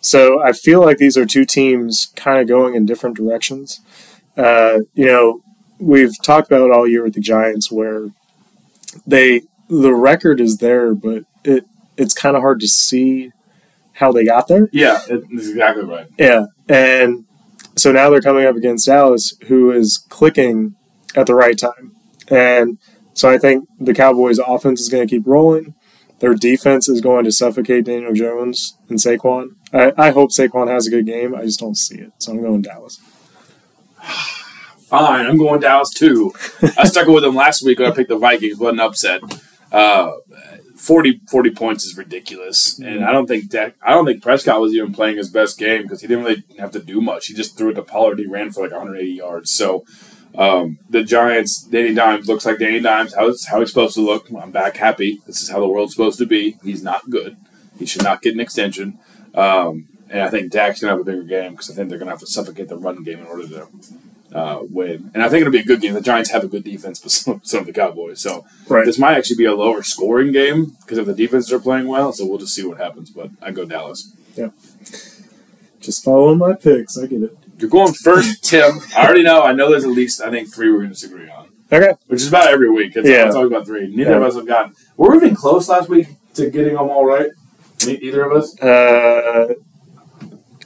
So 0.00 0.42
I 0.42 0.52
feel 0.52 0.80
like 0.80 0.98
these 0.98 1.16
are 1.16 1.24
two 1.26 1.44
teams 1.44 2.12
kind 2.14 2.40
of 2.40 2.46
going 2.46 2.74
in 2.74 2.86
different 2.86 3.16
directions. 3.16 3.80
Uh, 4.36 4.80
you 4.94 5.06
know, 5.06 5.40
we've 5.78 6.14
talked 6.22 6.46
about 6.46 6.66
it 6.66 6.72
all 6.72 6.86
year 6.86 7.02
with 7.04 7.14
the 7.14 7.20
Giants 7.20 7.70
where 7.70 8.10
they 9.06 9.42
the 9.68 9.94
record 9.94 10.40
is 10.40 10.58
there, 10.58 10.94
but 10.94 11.24
it 11.42 11.64
it's 11.96 12.12
kind 12.14 12.36
of 12.36 12.42
hard 12.42 12.60
to 12.60 12.68
see 12.68 13.32
how 13.94 14.12
they 14.12 14.24
got 14.24 14.48
there. 14.48 14.68
Yeah, 14.72 15.00
that's 15.08 15.24
exactly 15.30 15.84
right. 15.84 16.06
Yeah, 16.18 16.46
and 16.68 17.24
so 17.76 17.92
now 17.92 18.10
they're 18.10 18.20
coming 18.20 18.46
up 18.46 18.56
against 18.56 18.86
Dallas, 18.86 19.34
who 19.46 19.70
is 19.70 20.04
clicking 20.08 20.76
at 21.16 21.26
the 21.26 21.34
right 21.34 21.58
time, 21.58 21.96
and 22.28 22.78
so 23.14 23.30
I 23.30 23.38
think 23.38 23.68
the 23.78 23.94
Cowboys' 23.94 24.38
offense 24.38 24.80
is 24.80 24.88
going 24.88 25.06
to 25.06 25.14
keep 25.14 25.26
rolling. 25.26 25.74
Their 26.18 26.34
defense 26.34 26.88
is 26.88 27.00
going 27.00 27.24
to 27.24 27.32
suffocate 27.32 27.84
Daniel 27.84 28.12
Jones 28.12 28.78
and 28.88 28.98
Saquon. 28.98 29.56
I, 29.72 29.92
I 29.96 30.10
hope 30.10 30.30
Saquon 30.30 30.68
has 30.68 30.86
a 30.86 30.90
good 30.90 31.06
game. 31.06 31.34
I 31.34 31.42
just 31.42 31.60
don't 31.60 31.76
see 31.76 31.98
it, 31.98 32.12
so 32.18 32.32
I'm 32.32 32.40
going 32.40 32.62
Dallas. 32.62 33.00
Fine, 34.88 35.26
I'm 35.26 35.38
going 35.38 35.60
Dallas 35.60 35.90
too. 35.90 36.32
I 36.78 36.86
stuck 36.86 37.08
with 37.08 37.24
them 37.24 37.34
last 37.34 37.64
week 37.64 37.78
when 37.78 37.90
I 37.90 37.94
picked 37.94 38.10
the 38.10 38.18
Vikings. 38.18 38.58
Wasn't 38.58 38.80
upset. 38.80 39.22
Uh, 39.72 40.12
40, 40.84 41.22
40 41.30 41.50
points 41.52 41.84
is 41.84 41.96
ridiculous, 41.96 42.78
and 42.78 43.04
I 43.04 43.12
don't 43.12 43.26
think 43.26 43.48
Dak, 43.48 43.74
I 43.82 43.92
don't 43.92 44.04
think 44.04 44.22
Prescott 44.22 44.60
was 44.60 44.74
even 44.74 44.92
playing 44.92 45.16
his 45.16 45.30
best 45.30 45.58
game 45.58 45.82
because 45.82 46.02
he 46.02 46.06
didn't 46.06 46.24
really 46.24 46.44
have 46.58 46.72
to 46.72 46.78
do 46.78 47.00
much. 47.00 47.26
He 47.26 47.34
just 47.34 47.56
threw 47.56 47.70
it 47.70 47.74
to 47.74 47.82
Pollard. 47.82 48.18
He 48.18 48.26
ran 48.26 48.52
for 48.52 48.62
like 48.62 48.72
180 48.72 49.10
yards. 49.10 49.50
So 49.50 49.86
um, 50.36 50.78
the 50.90 51.02
Giants, 51.02 51.62
Danny 51.62 51.94
Dimes 51.94 52.28
looks 52.28 52.44
like 52.44 52.58
Danny 52.58 52.80
Dimes. 52.80 53.14
How 53.14 53.32
how 53.48 53.60
he's 53.60 53.70
supposed 53.70 53.94
to 53.94 54.02
look. 54.02 54.28
I'm 54.30 54.50
back 54.50 54.76
happy. 54.76 55.20
This 55.26 55.40
is 55.40 55.48
how 55.48 55.60
the 55.60 55.68
world's 55.68 55.94
supposed 55.94 56.18
to 56.18 56.26
be. 56.26 56.58
He's 56.62 56.82
not 56.82 57.08
good. 57.08 57.38
He 57.78 57.86
should 57.86 58.02
not 58.02 58.20
get 58.20 58.34
an 58.34 58.40
extension. 58.40 58.98
Um, 59.34 59.88
and 60.10 60.20
I 60.20 60.28
think 60.28 60.52
Dak's 60.52 60.80
gonna 60.80 60.92
have 60.92 61.00
a 61.00 61.04
bigger 61.04 61.22
game 61.22 61.52
because 61.52 61.70
I 61.70 61.74
think 61.74 61.88
they're 61.88 61.98
gonna 61.98 62.10
have 62.10 62.20
to 62.20 62.26
suffocate 62.26 62.68
the 62.68 62.76
run 62.76 63.02
game 63.04 63.20
in 63.20 63.26
order 63.26 63.48
to 63.48 63.68
uh, 64.34 64.58
win. 64.68 65.10
And 65.14 65.22
I 65.22 65.28
think 65.28 65.42
it'll 65.42 65.52
be 65.52 65.60
a 65.60 65.64
good 65.64 65.80
game. 65.80 65.94
The 65.94 66.00
Giants 66.00 66.30
have 66.30 66.42
a 66.44 66.48
good 66.48 66.64
defense, 66.64 66.98
but 66.98 67.10
so, 67.18 67.40
so 67.44 67.60
do 67.60 67.66
the 67.66 67.72
Cowboys. 67.72 68.20
So 68.20 68.44
Right. 68.68 68.84
this 68.84 68.98
might 68.98 69.16
actually 69.16 69.36
be 69.36 69.44
a 69.44 69.54
lower 69.54 69.82
scoring 69.82 70.32
game 70.32 70.76
because 70.80 70.98
if 70.98 71.06
the 71.06 71.14
defenses 71.14 71.52
are 71.52 71.60
playing 71.60 71.86
well. 71.86 72.12
So 72.12 72.26
we'll 72.26 72.38
just 72.38 72.54
see 72.54 72.64
what 72.66 72.78
happens. 72.78 73.10
But 73.10 73.30
I 73.40 73.50
go 73.52 73.64
Dallas. 73.64 74.12
Yeah. 74.36 74.48
Just 75.80 76.02
follow 76.04 76.34
my 76.34 76.54
picks. 76.54 76.96
I 76.98 77.06
get 77.06 77.22
it. 77.22 77.36
You're 77.58 77.70
going 77.70 77.92
first, 77.92 78.42
Tim. 78.50 78.80
I 78.96 79.04
already 79.04 79.22
know. 79.22 79.42
I 79.42 79.52
know 79.52 79.70
there's 79.70 79.84
at 79.84 79.90
least 79.90 80.20
I 80.20 80.30
think 80.30 80.52
three 80.52 80.68
we're 80.70 80.78
going 80.78 80.88
to 80.88 80.94
disagree 80.94 81.28
on, 81.28 81.48
Okay. 81.70 81.92
which 82.08 82.20
is 82.22 82.28
about 82.28 82.48
every 82.48 82.70
week. 82.70 82.96
It's, 82.96 83.08
Yeah. 83.08 83.26
it's 83.26 83.36
always 83.36 83.50
about 83.52 83.66
three. 83.66 83.94
Neither 83.94 84.16
of 84.16 84.22
us 84.24 84.34
have 84.34 84.46
gotten. 84.46 84.74
Were 84.96 85.10
we 85.10 85.18
even 85.18 85.36
close 85.36 85.68
last 85.68 85.88
week 85.88 86.08
to 86.34 86.50
getting 86.50 86.74
them 86.74 86.88
all 86.90 87.04
right? 87.06 87.30
Either 87.86 88.24
of 88.24 88.32
us. 88.32 88.58
Uh, 88.60 89.54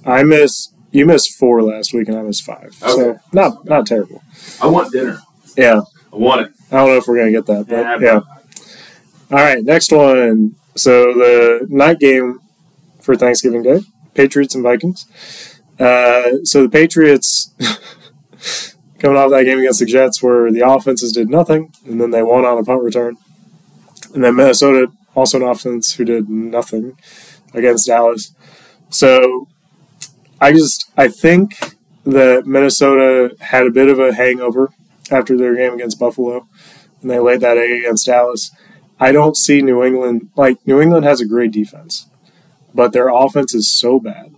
I 0.07 0.23
missed. 0.23 0.73
You 0.91 1.07
missed 1.07 1.37
four 1.39 1.63
last 1.63 1.93
week, 1.93 2.09
and 2.09 2.17
I 2.17 2.23
missed 2.23 2.45
five. 2.45 2.75
So 2.75 3.19
not 3.33 3.65
not 3.65 3.87
terrible. 3.87 4.23
I 4.61 4.67
want 4.67 4.93
dinner. 4.93 5.21
Yeah. 5.57 5.81
I 6.13 6.17
want 6.17 6.41
it. 6.43 6.53
I 6.71 6.77
don't 6.77 6.89
know 6.89 6.97
if 6.97 7.07
we're 7.07 7.19
gonna 7.19 7.31
get 7.31 7.47
that, 7.47 7.67
but 7.69 7.77
Yeah, 7.77 7.99
yeah. 8.01 8.21
All 9.31 9.45
right, 9.45 9.63
next 9.63 9.93
one. 9.93 10.55
So 10.75 11.13
the 11.13 11.67
night 11.69 11.99
game 11.99 12.41
for 13.01 13.17
Thanksgiving 13.17 13.63
Day, 13.63 13.81
Patriots 14.15 14.55
and 14.55 14.65
Vikings. 14.65 15.07
Uh, 15.79 16.45
so 16.45 16.63
the 16.63 16.69
Patriots 16.71 17.53
coming 18.99 19.17
off 19.17 19.31
that 19.31 19.45
game 19.45 19.59
against 19.59 19.81
the 19.81 19.87
Jets, 19.87 20.23
where 20.23 20.51
the 20.51 20.67
offenses 20.67 21.13
did 21.13 21.29
nothing, 21.29 21.73
and 21.85 22.01
then 22.01 22.11
they 22.11 22.23
won 22.23 22.45
on 22.45 22.59
a 22.59 22.65
punt 22.65 22.83
return, 22.83 23.17
and 24.15 24.25
then 24.25 24.37
Minnesota 24.37 24.91
also 25.15 25.39
an 25.39 25.43
offense 25.47 25.95
who 25.95 26.05
did 26.05 26.29
nothing 26.29 26.97
against 27.53 27.87
Dallas. 27.87 28.35
So 28.91 29.49
I 30.41 30.53
just 30.53 30.91
I 30.97 31.09
think 31.09 31.77
that 32.05 32.47
Minnesota 32.47 33.35
had 33.41 33.67
a 33.67 33.71
bit 33.71 33.89
of 33.89 33.99
a 33.99 34.15
hangover 34.15 34.73
after 35.11 35.37
their 35.37 35.55
game 35.55 35.75
against 35.75 35.99
Buffalo 35.99 36.47
and 37.01 37.11
they 37.11 37.19
laid 37.19 37.41
that 37.41 37.59
egg 37.59 37.71
against 37.71 38.07
Dallas. 38.07 38.51
I 39.01 39.13
don't 39.13 39.37
see 39.37 39.63
New 39.63 39.83
England 39.83 40.31
like 40.37 40.59
New 40.67 40.81
England 40.81 41.05
has 41.05 41.21
a 41.21 41.27
great 41.27 41.53
defense, 41.53 42.07
but 42.75 42.93
their 42.93 43.09
offense 43.09 43.55
is 43.55 43.73
so 43.73 44.01
bad. 44.01 44.35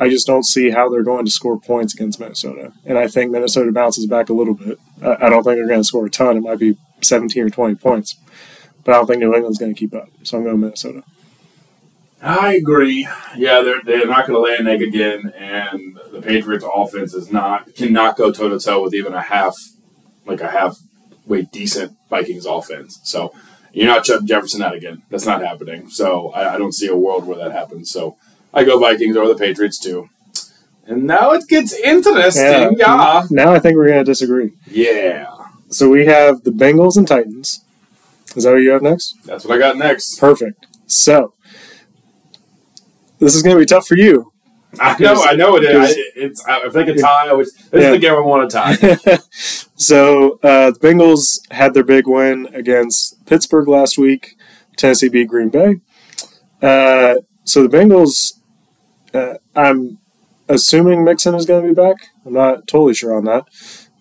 I 0.00 0.08
just 0.08 0.26
don't 0.26 0.44
see 0.44 0.70
how 0.70 0.88
they're 0.88 1.02
going 1.02 1.24
to 1.24 1.30
score 1.30 1.58
points 1.58 1.94
against 1.94 2.20
Minnesota, 2.20 2.72
and 2.84 2.98
I 2.98 3.08
think 3.08 3.30
Minnesota 3.30 3.72
bounces 3.72 4.06
back 4.06 4.28
a 4.28 4.32
little 4.32 4.54
bit. 4.54 4.78
I 5.02 5.28
don't 5.28 5.42
think 5.42 5.56
they're 5.56 5.66
going 5.66 5.80
to 5.80 5.84
score 5.84 6.06
a 6.06 6.10
ton. 6.10 6.36
It 6.36 6.42
might 6.42 6.58
be 6.58 6.76
17 7.02 7.42
or 7.42 7.50
20 7.50 7.74
points, 7.76 8.16
but 8.84 8.94
I 8.94 8.98
don't 8.98 9.06
think 9.06 9.20
New 9.20 9.34
England's 9.34 9.58
going 9.58 9.74
to 9.74 9.78
keep 9.78 9.94
up. 9.94 10.08
So 10.22 10.36
I'm 10.36 10.44
going 10.44 10.56
to 10.56 10.60
Minnesota. 10.60 11.02
I 12.20 12.54
agree. 12.54 13.08
Yeah, 13.36 13.60
they're 13.60 13.82
they're 13.82 14.06
not 14.06 14.26
going 14.26 14.36
to 14.36 14.40
lay 14.40 14.56
an 14.56 14.66
egg 14.66 14.82
again, 14.82 15.32
and 15.36 15.98
the 16.10 16.20
Patriots' 16.20 16.64
offense 16.72 17.14
is 17.14 17.30
not 17.30 17.74
cannot 17.74 18.16
go 18.16 18.32
toe 18.32 18.48
to 18.48 18.58
toe 18.58 18.82
with 18.82 18.94
even 18.94 19.14
a 19.14 19.20
half, 19.20 19.56
like 20.26 20.40
a 20.40 20.50
half 20.50 20.78
way 21.26 21.42
decent 21.42 21.96
Vikings 22.10 22.46
offense. 22.46 22.98
So 23.04 23.32
you're 23.72 23.86
not 23.86 24.04
Chuck 24.04 24.24
Jefferson 24.24 24.62
out 24.62 24.74
again. 24.74 25.02
That's 25.10 25.26
not 25.26 25.42
happening. 25.42 25.90
So 25.90 26.30
I, 26.30 26.54
I 26.54 26.58
don't 26.58 26.74
see 26.74 26.88
a 26.88 26.96
world 26.96 27.26
where 27.26 27.38
that 27.38 27.52
happens. 27.52 27.90
So 27.90 28.16
I 28.52 28.64
go 28.64 28.78
Vikings 28.78 29.16
or 29.16 29.28
the 29.28 29.36
Patriots 29.36 29.78
too. 29.78 30.08
And 30.86 31.04
now 31.04 31.32
it 31.32 31.46
gets 31.48 31.74
interesting. 31.74 32.76
Yeah. 32.78 33.26
Now 33.30 33.52
I 33.52 33.58
think 33.58 33.76
we're 33.76 33.88
going 33.88 33.98
to 33.98 34.04
disagree. 34.04 34.52
Yeah. 34.66 35.34
So 35.68 35.88
we 35.90 36.06
have 36.06 36.44
the 36.44 36.50
Bengals 36.50 36.96
and 36.96 37.06
Titans. 37.06 37.62
Is 38.34 38.44
that 38.44 38.52
what 38.52 38.62
you 38.62 38.70
have 38.70 38.82
next? 38.82 39.14
That's 39.24 39.44
what 39.44 39.54
I 39.54 39.58
got 39.58 39.76
next. 39.76 40.18
Perfect. 40.18 40.66
So 40.86 41.34
this 43.18 43.34
is 43.34 43.42
going 43.42 43.56
to 43.56 43.60
be 43.60 43.66
tough 43.66 43.86
for 43.86 43.96
you. 43.96 44.32
I 44.78 44.96
know, 45.00 45.22
I 45.24 45.32
know 45.34 45.56
it 45.56 45.64
is. 45.64 45.96
I, 45.96 46.02
it's, 46.14 46.46
I, 46.46 46.58
if 46.66 46.72
they 46.74 46.84
could 46.84 46.98
tie, 46.98 47.28
I 47.28 47.32
would, 47.32 47.46
this 47.46 47.64
Yeah. 47.72 47.80
is 47.80 47.92
the 47.92 47.98
game 47.98 48.12
I 48.12 48.20
want 48.20 48.50
to 48.50 48.56
tie. 48.56 49.18
so 49.76 50.32
uh, 50.42 50.72
the 50.72 50.78
Bengals 50.80 51.38
had 51.50 51.72
their 51.72 51.84
big 51.84 52.06
win 52.06 52.48
against 52.52 53.24
Pittsburgh 53.26 53.66
last 53.66 53.96
week. 53.96 54.36
Tennessee 54.76 55.08
beat 55.08 55.28
Green 55.28 55.48
Bay. 55.48 55.80
Uh, 56.60 57.16
so 57.44 57.66
the 57.66 57.74
Bengals, 57.74 58.34
uh, 59.14 59.38
I'm 59.56 59.98
assuming 60.48 61.02
Mixon 61.02 61.34
is 61.34 61.46
going 61.46 61.62
to 61.62 61.68
be 61.68 61.74
back. 61.74 62.08
I'm 62.26 62.34
not 62.34 62.66
totally 62.66 62.94
sure 62.94 63.16
on 63.16 63.24
that. 63.24 63.46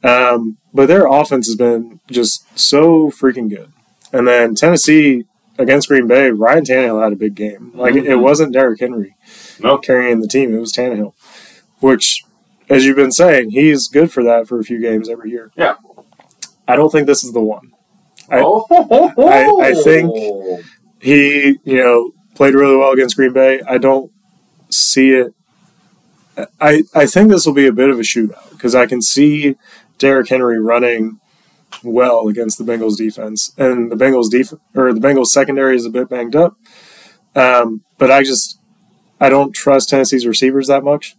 Um, 0.04 0.58
but 0.74 0.88
their 0.88 1.08
offense 1.08 1.48
has 1.48 1.56
been 1.56 2.02
just 2.12 2.60
so 2.60 3.10
freaking 3.10 3.50
good. 3.50 3.72
And 4.14 4.28
then 4.28 4.54
Tennessee 4.56 5.26
against 5.58 5.88
Green 5.88 6.08
Bay, 6.08 6.30
Ryan 6.32 6.64
Tannehill 6.64 7.04
had 7.04 7.14
a 7.14 7.16
big 7.16 7.36
game. 7.36 7.72
Like 7.74 7.96
it 7.96 8.06
Mhm. 8.06 8.22
wasn't 8.22 8.54
Derrick 8.54 8.80
Henry 8.80 9.16
No. 9.62 9.78
carrying 9.78 10.20
the 10.22 10.28
team; 10.28 10.54
it 10.54 10.60
was 10.60 10.72
Tannehill, 10.74 11.14
which, 11.80 12.24
as 12.70 12.86
you've 12.86 12.96
been 12.96 13.12
saying, 13.12 13.52
he's 13.52 13.88
good 13.88 14.12
for 14.12 14.24
that 14.24 14.48
for 14.48 14.60
a 14.60 14.64
few 14.64 14.80
games 14.80 15.10
every 15.10 15.32
year. 15.32 15.52
Yeah. 15.58 15.76
I 16.68 16.76
don't 16.76 16.92
think 16.92 17.08
this 17.08 17.24
is 17.24 17.32
the 17.32 17.40
one. 17.42 17.72
I- 18.30 18.42
oh, 18.44 18.66
I- 19.18 19.68
I 19.70 19.74
think- 19.74 20.14
He, 21.00 21.60
you 21.64 21.78
know, 21.78 22.12
played 22.34 22.56
really 22.56 22.76
well 22.76 22.92
against 22.92 23.16
Green 23.16 23.32
Bay. 23.32 23.62
I 23.70 23.78
don't 23.78 24.12
see 24.70 25.12
it. 25.12 25.34
I 26.60 26.84
I 26.94 27.06
think 27.06 27.30
this 27.30 27.46
will 27.46 27.54
be 27.54 27.68
a 27.68 27.72
bit 27.72 27.90
of 27.92 27.98
a 28.00 28.02
shootout 28.04 28.50
because 28.52 28.74
I 28.76 28.86
can 28.88 29.02
see 29.02 29.56
Derrick 30.00 30.28
Henry 30.30 30.60
running 30.60 31.20
well 31.84 32.28
against 32.28 32.58
the 32.58 32.64
Bengals 32.64 32.98
defense, 32.98 33.54
and 33.58 33.92
the 33.92 33.96
Bengals 33.96 34.30
def 34.30 34.54
or 34.76 34.94
the 34.94 35.00
Bengals 35.00 35.28
secondary 35.28 35.76
is 35.76 35.86
a 35.86 35.90
bit 35.90 36.10
banged 36.10 36.36
up. 36.36 36.58
Um, 37.36 37.84
but 37.98 38.12
I 38.12 38.24
just 38.24 38.60
I 39.20 39.30
don't 39.30 39.54
trust 39.54 39.90
Tennessee's 39.90 40.26
receivers 40.26 40.68
that 40.68 40.84
much. 40.84 41.16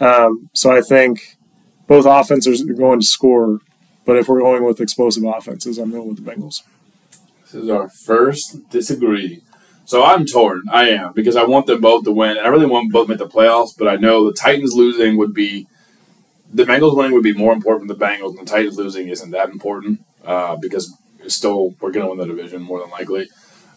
Um, 0.00 0.50
so 0.52 0.70
I 0.70 0.80
think 0.80 1.36
both 1.86 2.06
offenses 2.06 2.62
are 2.68 2.74
going 2.74 3.00
to 3.00 3.06
score, 3.06 3.60
but 4.04 4.16
if 4.16 4.28
we're 4.28 4.40
going 4.40 4.64
with 4.64 4.80
explosive 4.80 5.24
offenses, 5.24 5.78
I'm 5.78 5.90
going 5.90 6.08
with 6.08 6.24
the 6.24 6.30
Bengals. 6.30 6.62
This 7.42 7.54
is 7.54 7.70
our 7.70 7.88
first 7.88 8.68
disagree. 8.70 9.42
So 9.86 10.04
I'm 10.04 10.26
torn. 10.26 10.64
I 10.70 10.90
am 10.90 11.14
because 11.14 11.34
I 11.34 11.44
want 11.44 11.66
them 11.66 11.80
both 11.80 12.04
to 12.04 12.12
win. 12.12 12.36
I 12.36 12.48
really 12.48 12.66
want 12.66 12.92
both 12.92 13.06
to 13.06 13.12
make 13.12 13.18
the 13.18 13.26
playoffs, 13.26 13.70
but 13.76 13.88
I 13.88 13.96
know 13.96 14.26
the 14.26 14.34
Titans 14.34 14.74
losing 14.74 15.16
would 15.16 15.32
be 15.32 15.66
the 16.52 16.64
Bengals 16.64 16.96
winning 16.96 17.12
would 17.12 17.22
be 17.22 17.32
more 17.32 17.52
important 17.52 17.88
than 17.88 17.98
the 17.98 18.04
Bengals, 18.04 18.38
and 18.38 18.46
the 18.46 18.50
Titans 18.50 18.76
losing 18.76 19.08
isn't 19.08 19.30
that 19.30 19.50
important 19.50 20.00
uh, 20.24 20.56
because 20.56 20.96
still 21.26 21.74
we're 21.80 21.90
going 21.90 22.04
to 22.04 22.10
win 22.10 22.18
the 22.18 22.26
division 22.26 22.62
more 22.62 22.80
than 22.80 22.90
likely. 22.90 23.28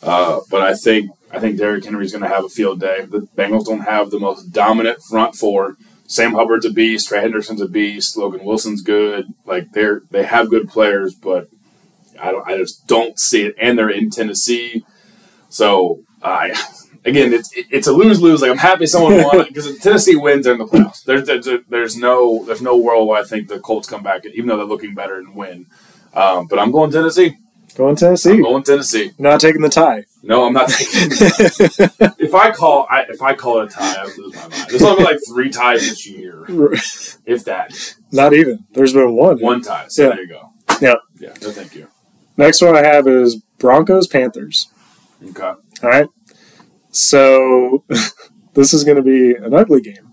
Uh, 0.02 0.40
but 0.50 0.62
I 0.62 0.74
think 0.74 1.12
I 1.32 1.40
think 1.40 1.58
Derrick 1.58 1.86
Henry's 1.86 2.12
going 2.12 2.24
to 2.24 2.28
have 2.28 2.46
a 2.46 2.50
field 2.50 2.80
day. 2.80 3.06
The 3.06 3.28
Bengals 3.38 3.66
don't 3.66 3.82
have 3.82 4.10
the 4.10 4.20
most 4.20 4.52
dominant 4.52 5.02
front 5.04 5.36
four. 5.36 5.78
Sam 6.08 6.34
Hubbard's 6.34 6.66
a 6.66 6.72
beast. 6.72 7.08
Trey 7.08 7.22
Hendrickson's 7.22 7.62
a 7.62 7.68
beast. 7.68 8.18
Logan 8.18 8.44
Wilson's 8.44 8.82
good. 8.82 9.28
Like 9.46 9.72
they're 9.74 10.02
they 10.12 10.24
have 10.24 10.50
good 10.50 10.68
players, 10.68 11.14
but 11.14 11.48
I 12.20 12.32
don't. 12.32 12.48
I 12.48 12.58
just 12.58 12.88
don't 12.88 13.20
see 13.20 13.44
it. 13.44 13.56
And 13.60 13.78
they're 13.78 13.90
in 13.90 14.10
Tennessee, 14.10 14.84
so 15.50 16.02
I 16.22 16.50
again 17.06 17.34
it's 17.34 17.52
it's 17.56 17.88
a 17.88 17.92
lose 17.94 18.22
lose. 18.22 18.42
Like 18.42 18.52
I'm 18.52 18.58
happy 18.58 18.86
someone 18.86 19.18
won 19.24 19.46
because 19.48 19.78
Tennessee 19.80 20.16
wins, 20.16 20.48
in 20.48 20.58
the 20.58 20.66
playoffs. 20.66 21.04
There's, 21.04 21.26
there's 21.26 21.48
there's 21.70 21.98
no 21.98 22.44
there's 22.46 22.62
no 22.62 22.78
world 22.78 23.08
where 23.08 23.20
I 23.22 23.24
think 23.24 23.48
the 23.48 23.60
Colts 23.60 23.88
come 23.88 24.04
back, 24.04 24.26
even 24.26 24.48
though 24.48 24.58
they're 24.58 24.66
looking 24.66 24.94
better 24.96 25.16
and 25.18 25.36
win. 25.36 25.68
Um, 26.14 26.48
but 26.48 26.60
I'm 26.60 26.72
going 26.72 26.92
Tennessee. 26.92 27.38
Going 27.76 27.92
I'm 27.92 27.96
Tennessee. 27.96 28.42
going 28.42 28.64
Tennessee. 28.64 29.12
Not 29.18 29.40
taking 29.40 29.62
the 29.62 29.70
tie. 29.70 30.04
No, 30.24 30.46
I'm 30.46 30.52
not 30.52 30.68
taking. 30.68 31.10
The 31.10 31.94
tie. 32.00 32.12
if 32.20 32.36
I 32.36 32.52
call, 32.52 32.86
I, 32.90 33.04
if 33.04 33.22
I 33.22 33.34
call 33.34 33.62
it 33.62 33.72
a 33.72 33.74
tie, 33.74 33.96
I 34.02 34.04
would 34.04 34.18
lose 34.18 34.36
my 34.36 34.42
mind. 34.50 34.66
There's 34.70 34.82
only 34.84 35.06
like 35.06 35.20
three 35.26 35.50
ties 35.50 35.88
this 35.90 36.06
year, 36.06 36.46
if 37.26 37.46
that. 37.46 37.96
Not 38.12 38.34
even. 38.34 38.66
There's 38.74 38.92
been 38.92 39.14
one. 39.16 39.40
One 39.40 39.62
tie. 39.62 39.86
So 39.88 40.04
Yeah. 40.04 40.10
there 40.10 40.22
you 40.22 40.28
go. 40.28 40.50
Yeah. 40.82 40.96
Yeah. 41.18 41.34
No, 41.42 41.52
thank 41.52 41.74
you. 41.76 41.88
Next 42.36 42.62
one 42.62 42.76
I 42.76 42.86
have 42.86 43.08
is 43.08 43.38
Broncos 43.58 44.06
Panthers. 44.08 44.68
Okay. 45.30 45.42
All 45.42 45.60
right. 45.84 46.08
So 46.92 47.84
this 48.54 48.74
is 48.74 48.84
going 48.84 48.98
to 48.98 49.04
be 49.04 49.34
an 49.34 49.54
ugly 49.54 49.82
game 49.82 50.12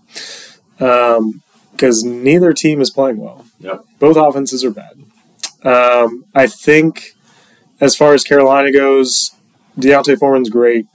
because 0.77 2.03
neither 2.03 2.53
team 2.53 2.81
is 2.81 2.89
playing 2.89 3.17
well. 3.17 3.45
Yep. 3.59 3.83
Both 3.99 4.17
offenses 4.17 4.63
are 4.63 4.71
bad. 4.71 5.03
Um, 5.63 6.25
I 6.33 6.47
think 6.47 7.15
as 7.81 7.95
far 7.95 8.13
as 8.13 8.23
Carolina 8.23 8.71
goes, 8.71 9.31
D'Onta 9.77 10.17
Foreman's 10.17 10.49
great. 10.49 10.85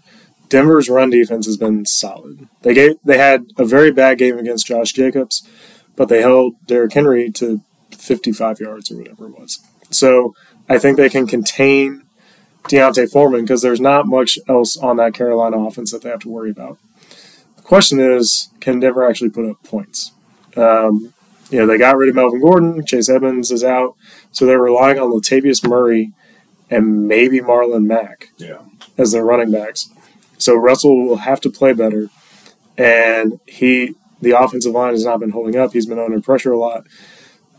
Denver's 0.49 0.89
run 0.89 1.11
defense 1.11 1.47
has 1.47 1.57
been 1.57 1.85
solid. 1.87 2.49
They 2.63 2.75
gave 2.75 2.93
they 3.05 3.19
had 3.19 3.47
a 3.57 3.65
very 3.65 3.91
bad 3.91 4.19
game 4.19 4.39
against 4.39 4.67
Josh 4.67 4.93
Jacobs, 4.93 5.47
but 5.97 6.09
they 6.09 6.21
held 6.21 6.55
Derrick 6.67 6.93
Henry 6.93 7.31
to 7.33 7.61
55 7.91 8.61
yards 8.61 8.91
or 8.91 8.99
whatever 8.99 9.27
it 9.27 9.39
was. 9.39 9.59
So 9.91 10.35
I 10.69 10.79
think 10.79 10.97
they 10.97 11.09
can 11.09 11.27
contain 11.27 12.04
D'Onta 12.69 13.07
Foreman 13.11 13.43
because 13.43 13.63
there's 13.63 13.81
not 13.81 14.07
much 14.07 14.39
else 14.49 14.77
on 14.77 14.97
that 14.97 15.15
Carolina 15.15 15.59
offense 15.59 15.91
that 15.93 16.03
they 16.03 16.09
have 16.09 16.21
to 16.21 16.29
worry 16.29 16.51
about. 16.51 16.79
The 17.57 17.63
question 17.63 18.01
is, 18.01 18.49
can 18.61 18.81
Denver 18.81 19.09
actually 19.09 19.31
put 19.31 19.49
up 19.49 19.63
points? 19.63 20.13
Um, 20.57 21.13
you 21.51 21.59
know, 21.59 21.67
they 21.67 21.79
got 21.79 21.97
rid 21.97 22.09
of 22.09 22.15
Melvin 22.15 22.41
Gordon, 22.41 22.85
Chase 22.87 23.09
Evans 23.09 23.51
is 23.51 23.63
out, 23.63 23.97
so 24.33 24.47
they're 24.47 24.61
relying 24.61 24.99
on 24.99 25.11
Latavius 25.11 25.67
Murray 25.69 26.13
and 26.71 27.07
maybe 27.07 27.41
Marlon 27.41 27.85
Mack 27.85 28.31
Yeah. 28.39 28.61
as 28.97 29.13
their 29.13 29.25
running 29.25 29.51
backs. 29.51 29.91
So 30.39 30.55
Russell 30.55 31.07
will 31.07 31.17
have 31.19 31.41
to 31.43 31.51
play 31.51 31.73
better, 31.73 32.09
and 32.79 33.39
he 33.47 33.95
the 34.21 34.31
offensive 34.41 34.73
line 34.73 34.93
has 34.93 35.05
not 35.05 35.21
been 35.21 35.31
holding 35.31 35.55
up. 35.57 35.75
He's 35.75 35.85
been 35.87 35.99
under 35.99 36.19
pressure 36.21 36.53
a 36.53 36.59
lot, 36.59 36.87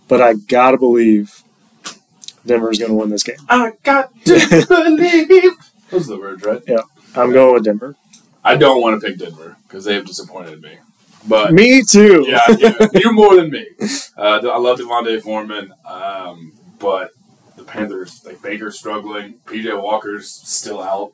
but 0.08 0.20
I 0.20 0.34
gotta 0.34 0.78
believe 0.78 1.44
Denver's 2.46 2.80
going 2.80 2.92
to 2.92 2.96
win 2.96 3.10
this 3.10 3.24
game. 3.24 3.38
I 3.50 3.74
got 3.84 4.12
to 4.26 4.66
believe. 4.70 5.54
Those 5.90 6.10
are 6.10 6.16
the 6.16 6.20
words, 6.20 6.44
right? 6.44 6.62
Yeah. 6.68 6.82
I'm 7.16 7.32
going 7.32 7.54
with 7.54 7.64
Denver. 7.66 7.96
I 8.44 8.56
don't 8.56 8.82
want 8.82 9.00
to 9.02 9.08
pick 9.08 9.18
Denver 9.18 9.58
because 9.68 9.86
they 9.86 9.96
have 9.96 10.06
disappointed 10.06 10.62
me. 10.62 10.78
But 11.28 11.54
Me 11.54 11.82
too. 11.82 12.26
yeah, 12.28 12.42
yeah, 12.60 12.88
you 12.94 13.12
more 13.12 13.36
than 13.36 13.50
me. 13.50 13.66
Uh, 14.16 14.40
I 14.44 14.58
love 14.60 14.78
Devontae 14.78 15.22
Foreman, 15.24 15.74
um, 15.84 16.54
but 16.78 17.10
the 17.56 17.64
Panthers, 17.64 18.22
like 18.26 18.44
Baker's 18.44 18.78
struggling, 18.78 19.36
PJ 19.48 19.82
Walker's 19.82 20.30
still 20.30 20.84
out. 20.84 21.14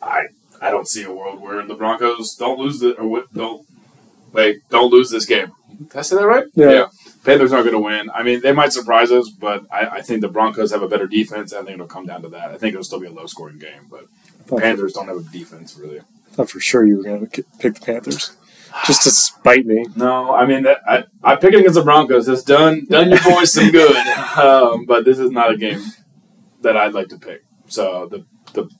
I 0.00 0.28
I 0.62 0.70
don't 0.70 0.88
see 0.88 1.02
a 1.02 1.12
world 1.12 1.42
where 1.42 1.62
the 1.66 1.74
Broncos 1.74 2.34
don't 2.36 2.58
lose 2.58 2.78
the 2.80 2.94
or 2.94 3.06
what- 3.06 3.34
don't 3.34 3.66
wait 4.32 4.60
don't 4.70 4.90
lose 4.90 5.10
this 5.10 5.26
game. 5.26 5.52
Did 5.78 5.96
I 5.96 6.02
say 6.02 6.16
that 6.16 6.26
right? 6.26 6.46
Yeah. 6.54 6.86
Panthers 7.24 7.52
aren't 7.52 7.64
going 7.70 7.74
to 7.74 7.84
win. 7.84 8.10
I 8.14 8.22
mean, 8.22 8.40
they 8.40 8.52
might 8.52 8.72
surprise 8.72 9.10
us, 9.10 9.28
but 9.28 9.66
I, 9.70 9.86
I 9.86 10.02
think 10.02 10.20
the 10.20 10.28
Broncos 10.28 10.70
have 10.70 10.82
a 10.82 10.88
better 10.88 11.06
defense. 11.06 11.52
I 11.52 11.58
think 11.58 11.70
it'll 11.72 11.86
come 11.86 12.06
down 12.06 12.22
to 12.22 12.28
that. 12.30 12.50
I 12.50 12.58
think 12.58 12.74
it'll 12.74 12.84
still 12.84 13.00
be 13.00 13.06
a 13.06 13.12
low 13.12 13.26
scoring 13.26 13.58
game, 13.58 13.86
but 13.90 14.04
the 14.46 14.56
Panthers 14.56 14.92
don't 14.92 15.08
have 15.08 15.18
a 15.18 15.22
defense 15.22 15.76
really. 15.76 16.00
thought 16.32 16.50
for 16.50 16.60
sure 16.60 16.86
you 16.86 16.98
were 16.98 17.02
going 17.02 17.26
to 17.26 17.42
pick 17.58 17.74
the 17.74 17.80
Panthers, 17.80 18.36
just 18.86 19.02
to 19.02 19.10
spite 19.10 19.66
me. 19.66 19.84
No, 19.96 20.34
I 20.34 20.46
mean 20.46 20.62
that 20.62 20.78
I 20.86 21.04
I 21.22 21.36
pick 21.36 21.52
it 21.52 21.60
against 21.60 21.74
the 21.74 21.82
Broncos. 21.82 22.28
It's 22.28 22.42
done 22.42 22.86
done 22.88 23.10
your 23.10 23.22
boys 23.22 23.52
some 23.52 23.70
good, 23.70 23.96
um, 24.36 24.86
but 24.86 25.04
this 25.04 25.18
is 25.18 25.30
not 25.30 25.52
a 25.52 25.56
game 25.56 25.80
that 26.62 26.76
I'd 26.76 26.94
like 26.94 27.08
to 27.08 27.18
pick. 27.18 27.44
So 27.66 28.06
the 28.06 28.24
the 28.54 28.70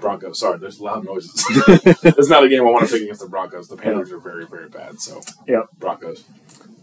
Broncos. 0.00 0.38
Sorry, 0.40 0.58
there's 0.58 0.80
loud 0.80 1.04
noises. 1.04 1.32
it's 2.02 2.28
not 2.28 2.44
a 2.44 2.48
game 2.48 2.60
I 2.62 2.70
want 2.70 2.86
to 2.86 2.92
pick 2.92 3.02
against 3.02 3.20
the 3.20 3.28
Broncos. 3.28 3.68
The 3.68 3.76
Panthers 3.76 4.12
are 4.12 4.18
very 4.18 4.46
very 4.46 4.68
bad. 4.68 5.00
So 5.00 5.20
yeah, 5.46 5.62
Broncos. 5.78 6.24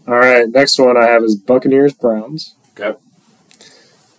All 0.06 0.14
right, 0.14 0.48
next 0.48 0.78
one 0.78 0.96
I 0.96 1.06
have 1.08 1.22
is 1.22 1.36
Buccaneers 1.36 1.92
Browns. 1.94 2.56
Okay. 2.78 2.98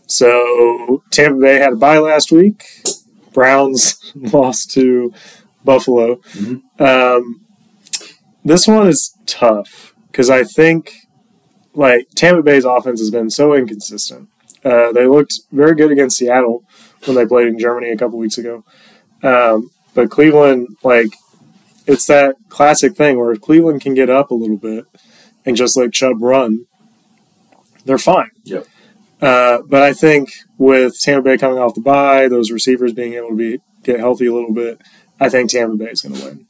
So 0.08 1.04
Tampa 1.12 1.40
Bay 1.40 1.56
had 1.60 1.74
a 1.74 1.76
bye 1.76 1.98
last 1.98 2.32
week. 2.32 2.64
Browns 3.34 4.00
lost 4.16 4.72
to 4.72 5.14
Buffalo. 5.66 6.16
Mhm. 6.34 6.62
Um, 6.80 7.42
this 8.46 8.68
one 8.68 8.88
is 8.88 9.16
tough 9.26 9.94
because 10.12 10.30
I 10.30 10.44
think 10.44 10.94
like 11.74 12.08
Tampa 12.16 12.44
Bay's 12.44 12.66
offense 12.66 13.00
has 13.00 13.10
been 13.10 13.30
so 13.30 13.54
inconsistent. 13.54 14.30
Uh, 14.64 14.92
they 14.92 15.08
looked 15.08 15.42
very 15.52 15.76
good 15.76 15.92
against 15.92 16.18
Seattle 16.18 16.64
when 17.06 17.16
they 17.16 17.26
played 17.26 17.48
in 17.48 17.60
Germany 17.60 17.90
a 17.90 17.98
couple 17.98 18.18
weeks 18.18 18.38
ago, 18.38 18.64
um, 19.24 19.70
but 19.94 20.10
Cleveland 20.10 20.78
like 20.84 21.14
it's 21.86 22.06
that 22.08 22.36
classic 22.48 22.96
thing 22.96 23.18
where 23.18 23.32
if 23.32 23.42
Cleveland 23.42 23.82
can 23.82 23.94
get 23.94 24.10
up 24.10 24.32
a 24.32 24.36
little 24.36 24.56
bit 24.58 24.86
and 25.46 25.56
just 25.56 25.78
let 25.78 25.94
Chubb 25.94 26.22
run, 26.22 26.66
they're 27.86 27.98
fine. 27.98 28.32
Yep. 28.44 28.68
Uh, 29.22 29.60
but 29.66 29.84
I 29.84 29.94
think 29.94 30.34
with 30.58 31.00
Tampa 31.00 31.24
Bay 31.24 31.38
coming 31.38 31.58
off 31.60 31.76
the 31.76 31.82
bye, 31.82 32.28
those 32.28 32.52
receivers 32.52 32.94
being 32.94 33.14
able 33.14 33.30
to 33.30 33.36
be 33.36 33.62
get 33.84 34.00
healthy 34.00 34.26
a 34.26 34.34
little 34.34 34.54
bit, 34.54 34.82
I 35.20 35.30
think 35.30 35.50
Tampa 35.52 35.76
Bay 35.76 35.92
is 35.92 36.02
going 36.02 36.16
to 36.16 36.26
win. 36.26 36.48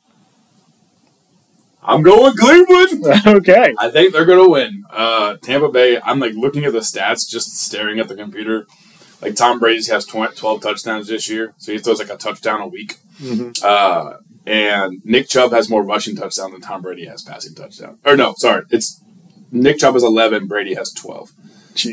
I'm 1.85 2.01
going 2.01 2.33
Cleveland. 2.37 3.05
okay. 3.27 3.75
I 3.77 3.89
think 3.89 4.13
they're 4.13 4.25
gonna 4.25 4.49
win. 4.49 4.85
Uh, 4.89 5.35
Tampa 5.37 5.69
Bay. 5.69 5.99
I'm 6.03 6.19
like 6.19 6.33
looking 6.33 6.63
at 6.63 6.71
the 6.71 6.79
stats, 6.79 7.29
just 7.29 7.57
staring 7.57 7.99
at 7.99 8.07
the 8.07 8.15
computer. 8.15 8.67
Like 9.21 9.35
Tom 9.35 9.59
Brady 9.59 9.83
has 9.89 10.05
12 10.05 10.61
touchdowns 10.61 11.07
this 11.07 11.29
year, 11.29 11.53
so 11.57 11.71
he 11.71 11.79
throws 11.79 11.99
like 11.99 12.09
a 12.09 12.17
touchdown 12.17 12.61
a 12.61 12.67
week. 12.67 12.97
hmm 13.17 13.51
Uh, 13.61 14.13
and 14.45 15.01
Nick 15.03 15.29
Chubb 15.29 15.51
has 15.51 15.69
more 15.69 15.83
rushing 15.83 16.15
touchdowns 16.15 16.51
than 16.51 16.61
Tom 16.61 16.81
Brady 16.81 17.05
has 17.05 17.23
passing 17.23 17.55
touchdowns. 17.55 17.99
Or 18.05 18.15
no, 18.15 18.33
sorry, 18.37 18.65
it's 18.69 19.01
Nick 19.51 19.79
Chubb 19.79 19.93
has 19.93 20.03
11, 20.03 20.47
Brady 20.47 20.73
has 20.73 20.91
12. 20.91 21.31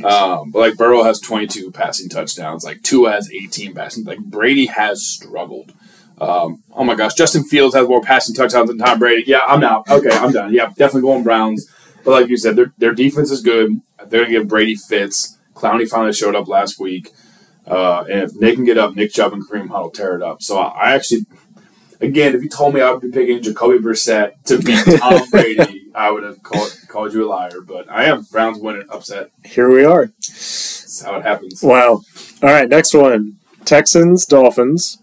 Um, 0.05 0.51
but 0.51 0.59
like 0.59 0.77
Burrow 0.77 1.05
has 1.05 1.21
22 1.21 1.71
passing 1.71 2.09
touchdowns, 2.09 2.65
like 2.65 2.83
Tua 2.83 3.13
has 3.13 3.31
18 3.33 3.75
passing. 3.75 4.05
Like 4.05 4.19
Brady 4.19 4.67
has 4.67 5.07
struggled. 5.07 5.73
Um, 6.21 6.63
oh 6.73 6.85
my 6.85 6.95
gosh, 6.95 7.15
Justin 7.15 7.45
Fields 7.45 7.75
has 7.75 7.89
more 7.89 8.03
passing 8.03 8.35
touchdowns 8.35 8.69
than 8.69 8.79
Tom 8.79 8.99
Brady. 8.99 9.25
Yeah, 9.27 9.41
I'm 9.47 9.65
out. 9.65 9.89
Okay, 9.89 10.11
I'm 10.11 10.33
done. 10.33 10.53
Yeah, 10.53 10.67
definitely 10.69 11.03
going 11.03 11.23
Browns. 11.23 11.71
But 12.05 12.11
like 12.11 12.29
you 12.29 12.37
said, 12.37 12.57
their 12.57 12.73
their 12.79 12.93
defense 12.93 13.31
is 13.31 13.41
good. 13.41 13.81
They're 14.07 14.25
gonna 14.25 14.33
give 14.33 14.49
Brady 14.49 14.75
fits. 14.75 15.39
Clowney 15.55 15.89
finally 15.89 16.13
showed 16.13 16.35
up 16.35 16.49
last 16.49 16.79
week. 16.79 17.11
Uh, 17.67 18.05
and 18.11 18.23
if 18.23 18.35
they 18.35 18.55
can 18.55 18.65
get 18.65 18.79
up, 18.79 18.97
Nick 18.97 19.13
Chubb 19.13 19.33
and 19.33 19.47
Kareem 19.47 19.69
Hunt 19.69 19.83
will 19.83 19.91
tear 19.91 20.17
it 20.17 20.23
up. 20.23 20.43
So 20.43 20.59
I, 20.59 20.89
I 20.89 20.93
actually, 20.95 21.27
again, 22.01 22.35
if 22.35 22.43
you 22.43 22.49
told 22.49 22.75
me 22.75 22.81
I 22.81 22.91
would 22.91 23.01
be 23.03 23.11
picking 23.11 23.43
Jacoby 23.43 23.79
Brissett 23.79 24.43
to 24.45 24.59
beat 24.59 24.85
Tom 24.99 25.29
Brady, 25.31 25.87
I 25.95 26.11
would 26.11 26.23
have 26.23 26.43
called 26.43 26.77
called 26.89 27.13
you 27.13 27.27
a 27.27 27.29
liar. 27.29 27.61
But 27.61 27.91
I 27.91 28.05
am 28.05 28.23
Browns 28.31 28.59
winning 28.59 28.87
upset. 28.91 29.31
Here 29.45 29.71
we 29.71 29.85
are. 29.85 30.07
That's 30.07 31.03
how 31.03 31.17
it 31.17 31.23
happens. 31.23 31.63
Wow. 31.63 32.03
All 32.43 32.49
right, 32.49 32.69
next 32.69 32.95
one 32.95 33.37
Texans, 33.65 34.27
Dolphins. 34.27 34.99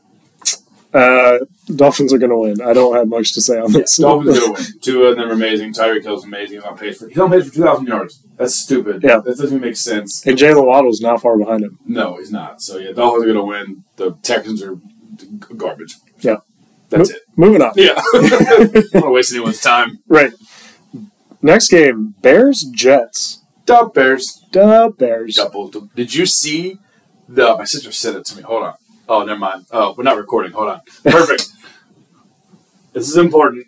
Uh, 0.94 1.40
Dolphins 1.76 2.14
are 2.14 2.18
going 2.18 2.32
to 2.32 2.38
win. 2.38 2.62
I 2.62 2.74
don't 2.74 2.96
have 2.96 3.08
much 3.08 3.34
to 3.34 3.42
say 3.42 3.60
on 3.60 3.72
this. 3.72 3.98
Dolphins 3.98 4.40
gonna 4.40 4.54
win. 4.54 4.64
Tua 4.82 5.12
and 5.12 5.20
them 5.20 5.30
are 5.30 5.34
amazing. 5.34 5.74
Tyreek 5.74 6.04
Hill's 6.04 6.24
amazing. 6.26 6.58
He's 6.58 6.64
on 6.64 6.78
pace 6.78 6.98
for 6.98 7.08
he's 7.08 7.20
on 7.20 7.30
pace 7.30 7.48
for 7.48 7.54
two 7.54 7.64
thousand 7.64 7.88
yards. 7.88 8.24
That's 8.38 8.56
stupid. 8.56 9.04
Yeah. 9.04 9.18
that 9.18 9.26
doesn't 9.26 9.48
even 9.48 9.62
make 9.62 9.76
sense. 9.76 10.26
And 10.26 10.38
Jaylen 10.38 10.66
Waddle's 10.66 10.96
is 10.96 11.02
not 11.02 11.22
far 11.22 11.38
behind 11.38 11.64
him. 11.64 11.78
No, 11.86 12.18
he's 12.18 12.32
not. 12.32 12.62
So 12.62 12.78
yeah, 12.78 12.94
Dolphins 12.94 13.26
are 13.26 13.28
gonna 13.28 13.46
win. 13.46 13.84
The 13.98 14.14
Texans 14.24 14.64
are 14.64 14.80
garbage. 15.56 15.98
Yeah. 16.22 16.38
That's 16.90 17.10
it. 17.12 17.22
Moving 17.36 17.62
on. 17.62 17.74
Yeah, 17.76 17.94
I 17.98 18.02
don't 18.14 18.94
want 18.94 19.06
to 19.06 19.10
waste 19.12 19.34
anyone's 19.34 19.62
time. 19.62 20.00
Right. 20.08 20.32
Next 21.42 21.70
game 21.70 22.16
Bears, 22.22 22.66
Jets. 22.72 23.44
Dub 23.66 23.94
Bears. 23.94 24.46
Duh, 24.52 24.90
Bears. 24.90 25.36
Double. 25.36 25.70
Did 25.96 26.14
you 26.14 26.26
see 26.26 26.80
the? 27.28 27.58
My 27.58 27.66
sister 27.66 27.92
said 27.92 28.16
it 28.16 28.26
to 28.26 28.38
me. 28.38 28.44
Hold 28.44 28.64
on. 28.64 28.74
Oh, 29.10 29.24
never 29.24 29.40
mind. 29.40 29.66
Oh, 29.72 29.94
we're 29.98 30.04
not 30.04 30.18
recording. 30.18 30.54
Hold 30.54 30.70
on. 30.70 30.82
Perfect. 31.04 31.48
this 32.94 33.10
is 33.10 33.18
important. 33.18 33.68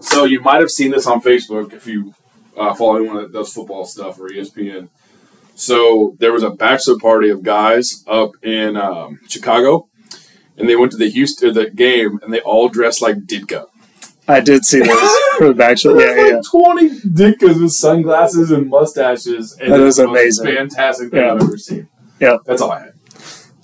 So 0.00 0.24
you 0.24 0.40
might 0.40 0.60
have 0.60 0.70
seen 0.70 0.90
this 0.90 1.06
on 1.06 1.20
Facebook 1.20 1.72
if 1.72 1.86
you 1.86 2.14
uh, 2.56 2.74
follow 2.74 2.96
anyone 2.96 3.16
that 3.16 3.32
does 3.32 3.52
football 3.52 3.84
stuff 3.84 4.18
or 4.18 4.28
ESPN. 4.28 4.88
So 5.54 6.16
there 6.18 6.32
was 6.32 6.42
a 6.42 6.50
bachelor 6.50 6.98
party 6.98 7.28
of 7.30 7.42
guys 7.42 8.04
up 8.06 8.32
in 8.42 8.76
um, 8.76 9.20
Chicago, 9.28 9.88
and 10.56 10.68
they 10.68 10.76
went 10.76 10.92
to 10.92 10.98
the 10.98 11.08
Houston 11.10 11.54
the 11.54 11.70
game, 11.70 12.18
and 12.22 12.32
they 12.32 12.40
all 12.40 12.68
dressed 12.68 13.02
like 13.02 13.26
Ditka. 13.26 13.66
I 14.26 14.40
did 14.40 14.64
see 14.64 14.78
this 14.80 15.18
for 15.36 15.48
the 15.48 15.54
bachelor. 15.54 16.00
Yeah, 16.00 16.14
yeah, 16.16 16.26
yeah. 16.36 16.40
Twenty 16.50 16.88
Ditkas 17.00 17.60
with 17.60 17.72
sunglasses 17.72 18.50
and 18.50 18.68
mustaches. 18.70 19.52
And 19.60 19.72
That 19.72 19.80
it's 19.80 19.90
is 19.90 19.96
the 19.96 20.06
most 20.06 20.40
amazing. 20.40 20.46
Fantastic 20.56 21.10
thing 21.10 21.20
Yeah. 21.20 21.32
I've 21.34 21.42
ever 21.42 21.58
seen. 21.58 21.88
Yeah. 22.20 22.36
that's 22.46 22.62
all 22.62 22.72
I 22.72 22.80
had. 22.80 22.94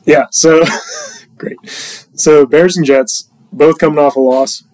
Yeah, 0.05 0.27
so 0.31 0.63
great. 1.39 1.57
So 1.65 2.45
Bears 2.45 2.77
and 2.77 2.85
Jets 2.85 3.31
both 3.53 3.79
coming 3.79 3.99
off 3.99 4.17
a 4.17 4.21
loss. 4.21 4.65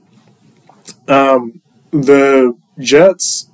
Um, 1.08 1.60
the 1.92 2.56
Jets. 2.78 3.48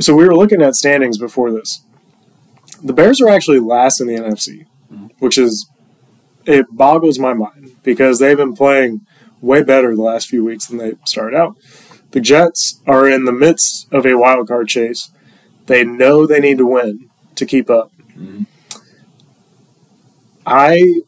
So 0.00 0.14
we 0.14 0.24
were 0.24 0.34
looking 0.36 0.62
at 0.62 0.74
standings 0.74 1.18
before 1.18 1.52
this. 1.52 1.82
The 2.82 2.92
Bears 2.92 3.20
are 3.20 3.28
actually 3.28 3.60
last 3.60 4.00
in 4.00 4.06
the 4.06 4.14
NFC, 4.14 4.66
which 5.18 5.38
is 5.38 5.68
it 6.46 6.66
boggles 6.70 7.18
my 7.18 7.32
mind 7.34 7.63
because 7.84 8.18
they've 8.18 8.36
been 8.36 8.54
playing 8.54 9.02
way 9.40 9.62
better 9.62 9.94
the 9.94 10.02
last 10.02 10.28
few 10.28 10.44
weeks 10.44 10.66
than 10.66 10.78
they 10.78 10.94
started 11.04 11.36
out. 11.36 11.56
The 12.10 12.20
Jets 12.20 12.80
are 12.86 13.08
in 13.08 13.24
the 13.24 13.32
midst 13.32 13.86
of 13.92 14.06
a 14.06 14.14
wild 14.14 14.48
card 14.48 14.68
chase. 14.68 15.10
They 15.66 15.84
know 15.84 16.26
they 16.26 16.40
need 16.40 16.58
to 16.58 16.66
win 16.66 17.10
to 17.36 17.46
keep 17.46 17.70
up. 17.70 17.92
Mhm. 18.18 18.46
I 20.46 21.02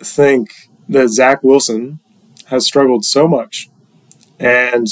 think 0.00 0.50
that 0.88 1.08
Zach 1.08 1.42
Wilson 1.42 2.00
has 2.46 2.66
struggled 2.66 3.04
so 3.04 3.28
much. 3.28 3.68
And 4.38 4.86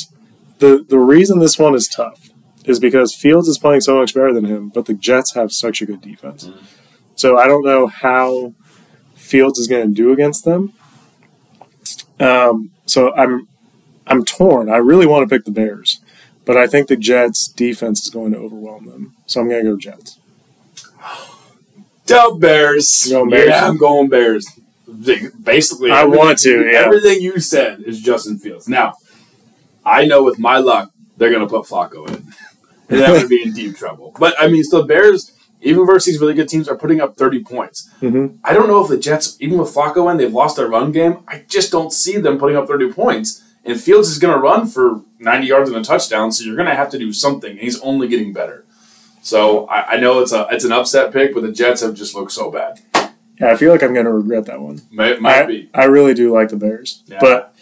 the 0.59 0.85
the 0.89 0.99
reason 0.99 1.39
this 1.39 1.59
one 1.59 1.75
is 1.75 1.89
tough 1.89 2.31
is 2.65 2.79
because 2.79 3.15
Fields 3.15 3.49
is 3.49 3.59
playing 3.59 3.81
so 3.81 3.97
much 3.99 4.15
better 4.15 4.33
than 4.33 4.45
him, 4.45 4.71
but 4.73 4.87
the 4.87 4.95
Jets 4.95 5.35
have 5.35 5.53
such 5.53 5.81
a 5.81 5.87
good 5.87 6.01
defense. 6.01 6.45
Mhm. 6.45 6.55
So 7.15 7.37
I 7.37 7.47
don't 7.47 7.65
know 7.65 7.87
how 7.87 8.53
Fields 9.15 9.59
is 9.59 9.67
going 9.67 9.89
to 9.89 9.95
do 9.95 10.13
against 10.13 10.45
them. 10.45 10.73
Um, 12.21 12.71
so 12.87 13.15
I'm 13.15 13.49
I'm 14.07 14.25
torn. 14.25 14.69
I 14.71 14.77
really 14.77 15.07
want 15.07 15.29
to 15.29 15.35
pick 15.35 15.45
the 15.45 15.51
Bears, 15.51 16.01
but 16.45 16.57
I 16.57 16.67
think 16.67 16.89
the 16.89 16.97
Jets 16.97 17.49
defense 17.49 18.03
is 18.03 18.11
going 18.11 18.33
to 18.33 18.39
overwhelm 18.39 18.87
them. 18.87 19.15
So 19.27 19.41
I'm 19.41 19.49
going 19.49 19.65
to 19.65 19.73
go 19.73 19.77
Jets. 19.77 20.19
Dub 22.09 22.41
Bears. 22.41 23.07
Going 23.09 23.31
Bears? 23.31 23.49
Yeah, 23.49 23.69
I'm 23.69 23.77
going 23.77 24.09
Bears. 24.09 24.49
Basically, 25.43 25.91
I 25.91 26.05
want 26.05 26.39
to, 26.41 26.67
yeah. 26.67 26.79
Everything 26.87 27.21
you 27.21 27.39
said 27.39 27.83
is 27.83 28.01
Justin 28.01 28.39
Fields. 28.39 28.69
Now, 28.69 28.95
I 29.85 30.07
know 30.07 30.25
with 30.25 30.39
my 30.39 30.57
luck, 30.57 30.91
they're 31.19 31.31
going 31.31 31.47
to 31.47 31.49
put 31.49 31.67
Flacco 31.67 32.09
in. 32.09 32.33
And 32.91 33.01
that 33.01 33.11
would 33.11 33.29
be 33.29 33.43
in 33.43 33.53
deep 33.53 33.77
trouble. 33.77 34.15
But, 34.19 34.35
I 34.41 34.49
mean, 34.49 34.65
still, 34.65 34.83
Bears, 34.83 35.33
even 35.61 35.87
versus 35.87 36.07
these 36.13 36.21
really 36.21 36.35
good 36.35 36.49
teams, 36.49 36.69
are 36.69 36.77
putting 36.77 37.01
up 37.01 37.17
30 37.17 37.43
points. 37.45 37.91
hmm 38.01 38.27
I 38.45 38.53
don't 38.53 38.69
know 38.69 38.83
if 38.83 38.89
the 38.89 38.97
Jets, 38.99 39.37
even 39.41 39.59
with 39.59 39.75
Flacco 39.75 40.11
in, 40.11 40.17
they've 40.17 40.33
lost 40.33 40.57
their 40.57 40.69
run 40.69 40.93
game. 40.93 41.19
I 41.29 41.45
just 41.49 41.71
don't 41.73 41.93
see 41.93 42.19
them 42.19 42.39
putting 42.39 42.57
up 42.57 42.67
30 42.69 42.93
points. 42.93 43.43
And 43.65 43.79
Fields 43.81 44.09
is 44.09 44.19
going 44.19 44.33
to 44.35 44.41
run 44.41 44.67
for 44.67 45.03
90 45.19 45.47
yards 45.47 45.69
and 45.71 45.79
a 45.79 45.83
touchdown, 45.85 46.33
so 46.33 46.45
you're 46.45 46.57
going 46.57 46.69
to 46.69 46.75
have 46.75 46.91
to 46.91 46.99
do 46.99 47.13
something. 47.13 47.51
And 47.51 47.61
he's 47.61 47.79
only 47.81 48.09
getting 48.09 48.33
better. 48.33 48.65
So 49.21 49.67
I, 49.67 49.95
I 49.95 49.97
know 49.99 50.21
it's 50.21 50.33
a 50.33 50.47
it's 50.51 50.65
an 50.65 50.73
upset 50.73 51.13
pick, 51.13 51.35
but 51.35 51.43
the 51.43 51.53
Jets 51.53 51.83
have 51.83 51.95
just 51.95 52.15
looked 52.15 52.33
so 52.33 52.51
bad. 52.51 52.81
Yeah, 53.39 53.51
I 53.53 53.57
feel 53.57 53.71
like 53.71 53.83
I'm 53.83 53.93
going 53.93 54.07
to 54.07 54.13
regret 54.13 54.47
that 54.47 54.61
one. 54.61 54.81
Might, 54.91 55.21
might 55.21 55.43
I, 55.43 55.47
be. 55.47 55.71
I 55.75 55.85
really 55.85 56.15
do 56.15 56.33
like 56.33 56.49
the 56.49 56.57
Bears, 56.57 57.03
Yeah. 57.07 57.19
but 57.21 57.55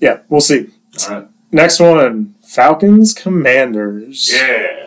yeah, 0.00 0.18
we'll 0.28 0.40
see. 0.40 0.68
All 1.08 1.14
right. 1.14 1.28
Next 1.50 1.80
one, 1.80 2.34
Falcons 2.44 3.14
Commanders. 3.14 4.30
Yeah. 4.32 4.85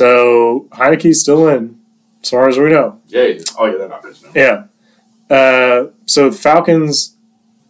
So 0.00 0.68
Heinicke's 0.72 1.20
still 1.20 1.48
in, 1.48 1.80
as 2.22 2.28
far 2.28 2.48
as 2.50 2.58
we 2.58 2.68
know. 2.68 3.00
Yeah. 3.08 3.32
Oh, 3.58 3.64
yeah, 3.64 3.78
they're 3.78 3.88
not 3.88 4.02
bitching. 4.02 4.34
Yeah. 4.34 4.64
Uh, 5.34 5.90
so 6.04 6.28
the 6.28 6.36
Falcons 6.36 7.16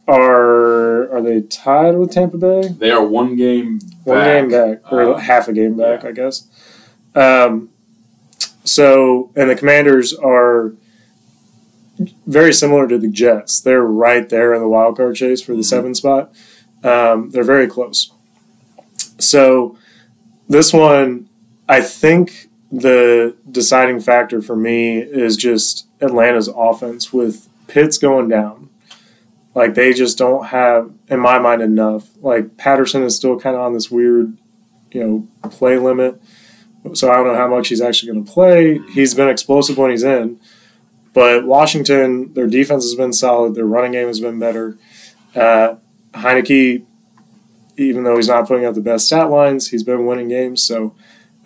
are 0.09 1.09
are 1.13 1.23
they 1.23 1.43
tied 1.43 1.97
with 1.97 2.11
Tampa 2.11 2.37
Bay? 2.37 2.69
They 2.69 2.91
are 2.91 3.05
one 3.07 3.37
game 3.37 3.79
One 4.03 4.19
back. 4.19 4.27
game 4.43 4.51
back, 4.51 4.93
or 4.93 5.15
Uh, 5.15 5.19
half 5.19 5.47
a 5.47 5.53
game 5.53 5.77
back, 5.77 6.03
yeah. 6.03 6.09
I 6.09 6.13
guess. 6.13 6.49
Um, 7.15 7.69
so 8.65 9.31
and 9.37 9.49
the 9.49 9.55
Commanders 9.55 10.13
are 10.13 10.75
very 12.27 12.53
similar 12.53 12.89
to 12.89 12.99
the 12.99 13.09
Jets. 13.09 13.61
They're 13.61 13.83
right 13.85 14.29
there 14.29 14.53
in 14.53 14.61
the 14.61 14.69
wild 14.69 14.97
card 14.97 15.15
chase 15.15 15.41
for 15.41 15.53
the 15.53 15.61
Mhm. 15.61 15.65
seven 15.65 15.95
spot. 15.95 16.33
Um, 16.83 17.31
they're 17.31 17.45
very 17.45 17.69
close. 17.69 18.11
So 19.19 19.77
this 20.49 20.73
one, 20.73 21.29
I 21.69 21.81
think 21.81 22.49
the 22.71 23.37
deciding 23.51 24.01
factor 24.01 24.43
for 24.43 24.57
me 24.57 24.99
is 24.99 25.37
just 25.37 25.87
Atlanta's 26.01 26.49
offense 26.49 27.13
with 27.13 27.49
Pitts 27.67 27.99
going 27.99 28.29
down. 28.29 28.71
Like 29.55 29.75
they 29.75 29.93
just 29.93 30.19
don't 30.19 30.47
have, 30.47 30.93
in 31.09 31.19
my 31.21 31.39
mind, 31.39 31.63
enough. 31.63 32.09
Like 32.21 32.57
Patterson 32.57 33.03
is 33.03 33.17
still 33.17 33.41
kind 33.41 33.57
of 33.57 33.63
on 33.63 33.73
this 33.73 33.91
weird, 33.91 34.37
you 34.93 35.03
know, 35.03 35.49
play 35.49 35.79
limit. 35.79 36.21
So 36.95 37.11
I 37.11 37.17
don't 37.17 37.27
know 37.27 37.35
how 37.37 37.49
much 37.49 37.69
he's 37.69 37.81
actually 37.81 38.13
going 38.13 38.25
to 38.25 38.31
play. 38.31 38.79
He's 38.93 39.15
been 39.15 39.29
explosive 39.29 39.77
when 39.77 39.91
he's 39.91 40.05
in, 40.05 40.39
but 41.13 41.45
Washington, 41.45 42.33
their 42.35 42.47
defense 42.47 42.85
has 42.85 42.95
been 42.95 43.13
solid. 43.13 43.55
Their 43.55 43.65
running 43.65 43.93
game 43.93 44.07
has 44.07 44.21
been 44.21 44.39
better. 44.39 44.79
Uh, 45.35 45.77
Heinicke, 46.13 46.85
even 47.77 48.05
though 48.05 48.17
he's 48.17 48.29
not 48.29 48.47
putting 48.47 48.65
up 48.67 48.75
the 48.75 48.81
best 48.81 49.07
stat 49.07 49.31
lines, 49.31 49.71
he's 49.71 49.83
been 49.83 50.07
winning 50.07 50.29
games. 50.29 50.63
So 50.63 50.95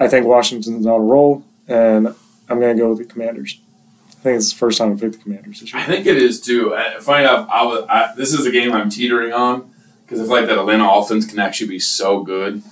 I 0.01 0.09
think 0.09 0.26
Washington's 0.26 0.86
on 0.86 1.01
a 1.01 1.05
roll, 1.05 1.44
and 1.68 2.09
I'm 2.48 2.59
going 2.59 2.74
to 2.74 2.82
go 2.82 2.90
with 2.90 2.98
the 2.98 3.05
Commanders. 3.05 3.61
I 4.09 4.22
think 4.22 4.36
it's 4.38 4.53
the 4.53 4.59
first 4.59 4.78
time 4.78 4.92
I 4.92 4.96
picked 4.98 5.18
the 5.18 5.22
Commanders 5.22 5.61
this 5.61 5.72
year. 5.72 5.82
I 5.82 5.86
think 5.86 6.07
it 6.07 6.16
is 6.16 6.40
too. 6.40 6.76
Funny 7.01 7.24
enough, 7.24 7.48
I 7.51 7.64
was, 7.64 7.84
I, 7.88 8.12
this 8.16 8.32
is 8.32 8.46
a 8.46 8.51
game 8.51 8.72
I'm 8.72 8.90
teetering 8.90 9.32
on 9.32 9.70
because 10.05 10.20
I 10.20 10.24
feel 10.24 10.32
like 10.32 10.46
that 10.46 10.59
Atlanta 10.59 10.90
offense 10.90 11.26
can 11.26 11.38
actually 11.38 11.68
be 11.68 11.78
so 11.78 12.22
good. 12.22 12.62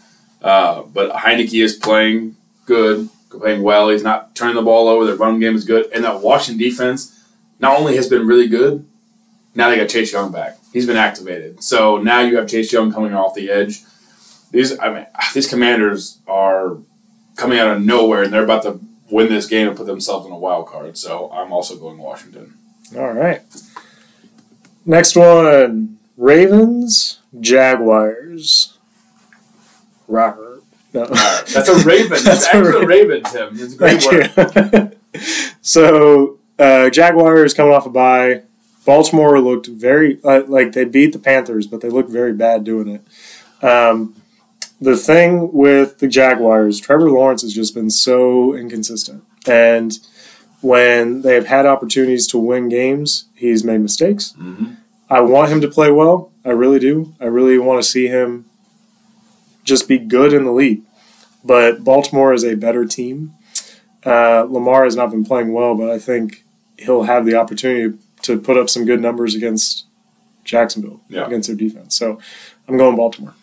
Uh, 0.43 0.83
but 0.83 1.11
Heinicke 1.13 1.63
is 1.63 1.75
playing 1.75 2.37
good, 2.67 3.09
playing 3.31 3.63
well. 3.63 3.89
He's 3.91 4.03
not 4.03 4.35
turning 4.35 4.57
the 4.57 4.63
ball 4.63 4.89
over. 4.89 5.05
Their 5.05 5.17
run 5.17 5.39
game 5.39 5.55
is 5.55 5.65
good, 5.65 5.91
and 5.93 6.05
that 6.05 6.21
Washington 6.21 6.59
defense 6.59 7.15
not 7.61 7.79
only 7.79 7.97
has 7.97 8.09
been 8.09 8.27
really 8.27 8.49
good, 8.49 8.87
now 9.55 9.69
they 9.69 9.77
got 9.77 9.89
Chase 9.89 10.13
Young 10.13 10.31
back. 10.31 10.59
He's 10.73 10.87
been 10.87 10.97
activated, 10.97 11.63
so 11.63 11.97
now 11.99 12.21
you 12.21 12.37
have 12.37 12.49
Chase 12.49 12.73
Young 12.73 12.93
coming 12.93 13.15
off 13.15 13.35
the 13.35 13.51
edge. 13.51 13.83
These, 14.51 14.79
I 14.79 14.93
mean, 14.93 15.07
these 15.35 15.49
Commanders 15.49 16.19
are 16.27 16.77
coming 17.39 17.59
out 17.59 17.69
of 17.69 17.83
nowhere, 17.83 18.25
and 18.25 18.33
they're 18.33 18.45
about 18.45 18.65
to 18.65 18.81
win 19.11 19.31
this 19.31 19.47
game 19.47 19.69
and 19.69 19.77
put 19.77 19.87
themselves 19.87 20.27
in 20.27 20.33
a 20.33 20.39
wild 20.39 20.67
card. 20.67 20.99
So 20.99 21.31
I'm 21.33 21.53
also 21.53 21.79
going 21.79 21.97
Washington. 21.97 22.59
All 22.95 23.13
right. 23.13 23.41
Next 24.85 25.17
one 25.17 25.99
Ravens, 26.19 27.21
Jaguars. 27.41 28.77
Robert. 30.09 30.63
No. 30.93 31.05
That's 31.07 31.69
a 31.69 31.85
Raven. 31.85 32.23
That's, 32.25 32.47
actually 32.47 32.83
a 32.83 32.87
Raven, 32.87 33.23
Tim. 33.23 33.51
It's 33.53 33.75
a 33.75 33.77
great 33.77 34.05
word. 34.07 34.97
so, 35.61 36.39
uh, 36.59 36.91
Jaguars 36.91 37.55
coming 37.55 37.73
off 37.73 37.87
a 37.87 37.91
bye. 37.91 38.43
Baltimore 38.85 39.39
looked 39.39 39.67
very, 39.67 40.19
uh, 40.25 40.45
like 40.49 40.73
they 40.73 40.85
beat 40.85 41.13
the 41.13 41.19
Panthers, 41.19 41.67
but 41.67 41.83
they 41.83 41.91
looked 41.91 42.09
very 42.09 42.33
bad 42.33 42.65
doing 42.65 42.89
it. 42.89 43.65
Um, 43.65 44.15
the 44.81 44.97
thing 44.97 45.53
with 45.53 45.99
the 45.99 46.09
Jaguars, 46.09 46.81
Trevor 46.81 47.11
Lawrence 47.11 47.43
has 47.43 47.53
just 47.53 47.75
been 47.75 47.91
so 47.91 48.55
inconsistent. 48.55 49.25
And 49.47 49.99
when 50.61 51.23
they've 51.23 51.47
had 51.47 51.67
opportunities 51.67 52.27
to 52.29 52.39
win 52.39 52.69
games, 52.69 53.27
he's 53.35 53.65
made 53.65 53.81
mistakes. 53.81 54.35
Mm-hmm. 54.39 54.75
I 55.11 55.21
want 55.21 55.51
him 55.51 55.61
to 55.63 55.69
play 55.69 55.91
well. 55.91 56.33
I 56.45 56.51
really 56.51 56.79
do. 56.79 57.15
I 57.21 57.25
really 57.25 57.59
want 57.59 57.83
to 57.83 57.89
see 57.89 58.09
him 58.09 58.45
just 59.65 59.89
be 59.89 59.99
good 59.99 60.33
in 60.33 60.45
the 60.45 60.53
league. 60.53 60.83
But 61.45 61.85
Baltimore 61.85 62.33
is 62.33 62.45
a 62.45 62.55
better 62.55 62.85
team. 62.85 63.35
Uh, 64.05 64.43
Lamar 64.49 64.85
has 64.85 64.97
not 64.97 65.11
been 65.11 65.25
playing 65.25 65.53
well, 65.53 65.75
but 65.75 65.91
I 65.91 65.99
think 65.99 66.45
he'll 66.79 67.05
have 67.05 67.27
the 67.27 67.35
opportunity 67.35 67.99
to 68.23 68.39
put 68.39 68.57
up 68.57 68.69
some 68.69 68.85
good 68.85 69.01
numbers 69.01 69.35
against 69.35 69.87
Jacksonville, 70.45 71.01
yeah. 71.09 71.27
against 71.27 71.49
their 71.49 71.57
defense. 71.57 71.97
So 71.97 72.21
I'm 72.67 72.77
going 72.77 72.97
Baltimore. 72.97 73.35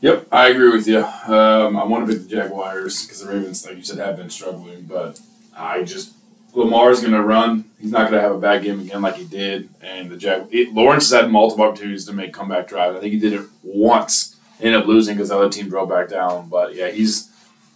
Yep, 0.00 0.28
I 0.30 0.48
agree 0.48 0.70
with 0.70 0.86
you. 0.86 0.98
Um, 0.98 1.76
I 1.76 1.84
want 1.84 2.06
to 2.06 2.12
pick 2.12 2.22
the 2.22 2.28
Jaguars 2.28 3.04
because 3.04 3.20
the 3.20 3.32
Ravens, 3.32 3.66
like 3.66 3.76
you 3.76 3.82
said, 3.82 3.98
have 3.98 4.16
been 4.16 4.30
struggling. 4.30 4.82
But 4.82 5.20
I 5.56 5.82
just 5.82 6.14
Lamar's 6.52 7.00
going 7.00 7.12
to 7.12 7.22
run. 7.22 7.64
He's 7.80 7.90
not 7.90 8.10
going 8.10 8.12
to 8.12 8.20
have 8.20 8.32
a 8.32 8.38
bad 8.38 8.62
game 8.62 8.80
again 8.80 9.02
like 9.02 9.16
he 9.16 9.24
did. 9.24 9.68
And 9.80 10.10
the 10.10 10.16
Jag 10.16 10.48
it, 10.52 10.72
Lawrence 10.72 11.10
has 11.10 11.22
had 11.22 11.30
multiple 11.30 11.64
opportunities 11.64 12.04
to 12.06 12.12
make 12.12 12.32
comeback 12.32 12.68
drives. 12.68 12.96
I 12.96 13.00
think 13.00 13.12
he 13.12 13.18
did 13.18 13.32
it 13.32 13.46
once. 13.62 14.36
Ended 14.60 14.82
up 14.82 14.86
losing 14.86 15.16
because 15.16 15.30
the 15.30 15.36
other 15.36 15.48
team 15.48 15.68
drove 15.68 15.88
back 15.88 16.08
down. 16.08 16.48
But 16.48 16.76
yeah, 16.76 16.90
he's 16.90 17.30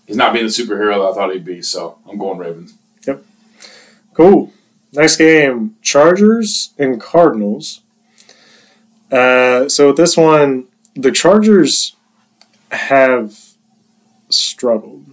he's 0.06 0.16
not 0.16 0.32
being 0.32 0.46
the 0.46 0.50
superhero 0.50 0.94
that 0.94 1.10
I 1.10 1.14
thought 1.14 1.32
he'd 1.32 1.44
be. 1.44 1.60
So 1.62 1.98
I'm 2.08 2.18
going 2.18 2.38
Ravens. 2.38 2.74
Yep. 3.06 3.24
Cool. 4.14 4.52
Next 4.92 5.16
game: 5.16 5.76
Chargers 5.82 6.72
and 6.78 7.00
Cardinals. 7.00 7.80
Uh, 9.10 9.68
so 9.68 9.92
this 9.92 10.16
one, 10.16 10.64
the 10.94 11.12
Chargers 11.12 11.94
have 12.72 13.38
struggled. 14.28 15.04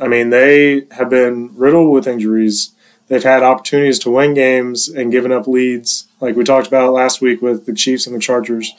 I 0.00 0.08
mean, 0.08 0.30
they 0.30 0.86
have 0.92 1.08
been 1.10 1.54
riddled 1.54 1.92
with 1.92 2.06
injuries. 2.06 2.72
They've 3.08 3.22
had 3.22 3.42
opportunities 3.42 3.98
to 4.00 4.10
win 4.10 4.34
games 4.34 4.88
and 4.88 5.12
given 5.12 5.30
up 5.30 5.46
leads, 5.46 6.08
like 6.20 6.36
we 6.36 6.44
talked 6.44 6.66
about 6.66 6.92
last 6.92 7.20
week 7.20 7.42
with 7.42 7.66
the 7.66 7.74
Chiefs 7.74 8.06
and 8.06 8.16
the 8.16 8.20
Chargers. 8.20 8.72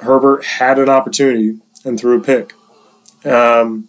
Herbert 0.00 0.44
had 0.44 0.78
an 0.78 0.88
opportunity 0.88 1.60
and 1.84 1.98
threw 1.98 2.18
a 2.18 2.22
pick. 2.22 2.54
Um, 3.24 3.88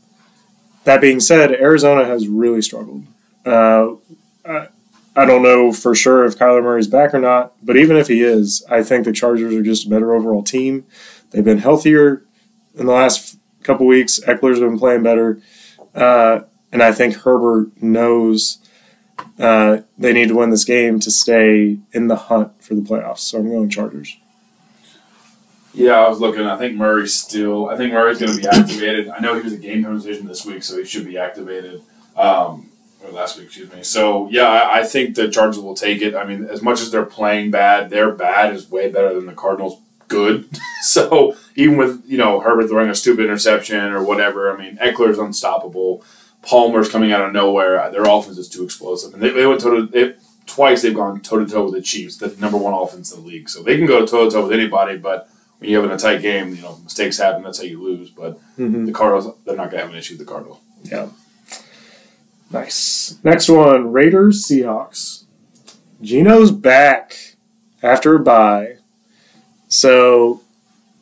that 0.84 1.01
being 1.01 1.20
said, 1.20 1.51
Arizona 1.51 2.06
has 2.06 2.28
really 2.28 2.62
struggled. 2.62 3.06
Uh, 3.45 3.95
I, 4.45 4.68
I 5.16 5.26
don't 5.26 5.43
know 5.43 5.72
for 5.72 5.93
sure 5.93 6.26
if 6.26 6.38
Kyler 6.38 6.64
Murray's 6.64 6.88
back 6.88 7.14
or 7.14 7.20
not, 7.20 7.54
but 7.64 7.78
even 7.78 7.95
if 7.95 8.08
he 8.08 8.22
is, 8.22 8.66
I 8.70 8.84
think 8.84 9.06
the 9.06 9.12
Chargers 9.12 9.54
are 9.54 9.62
just 9.62 9.86
a 9.86 9.89
better 9.89 10.14
overall 10.14 10.43
team. 10.43 10.86
They've 11.30 11.43
been 11.43 11.60
healthier 11.60 12.24
in 12.76 12.88
the 12.88 12.91
last 12.91 13.38
couple 13.64 13.86
weeks. 13.86 14.20
Ekeler's 14.28 14.59
been 14.59 14.78
playing 14.78 15.03
better, 15.03 15.41
uh, 15.95 16.41
and 16.72 16.84
I 16.84 16.91
think 16.91 17.16
Herbert 17.16 17.82
knows 17.82 18.59
uh, 19.39 19.78
they 19.97 20.14
need 20.14 20.30
to 20.30 20.36
win 20.36 20.49
this 20.49 20.66
game 20.66 20.99
to 20.99 21.11
stay 21.11 21.80
in 21.91 22.07
the 22.07 22.16
hunt 22.16 22.64
for 22.64 22.76
the 22.76 22.82
playoffs. 22.82 23.20
So 23.20 23.39
I'm 23.39 23.49
going 23.49 23.70
Chargers. 23.70 24.18
Yeah, 25.74 25.93
I 25.93 26.07
was 26.07 26.20
looking. 26.20 26.45
I 26.45 26.57
think 26.57 26.76
Murray's 26.76 27.14
still. 27.14 27.68
I 27.70 27.78
think 27.78 27.93
Murray's 27.93 28.20
going 28.20 28.34
to 28.34 28.39
be 28.39 28.47
activated. 28.47 29.09
I 29.09 29.20
know 29.20 29.34
he 29.36 29.41
was 29.41 29.53
a 29.53 29.57
game 29.57 29.84
time 29.84 29.99
this 29.99 30.45
week, 30.45 30.64
so 30.64 30.78
he 30.78 30.86
should 30.86 31.05
be 31.05 31.18
activated. 31.18 31.82
Um, 32.16 32.70
or 33.03 33.11
last 33.11 33.38
week, 33.38 33.47
excuse 33.47 33.72
me. 33.72 33.84
So 33.84 34.30
yeah, 34.30 34.47
I, 34.47 34.80
I 34.80 34.84
think 34.84 35.16
the 35.16 35.30
Chargers 35.30 35.59
will 35.59 35.76
take 35.76 36.01
it. 36.01 36.16
I 36.16 36.26
mean, 36.26 36.45
as 36.45 36.61
much 36.61 36.80
as 36.80 36.91
they're 36.91 37.05
playing 37.05 37.51
bad, 37.51 37.89
their 37.89 38.11
bad 38.11 38.53
is 38.53 38.70
way 38.70 38.91
better 38.91 39.14
than 39.14 39.26
the 39.26 39.34
Cardinals' 39.34 39.80
good. 40.14 40.49
so 40.84 41.36
even 41.55 41.78
with 41.78 42.03
you 42.05 42.18
know 42.18 42.39
Herbert 42.39 42.68
throwing 42.68 42.89
a 42.89 42.95
stupid 42.95 43.26
interception 43.26 43.91
or 43.91 44.03
whatever, 44.03 44.53
I 44.53 44.57
mean 44.57 44.78
Ekeler's 44.78 45.20
unstoppable. 45.20 46.03
Palmer's 46.41 46.89
coming 46.89 47.11
out 47.14 47.22
of 47.22 47.32
nowhere. 47.32 47.89
Their 47.91 48.03
offense 48.03 48.38
is 48.38 48.49
too 48.49 48.64
explosive, 48.64 49.14
and 49.14 49.24
they, 49.24 49.30
they 49.30 49.45
went 49.45 49.61
toe 49.61 49.86
to 49.86 50.16
twice. 50.45 50.82
They've 50.82 50.93
gone 50.93 51.22
toe 51.22 51.39
to 51.39 51.49
toe 51.49 51.66
with 51.66 51.74
the 51.74 51.82
Chiefs, 51.82 52.18
the 52.18 52.36
number 52.39 52.57
one 52.57 52.74
offense 52.74 53.14
in 53.14 53.22
the 53.22 53.28
league. 53.28 53.49
So 53.49 53.64
they 53.64 53.78
can 53.78 53.86
go 53.86 54.05
toe 54.05 54.26
to 54.26 54.32
toe 54.32 54.43
with 54.43 54.51
anybody. 54.51 54.97
But 54.97 55.30
when 55.59 55.70
you 55.70 55.78
have 55.78 55.86
in 55.86 55.91
a 55.91 55.97
tight 55.97 56.22
game, 56.22 56.55
you 56.55 56.61
know 56.61 56.80
mistakes 56.84 57.18
happen. 57.18 57.43
That's 57.43 57.59
how 57.59 57.64
you 57.64 57.82
lose. 57.82 58.09
But 58.09 58.39
mm-hmm. 58.57 58.86
the 58.86 58.91
Cardinals, 58.91 59.36
they're 59.45 59.55
not 59.55 59.72
going 59.72 59.80
to 59.80 59.86
have 59.86 59.89
an 59.89 59.95
issue 59.95 60.18
with 60.18 60.28
the 60.28 60.32
Cardinals. 60.32 60.59
Yeah. 60.84 61.09
Nice. 62.51 63.18
Next 63.24 63.49
one: 63.49 63.91
Raiders 63.91 64.45
Seahawks. 64.45 65.24
Geno's 66.01 66.51
back 66.51 67.36
after 67.82 68.16
a 68.16 68.20
bye. 68.20 68.78
So 69.74 70.41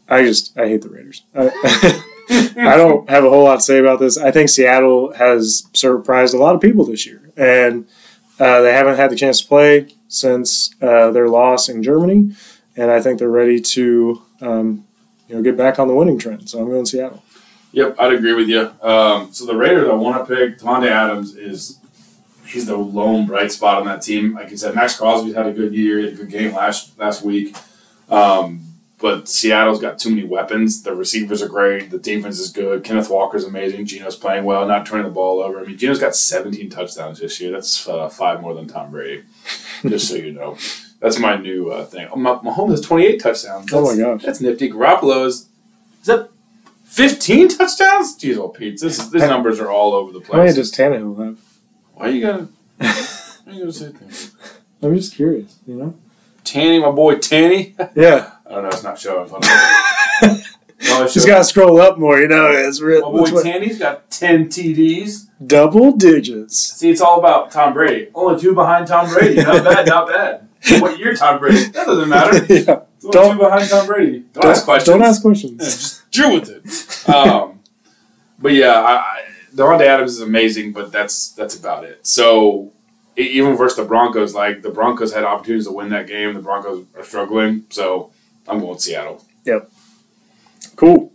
I 0.07 0.23
just 0.23 0.57
I 0.57 0.67
hate 0.67 0.81
the 0.81 0.89
Raiders. 0.89 1.23
I, 1.35 1.51
I 2.57 2.77
don't 2.77 3.09
have 3.09 3.25
a 3.25 3.29
whole 3.29 3.43
lot 3.43 3.55
to 3.57 3.61
say 3.61 3.79
about 3.79 3.99
this. 3.99 4.17
I 4.17 4.31
think 4.31 4.47
Seattle 4.47 5.11
has 5.13 5.67
surprised 5.73 6.33
a 6.33 6.37
lot 6.37 6.55
of 6.55 6.61
people 6.61 6.85
this 6.85 7.05
year, 7.05 7.31
and 7.35 7.85
uh, 8.39 8.61
they 8.61 8.71
haven't 8.71 8.95
had 8.95 9.11
the 9.11 9.17
chance 9.17 9.41
to 9.41 9.47
play 9.47 9.93
since 10.07 10.73
uh, 10.81 11.11
their 11.11 11.27
loss 11.27 11.67
in 11.67 11.83
Germany, 11.83 12.33
and 12.77 12.89
I 12.89 13.01
think 13.01 13.19
they're 13.19 13.29
ready 13.29 13.59
to 13.59 14.21
um, 14.39 14.85
you 15.27 15.35
know 15.35 15.41
get 15.41 15.57
back 15.57 15.77
on 15.77 15.89
the 15.89 15.93
winning 15.93 16.17
trend. 16.17 16.49
So 16.49 16.61
I'm 16.61 16.69
going 16.69 16.85
Seattle. 16.85 17.23
Yep, 17.73 17.97
I'd 17.99 18.13
agree 18.13 18.33
with 18.33 18.47
you. 18.47 18.71
Um, 18.81 19.33
so 19.33 19.45
the 19.45 19.55
Raiders 19.55 19.89
I 19.89 19.93
want 19.93 20.25
to 20.25 20.33
pick, 20.33 20.59
Davante 20.59 20.89
Adams 20.89 21.35
is 21.35 21.77
he's 22.45 22.67
the 22.67 22.77
lone 22.77 23.25
bright 23.25 23.51
spot 23.51 23.79
on 23.79 23.85
that 23.87 24.01
team. 24.01 24.33
Like 24.33 24.49
you 24.49 24.55
said, 24.55 24.75
Maxx 24.75 24.97
Crosby's 24.97 25.35
had 25.35 25.47
a 25.47 25.51
good 25.51 25.73
year, 25.73 26.01
had 26.01 26.13
a 26.13 26.15
good 26.15 26.29
game 26.29 26.53
last 26.53 26.97
last 26.97 27.21
week. 27.21 27.53
Um, 28.11 28.61
but 28.99 29.27
Seattle's 29.27 29.81
got 29.81 29.97
too 29.97 30.11
many 30.11 30.23
weapons. 30.23 30.83
The 30.83 30.93
receivers 30.93 31.41
are 31.41 31.47
great. 31.47 31.89
The 31.89 31.97
defense 31.97 32.39
is 32.39 32.51
good. 32.51 32.83
Kenneth 32.83 33.09
Walker's 33.09 33.45
amazing. 33.45 33.87
Geno's 33.87 34.15
playing 34.15 34.43
well, 34.43 34.67
not 34.67 34.85
turning 34.85 35.05
the 35.05 35.11
ball 35.11 35.41
over. 35.41 35.59
I 35.59 35.65
mean, 35.65 35.77
Geno's 35.77 35.99
got 35.99 36.15
17 36.15 36.69
touchdowns 36.69 37.19
this 37.19 37.41
year. 37.41 37.51
That's 37.51 37.87
uh, 37.87 38.09
five 38.09 38.41
more 38.41 38.53
than 38.53 38.67
Tom 38.67 38.91
Brady, 38.91 39.23
just 39.81 40.07
so 40.07 40.15
you 40.15 40.33
know. 40.33 40.55
That's 40.99 41.17
my 41.17 41.35
new 41.35 41.71
uh, 41.71 41.85
thing. 41.85 42.07
Oh, 42.11 42.15
Mahomes 42.15 42.71
has 42.71 42.81
28 42.81 43.19
touchdowns. 43.19 43.65
That's, 43.65 43.73
oh, 43.73 43.95
my 43.95 43.99
gosh. 43.99 44.23
That's 44.23 44.39
nifty. 44.39 44.69
Garoppolo 44.69 45.25
is, 45.25 45.49
is 46.01 46.05
that 46.05 46.29
15 46.83 47.47
touchdowns? 47.47 48.15
Jeez, 48.19 48.37
old 48.37 48.53
Pete. 48.53 48.79
This, 48.79 49.07
these 49.07 49.23
numbers 49.23 49.59
are 49.59 49.71
all 49.71 49.93
over 49.93 50.11
the 50.11 50.19
place. 50.19 50.31
How 50.31 50.43
many 50.43 50.53
does 50.53 50.71
Tannehill 50.71 51.25
have? 51.25 51.39
Why 51.95 52.05
are 52.05 52.11
you 52.11 52.21
going 52.21 52.47
to 52.79 52.85
why 53.45 53.51
are 53.51 53.53
you 53.53 53.59
gonna 53.61 53.73
say 53.73 53.87
that? 53.87 54.31
I'm 54.83 54.95
just 54.95 55.15
curious, 55.15 55.57
you 55.65 55.75
know? 55.75 55.95
Tanny, 56.43 56.79
my 56.79 56.91
boy 56.91 57.17
Tanny. 57.17 57.75
Yeah. 57.95 58.31
I 58.45 58.55
don't 58.55 58.63
know. 58.63 58.69
It's 58.69 58.83
not 58.83 58.99
showing. 58.99 59.31
no, 60.21 61.07
Just 61.07 61.27
got 61.27 61.39
to 61.39 61.43
scroll 61.43 61.79
up 61.79 61.97
more. 61.97 62.19
You 62.19 62.27
know, 62.27 62.51
it's 62.51 62.81
real. 62.81 63.11
My 63.11 63.29
boy 63.29 63.41
Tanny's 63.41 63.79
got 63.79 64.09
ten 64.09 64.47
TDs. 64.47 65.27
Double 65.45 65.93
digits. 65.93 66.57
See, 66.57 66.89
it's 66.89 67.01
all 67.01 67.19
about 67.19 67.51
Tom 67.51 67.73
Brady. 67.73 68.09
Only 68.13 68.39
two 68.41 68.53
behind 68.53 68.87
Tom 68.87 69.09
Brady. 69.09 69.41
Not 69.41 69.63
bad. 69.63 69.87
Not 69.87 70.07
bad. 70.07 70.47
What 70.79 70.99
year 70.99 71.15
Tom 71.15 71.39
Brady? 71.39 71.63
That 71.71 71.87
doesn't 71.87 72.09
matter. 72.09 72.45
yeah. 72.53 72.81
Don't, 73.11 73.31
two 73.33 73.43
behind 73.43 73.67
Tom 73.67 73.87
Brady. 73.87 74.19
Don't, 74.19 74.33
don't, 74.33 74.51
ask 74.51 74.63
questions. 74.63 74.85
Don't 74.85 75.01
ask 75.01 75.21
questions. 75.21 75.51
Yeah, 75.59 75.65
just 75.65 76.11
deal 76.11 76.33
with 76.39 76.49
it. 76.49 77.09
Um, 77.09 77.61
but 78.37 78.53
yeah, 78.53 78.73
I, 78.73 78.95
I, 78.97 79.21
Davante 79.55 79.87
Adams 79.87 80.11
is 80.11 80.21
amazing, 80.21 80.73
but 80.73 80.91
that's 80.91 81.29
that's 81.29 81.57
about 81.57 81.83
it. 81.83 82.05
So 82.05 82.73
even 83.15 83.55
versus 83.55 83.77
the 83.77 83.83
Broncos, 83.83 84.33
like 84.33 84.61
the 84.61 84.69
Broncos 84.69 85.13
had 85.13 85.23
opportunities 85.23 85.67
to 85.67 85.73
win 85.73 85.89
that 85.89 86.07
game. 86.07 86.33
The 86.33 86.41
Broncos 86.41 86.85
are 86.95 87.03
struggling, 87.03 87.65
so 87.69 88.11
I'm 88.47 88.59
going 88.59 88.79
Seattle. 88.79 89.23
Yep. 89.45 89.69
Cool. 90.75 91.11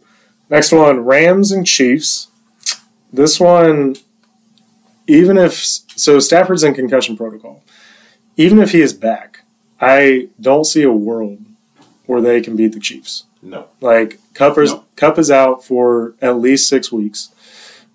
Next 0.48 0.72
one 0.72 1.00
Rams 1.00 1.52
and 1.52 1.66
Chiefs. 1.66 2.28
This 3.12 3.40
one, 3.40 3.96
even 5.06 5.38
if 5.38 5.54
so, 5.54 6.18
Stafford's 6.18 6.64
in 6.64 6.74
concussion 6.74 7.16
protocol. 7.16 7.62
Even 8.36 8.58
if 8.58 8.72
he 8.72 8.80
is 8.82 8.92
back, 8.92 9.44
I 9.80 10.28
don't 10.40 10.64
see 10.64 10.82
a 10.82 10.92
world 10.92 11.38
where 12.04 12.20
they 12.20 12.40
can 12.40 12.56
beat 12.56 12.72
the 12.72 12.80
Chiefs. 12.80 13.24
No. 13.42 13.68
Like 13.80 14.18
Kupp 14.34 14.58
is 14.58 14.72
No. 14.72 14.84
Kupp 14.96 15.18
is 15.18 15.30
out 15.30 15.64
for 15.64 16.14
at 16.20 16.38
least 16.38 16.68
six 16.68 16.92
weeks. 16.92 17.30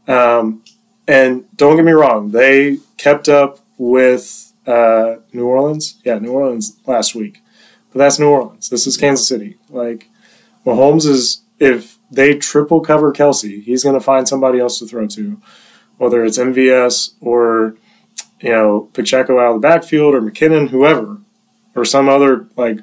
Um, 0.07 0.63
and 1.07 1.45
don't 1.55 1.75
get 1.75 1.85
me 1.85 1.91
wrong, 1.91 2.31
they 2.31 2.77
kept 2.97 3.29
up 3.29 3.59
with 3.81 4.53
uh, 4.67 5.15
New 5.33 5.47
Orleans. 5.47 5.99
Yeah, 6.05 6.19
New 6.19 6.31
Orleans 6.31 6.77
last 6.85 7.15
week, 7.15 7.41
but 7.91 7.97
that's 7.97 8.19
New 8.19 8.29
Orleans. 8.29 8.69
This 8.69 8.85
is 8.85 8.95
Kansas 8.95 9.27
City. 9.27 9.57
Like 9.69 10.07
Mahomes 10.65 11.07
is 11.07 11.41
if 11.59 11.97
they 12.11 12.35
triple 12.35 12.81
cover 12.81 13.11
Kelce, 13.11 13.63
he's 13.63 13.83
going 13.83 13.95
to 13.95 13.99
find 14.05 14.27
somebody 14.27 14.59
else 14.59 14.77
to 14.79 14.85
throw 14.85 15.07
to, 15.07 15.41
whether 15.97 16.23
it's 16.23 16.37
MVS 16.37 17.13
or 17.21 17.75
you 18.39 18.51
know 18.51 18.89
Pacheco 18.93 19.39
out 19.39 19.55
of 19.55 19.61
the 19.61 19.67
backfield 19.67 20.13
or 20.13 20.21
McKinnon, 20.21 20.69
whoever, 20.69 21.17
or 21.75 21.83
some 21.83 22.07
other 22.07 22.47
like 22.55 22.81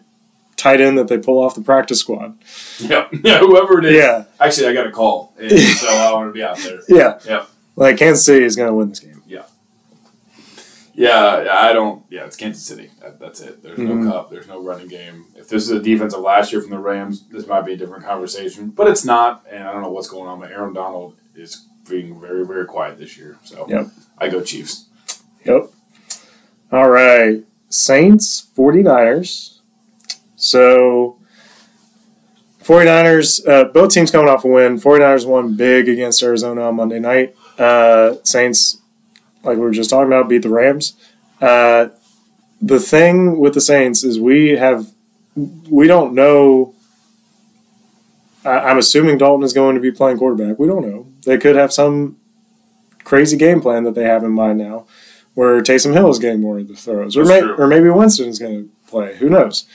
tight 0.57 0.81
end 0.81 0.99
that 0.99 1.07
they 1.07 1.17
pull 1.19 1.39
off 1.39 1.55
the 1.55 1.61
practice 1.61 2.01
squad. 2.01 2.37
Yep. 2.81 3.13
Yeah. 3.23 3.39
Whoever 3.39 3.79
it 3.79 3.85
is. 3.85 3.95
Yeah, 3.95 4.25
Actually, 4.41 4.67
I 4.67 4.73
got 4.73 4.89
a 4.89 4.91
call, 4.91 5.33
so 5.39 5.87
I 5.89 6.13
want 6.13 6.29
to 6.29 6.33
be 6.33 6.43
out 6.43 6.59
there. 6.59 6.81
yeah, 6.89 7.21
Yep. 7.25 7.49
Like 7.77 7.97
Kansas 7.99 8.25
City 8.25 8.45
is 8.45 8.57
going 8.57 8.69
to 8.69 8.75
win 8.75 8.89
this 8.89 8.99
game. 8.99 9.23
Yeah, 9.29 9.45
I 11.01 11.73
don't. 11.73 12.03
Yeah, 12.11 12.25
it's 12.25 12.37
Kansas 12.37 12.65
City. 12.65 12.91
That, 13.01 13.21
that's 13.21 13.41
it. 13.41 13.63
There's 13.63 13.79
Mhm. 13.79 14.05
no 14.05 14.11
Kupp. 14.11 14.31
There's 14.31 14.49
no 14.49 14.61
running 14.63 14.89
game. 14.89 15.27
If 15.37 15.49
this 15.49 15.63
is 15.65 15.71
a 15.71 15.81
defense 15.81 16.13
of 16.15 16.21
last 16.23 16.53
year 16.53 16.61
from 16.61 16.71
the 16.71 16.79
Rams, 16.79 17.25
this 17.31 17.47
might 17.47 17.63
be 17.63 17.75
a 17.75 17.77
different 17.77 18.05
conversation. 18.05 18.71
But 18.71 18.89
it's 18.89 19.05
not, 19.05 19.45
and 19.51 19.63
I 19.65 19.73
don't 19.73 19.83
know 19.83 19.91
what's 19.93 20.09
going 20.09 20.29
on. 20.29 20.41
But 20.41 20.51
Aaron 20.51 20.73
Donald 20.75 21.15
is 21.37 21.65
being 21.89 22.21
very, 22.21 22.45
very 22.45 22.65
quiet 22.67 22.99
this 22.99 23.17
year. 23.17 23.37
So 23.45 23.67
Yep. 23.69 23.89
I 24.19 24.29
go 24.29 24.41
Chiefs. 24.43 24.87
Yep. 25.45 25.71
All 26.73 26.91
right. 26.91 27.45
Saints, 27.71 28.47
49ers. 28.57 29.61
So 30.37 31.17
49ers, 32.63 33.47
uh, 33.49 33.65
both 33.65 33.93
teams 33.93 34.11
coming 34.11 34.29
off 34.29 34.45
a 34.45 34.49
win. 34.49 34.79
49ers 34.79 35.27
won 35.27 35.55
big 35.55 35.89
against 35.89 36.23
Arizona 36.23 36.63
on 36.63 36.77
Monday 36.77 36.99
night. 36.99 37.35
Uh, 37.59 38.15
Saints, 38.25 38.79
like 39.43 39.57
we 39.57 39.63
were 39.63 39.71
just 39.71 39.91
talking 39.91 40.09
about, 40.09 40.29
beat 40.29 40.43
the 40.43 40.49
Rams. 40.49 40.95
Uh, 41.41 41.89
the 42.61 42.81
thing 42.81 43.39
with 43.39 43.55
the 43.55 43.61
Saints 43.61 44.03
is 44.03 44.19
we 44.19 44.51
have, 44.51 44.93
we 45.37 45.87
don't 45.87 46.15
know. 46.15 46.75
I, 48.45 48.59
I'm 48.59 48.79
assuming 48.79 49.19
Dalton 49.19 49.45
is 49.45 49.53
going 49.53 49.75
to 49.75 49.81
be 49.81 49.93
playing 49.93 50.19
quarterback. 50.19 50.59
We 50.59 50.67
don't 50.67 50.89
know. 50.89 51.07
They 51.25 51.39
could 51.39 51.57
have 51.57 51.73
some 51.73 52.17
crazy 53.05 53.37
game 53.37 53.61
plan 53.61 53.85
that 53.85 53.95
they 53.95 54.05
have 54.05 54.25
in 54.25 54.33
mind 54.33 54.59
now 54.59 54.87
where 55.35 55.61
Taysom 55.61 55.93
Hill 55.93 56.11
is 56.11 56.19
getting 56.19 56.41
more 56.41 56.59
of 56.59 56.67
the 56.67 56.75
throws, 56.75 57.17
or, 57.17 57.25
may, 57.25 57.41
or 57.41 57.69
maybe 57.69 57.89
Winston's 57.89 58.41
going 58.41 58.65
to 58.65 58.71
play. 58.89 59.17
Who 59.19 59.29
knows? 59.29 59.67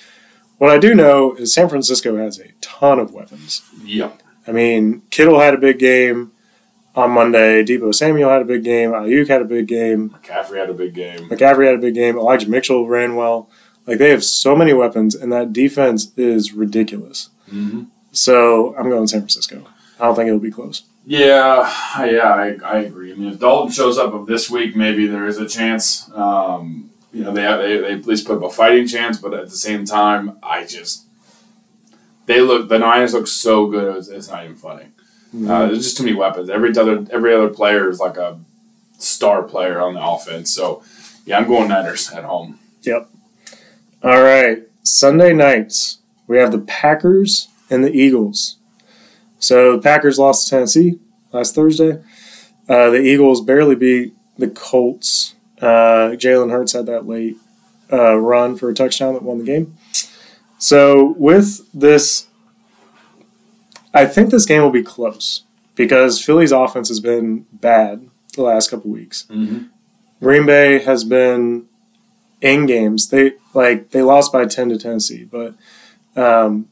What 0.57 0.71
I 0.71 0.77
do 0.77 0.93
know 0.93 1.35
is 1.35 1.53
San 1.53 1.69
Francisco 1.69 2.17
has 2.17 2.37
a 2.37 2.51
ton 2.59 2.99
of 2.99 3.13
weapons. 3.13 3.61
Yep. 3.85 4.21
I 4.45 4.51
mean, 4.51 5.03
Kittle 5.09 5.39
had 5.39 5.53
a 5.53 5.57
big 5.57 5.79
game 5.79 6.32
on 6.95 7.11
Monday. 7.11 7.63
Deebo 7.63 7.93
Samuel 7.93 8.29
had 8.29 8.41
a 8.41 8.45
big 8.45 8.63
game. 8.63 8.91
Aiyuk 8.91 9.27
had 9.27 9.41
a 9.41 9.45
big 9.45 9.67
game. 9.67 10.11
McCaffrey 10.11 10.57
had 10.57 10.69
a 10.69 10.73
big 10.73 10.93
game. 10.93 11.29
McCaffrey 11.29 11.65
had 11.65 11.75
a 11.75 11.79
big 11.79 11.93
game. 11.95 12.17
Elijah 12.17 12.49
Mitchell 12.49 12.87
ran 12.87 13.15
well. 13.15 13.49
Like 13.85 13.97
they 13.97 14.09
have 14.11 14.23
so 14.23 14.55
many 14.55 14.73
weapons, 14.73 15.13
and 15.15 15.31
that 15.33 15.51
defense 15.51 16.11
is 16.17 16.53
ridiculous. 16.53 17.29
hmm 17.49 17.83
So 18.11 18.75
I'm 18.77 18.89
going 18.89 19.07
San 19.07 19.21
Francisco. 19.21 19.65
I 19.99 20.05
don't 20.05 20.15
think 20.15 20.27
it'll 20.27 20.39
be 20.39 20.51
close. 20.51 20.83
Yeah, 21.05 21.69
yeah, 21.99 22.29
I, 22.33 22.57
I 22.63 22.77
agree. 22.79 23.11
I 23.11 23.15
mean, 23.15 23.33
if 23.33 23.39
Dalton 23.39 23.71
shows 23.73 23.97
up 23.97 24.13
of 24.13 24.25
this 24.25 24.49
week, 24.49 24.73
maybe 24.73 25.05
there 25.05 25.27
is 25.27 25.37
a 25.37 25.47
chance. 25.47 26.09
Um, 26.15 26.91
you 27.11 27.23
know, 27.25 27.33
they, 27.33 27.41
have, 27.41 27.59
they 27.59 27.77
they 27.77 27.91
at 27.93 28.05
least 28.07 28.25
put 28.25 28.37
up 28.37 28.43
a 28.43 28.49
fighting 28.49 28.87
chance, 28.87 29.17
but 29.19 29.33
at 29.33 29.49
the 29.49 29.55
same 29.57 29.83
time, 29.83 30.37
I 30.41 30.65
just 30.65 31.05
they 32.25 32.39
look 32.39 32.69
the 32.69 32.79
Niners 32.79 33.13
look 33.13 33.27
so 33.27 33.67
good. 33.67 33.97
It's, 33.97 34.07
it's 34.07 34.29
not 34.29 34.45
even 34.45 34.55
funny. 34.55 34.85
Uh, 35.35 35.67
there's 35.67 35.83
just 35.83 35.97
too 35.97 36.03
many 36.03 36.15
weapons. 36.15 36.49
Every 36.49 36.69
other 36.77 37.05
every 37.11 37.33
other 37.33 37.49
player 37.49 37.89
is 37.89 37.99
like 37.99 38.17
a 38.17 38.39
star 38.99 39.43
player 39.43 39.81
on 39.81 39.95
the 39.95 40.05
offense. 40.05 40.53
So 40.53 40.83
yeah, 41.25 41.37
I'm 41.37 41.47
going 41.47 41.69
Niners 41.69 42.11
at 42.11 42.23
home. 42.23 42.59
Yep. 42.83 43.09
All 44.03 44.21
right, 44.21 44.63
Sunday 44.83 45.33
nights 45.33 45.99
we 46.27 46.37
have 46.37 46.51
the 46.51 46.59
Packers 46.59 47.47
and 47.69 47.83
the 47.83 47.91
Eagles. 47.91 48.57
So 49.39 49.75
the 49.75 49.81
Packers 49.81 50.19
lost 50.19 50.47
to 50.47 50.49
Tennessee 50.51 50.99
last 51.31 51.55
Thursday. 51.55 52.01
Uh, 52.69 52.89
the 52.89 53.01
Eagles 53.01 53.41
barely 53.41 53.75
beat 53.75 54.13
the 54.37 54.47
Colts. 54.47 55.35
Uh, 55.61 56.15
Jalen 56.15 56.51
Hurts 56.51 56.73
had 56.73 56.85
that 56.85 57.07
late 57.07 57.37
uh, 57.91 58.15
run 58.15 58.55
for 58.55 58.69
a 58.69 58.73
touchdown 58.73 59.13
that 59.13 59.23
won 59.23 59.37
the 59.37 59.43
game. 59.43 59.77
So 60.57 61.13
with 61.17 61.59
this, 61.73 62.27
I 63.93 64.05
think 64.05 64.31
this 64.31 64.45
game 64.45 64.61
will 64.61 64.71
be 64.71 64.83
close 64.83 65.43
because 65.75 66.23
Philly's 66.23 66.51
offense 66.51 66.87
has 66.87 66.99
been 66.99 67.45
bad 67.51 68.09
the 68.35 68.43
last 68.43 68.69
couple 68.69 68.91
weeks. 68.91 69.25
Mm-hmm. 69.29 69.65
Green 70.21 70.45
Bay 70.45 70.79
has 70.79 71.03
been 71.03 71.67
in 72.41 72.65
games. 72.65 73.09
They 73.09 73.33
like 73.53 73.91
they 73.91 74.01
lost 74.01 74.31
by 74.31 74.45
ten 74.45 74.69
to 74.69 74.77
Tennessee, 74.77 75.23
but 75.23 75.55
um, 76.15 76.69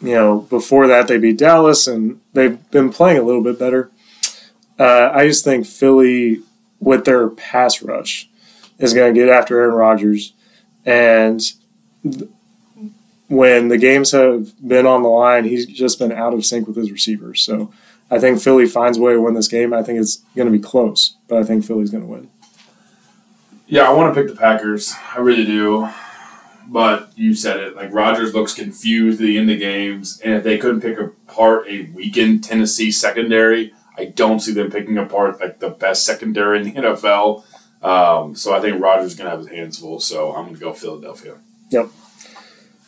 you 0.00 0.14
know 0.14 0.40
before 0.40 0.86
that 0.86 1.08
they 1.08 1.18
beat 1.18 1.38
Dallas, 1.38 1.86
and 1.86 2.20
they've 2.32 2.70
been 2.70 2.90
playing 2.90 3.18
a 3.18 3.22
little 3.22 3.42
bit 3.42 3.58
better. 3.58 3.90
Uh, 4.78 5.10
I 5.12 5.26
just 5.26 5.44
think 5.44 5.66
Philly 5.66 6.42
with 6.80 7.04
their 7.04 7.28
pass 7.28 7.82
rush 7.82 8.28
is 8.78 8.94
going 8.94 9.14
to 9.14 9.20
get 9.20 9.28
after 9.28 9.60
Aaron 9.60 9.74
Rodgers, 9.74 10.32
and 10.84 11.40
when 13.32 13.68
the 13.68 13.78
games 13.78 14.10
have 14.10 14.52
been 14.66 14.84
on 14.84 15.02
the 15.02 15.08
line, 15.08 15.44
he's 15.44 15.64
just 15.64 15.98
been 15.98 16.12
out 16.12 16.34
of 16.34 16.44
sync 16.44 16.66
with 16.66 16.76
his 16.76 16.92
receivers. 16.92 17.40
So 17.40 17.72
I 18.10 18.18
think 18.18 18.42
Philly 18.42 18.66
finds 18.66 18.98
a 18.98 19.00
way 19.00 19.14
to 19.14 19.20
win 19.22 19.32
this 19.32 19.48
game. 19.48 19.72
I 19.72 19.82
think 19.82 19.98
it's 19.98 20.16
going 20.36 20.52
to 20.52 20.56
be 20.56 20.62
close, 20.62 21.16
but 21.28 21.38
I 21.38 21.42
think 21.42 21.64
Philly's 21.64 21.88
going 21.88 22.02
to 22.02 22.10
win. 22.10 22.28
Yeah, 23.66 23.88
I 23.88 23.92
want 23.94 24.14
to 24.14 24.20
pick 24.20 24.30
the 24.30 24.38
Packers. 24.38 24.92
I 25.14 25.20
really 25.20 25.46
do. 25.46 25.88
But 26.68 27.10
you 27.16 27.34
said 27.34 27.58
it. 27.58 27.74
Like 27.74 27.90
Rodgers 27.94 28.34
looks 28.34 28.52
confused 28.52 29.18
at 29.18 29.24
the 29.24 29.38
end 29.38 29.50
of 29.50 29.58
games, 29.58 30.20
and 30.22 30.34
if 30.34 30.44
they 30.44 30.58
couldn't 30.58 30.82
pick 30.82 30.98
apart 30.98 31.66
a 31.68 31.84
weakened 31.94 32.44
Tennessee 32.44 32.92
secondary, 32.92 33.72
I 33.96 34.06
don't 34.06 34.40
see 34.40 34.52
them 34.52 34.70
picking 34.70 34.98
apart 34.98 35.40
like 35.40 35.58
the 35.58 35.70
best 35.70 36.04
secondary 36.04 36.58
in 36.58 36.64
the 36.64 36.72
NFL. 36.72 37.44
Um, 37.82 38.36
so 38.36 38.54
I 38.54 38.60
think 38.60 38.80
Rodgers 38.80 39.12
is 39.12 39.14
gonna 39.18 39.30
have 39.30 39.40
his 39.40 39.48
hands 39.48 39.78
full. 39.78 40.00
So 40.00 40.34
I'm 40.34 40.46
gonna 40.46 40.58
go 40.58 40.74
Philadelphia. 40.74 41.36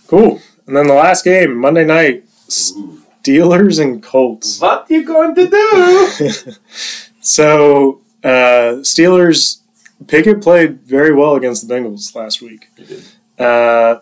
Cool. 0.07 0.41
And 0.67 0.77
then 0.77 0.87
the 0.87 0.95
last 0.95 1.25
game, 1.25 1.57
Monday 1.57 1.85
night, 1.85 2.25
Steelers 2.49 3.81
and 3.81 4.03
Colts. 4.03 4.61
What 4.61 4.91
you 4.91 5.05
going 5.05 5.35
to 5.35 5.49
do? 5.49 6.53
so, 7.21 8.01
uh, 8.23 8.81
Steelers, 8.83 9.61
Pickett 10.07 10.43
played 10.43 10.81
very 10.83 11.13
well 11.15 11.35
against 11.35 11.67
the 11.67 11.75
Bengals 11.75 12.15
last 12.15 12.43
week. 12.43 12.69
He 12.77 12.85
did. 12.85 13.05
Uh, 13.39 14.01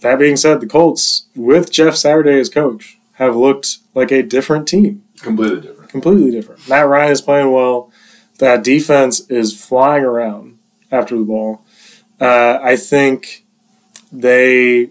that 0.00 0.18
being 0.18 0.36
said, 0.36 0.60
the 0.60 0.66
Colts, 0.66 1.26
with 1.34 1.70
Jeff 1.70 1.96
Saturday 1.96 2.38
as 2.38 2.48
coach, 2.48 2.98
have 3.14 3.36
looked 3.36 3.78
like 3.94 4.12
a 4.12 4.22
different 4.22 4.68
team. 4.68 5.02
Completely 5.20 5.60
different. 5.60 5.90
Completely 5.90 6.30
different. 6.30 6.68
Matt 6.68 6.86
Ryan 6.86 7.12
is 7.12 7.20
playing 7.20 7.52
well. 7.52 7.90
That 8.38 8.62
defense 8.62 9.28
is 9.28 9.60
flying 9.60 10.04
around 10.04 10.58
after 10.92 11.16
the 11.16 11.24
ball. 11.24 11.64
Uh, 12.20 12.58
I 12.62 12.76
think 12.76 13.44
they 14.12 14.90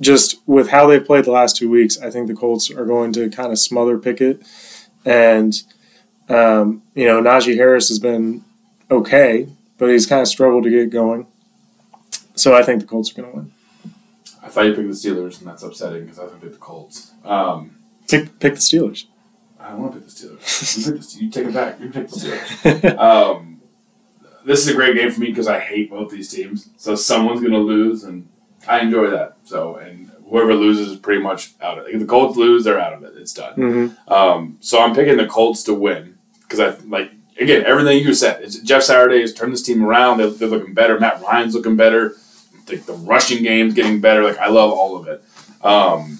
just 0.00 0.36
with 0.46 0.68
how 0.68 0.86
they've 0.86 1.04
played 1.04 1.24
the 1.24 1.30
last 1.30 1.56
two 1.56 1.70
weeks, 1.70 1.98
I 2.00 2.10
think 2.10 2.26
the 2.26 2.34
Colts 2.34 2.70
are 2.70 2.84
going 2.84 3.12
to 3.14 3.30
kind 3.30 3.52
of 3.52 3.58
smother 3.58 3.98
Pickett, 3.98 4.42
and 5.04 5.54
um, 6.28 6.82
you 6.94 7.06
know 7.06 7.22
Najee 7.22 7.56
Harris 7.56 7.88
has 7.88 7.98
been 7.98 8.44
okay, 8.90 9.48
but 9.78 9.90
he's 9.90 10.06
kind 10.06 10.22
of 10.22 10.28
struggled 10.28 10.64
to 10.64 10.70
get 10.70 10.90
going. 10.90 11.26
So 12.34 12.56
I 12.56 12.62
think 12.62 12.80
the 12.80 12.86
Colts 12.86 13.12
are 13.12 13.22
going 13.22 13.30
to 13.30 13.36
win. 13.36 13.52
I 14.42 14.48
thought 14.48 14.66
you 14.66 14.74
picked 14.74 14.88
the 14.88 14.94
Steelers, 14.94 15.38
and 15.38 15.48
that's 15.48 15.62
upsetting 15.62 16.02
because 16.02 16.18
I 16.18 16.24
was 16.24 16.32
gonna 16.32 16.42
pick 16.44 16.52
the 16.52 16.58
Colts. 16.58 17.12
Um, 17.24 17.78
Pick, 18.08 18.38
pick 18.38 18.54
the 18.54 18.60
Steelers. 18.60 19.06
I 19.58 19.70
don't 19.70 19.80
want 19.80 19.94
to 19.94 20.00
pick 20.00 20.08
the 20.08 20.14
Steelers. 20.14 20.86
You, 20.86 20.92
pick 20.92 21.02
the, 21.02 21.24
you 21.24 21.30
take 21.30 21.46
it 21.46 21.54
back. 21.54 21.80
You 21.80 21.90
pick 21.90 22.08
the 22.08 22.16
Steelers. 22.16 22.98
Um, 22.98 23.60
this 24.44 24.60
is 24.60 24.68
a 24.68 24.74
great 24.74 24.94
game 24.94 25.10
for 25.10 25.20
me 25.20 25.28
because 25.28 25.48
I 25.48 25.58
hate 25.58 25.90
both 25.90 26.10
these 26.10 26.30
teams. 26.30 26.68
So 26.76 26.94
someone's 26.94 27.40
going 27.40 27.52
to 27.52 27.58
lose, 27.58 28.04
and 28.04 28.28
I 28.68 28.80
enjoy 28.80 29.08
that. 29.10 29.33
So, 29.44 29.76
and 29.76 30.10
whoever 30.28 30.54
loses 30.54 30.88
is 30.92 30.98
pretty 30.98 31.22
much 31.22 31.52
out 31.60 31.78
of 31.78 31.86
it. 31.86 31.94
If 31.94 32.00
the 32.00 32.06
Colts 32.06 32.36
lose, 32.36 32.64
they're 32.64 32.80
out 32.80 32.94
of 32.94 33.02
it. 33.04 33.12
It's 33.16 33.32
done. 33.34 33.54
hmm 33.54 34.12
Um, 34.12 34.56
so 34.60 34.80
I'm 34.82 34.94
picking 34.94 35.16
the 35.16 35.26
Colts 35.26 35.62
to 35.64 35.74
win 35.74 36.16
because 36.42 36.60
I 36.60 36.76
like 36.86 37.12
again 37.38 37.64
everything 37.66 37.98
you 38.02 38.14
said. 38.14 38.42
It's, 38.42 38.58
Jeff 38.60 38.82
Saturday 38.82 39.20
has 39.20 39.34
turned 39.34 39.52
this 39.52 39.62
team 39.62 39.84
around. 39.84 40.18
They're, 40.18 40.30
they're 40.30 40.48
looking 40.48 40.74
better. 40.74 40.98
Matt 40.98 41.20
Ryan's 41.22 41.54
looking 41.54 41.76
better. 41.76 42.16
The, 42.66 42.76
the 42.76 42.94
rushing 42.94 43.42
game's 43.42 43.74
getting 43.74 44.00
better. 44.00 44.22
Like 44.24 44.38
I 44.38 44.48
love 44.48 44.72
all 44.72 44.96
of 44.96 45.06
it. 45.08 45.22
Um, 45.62 46.18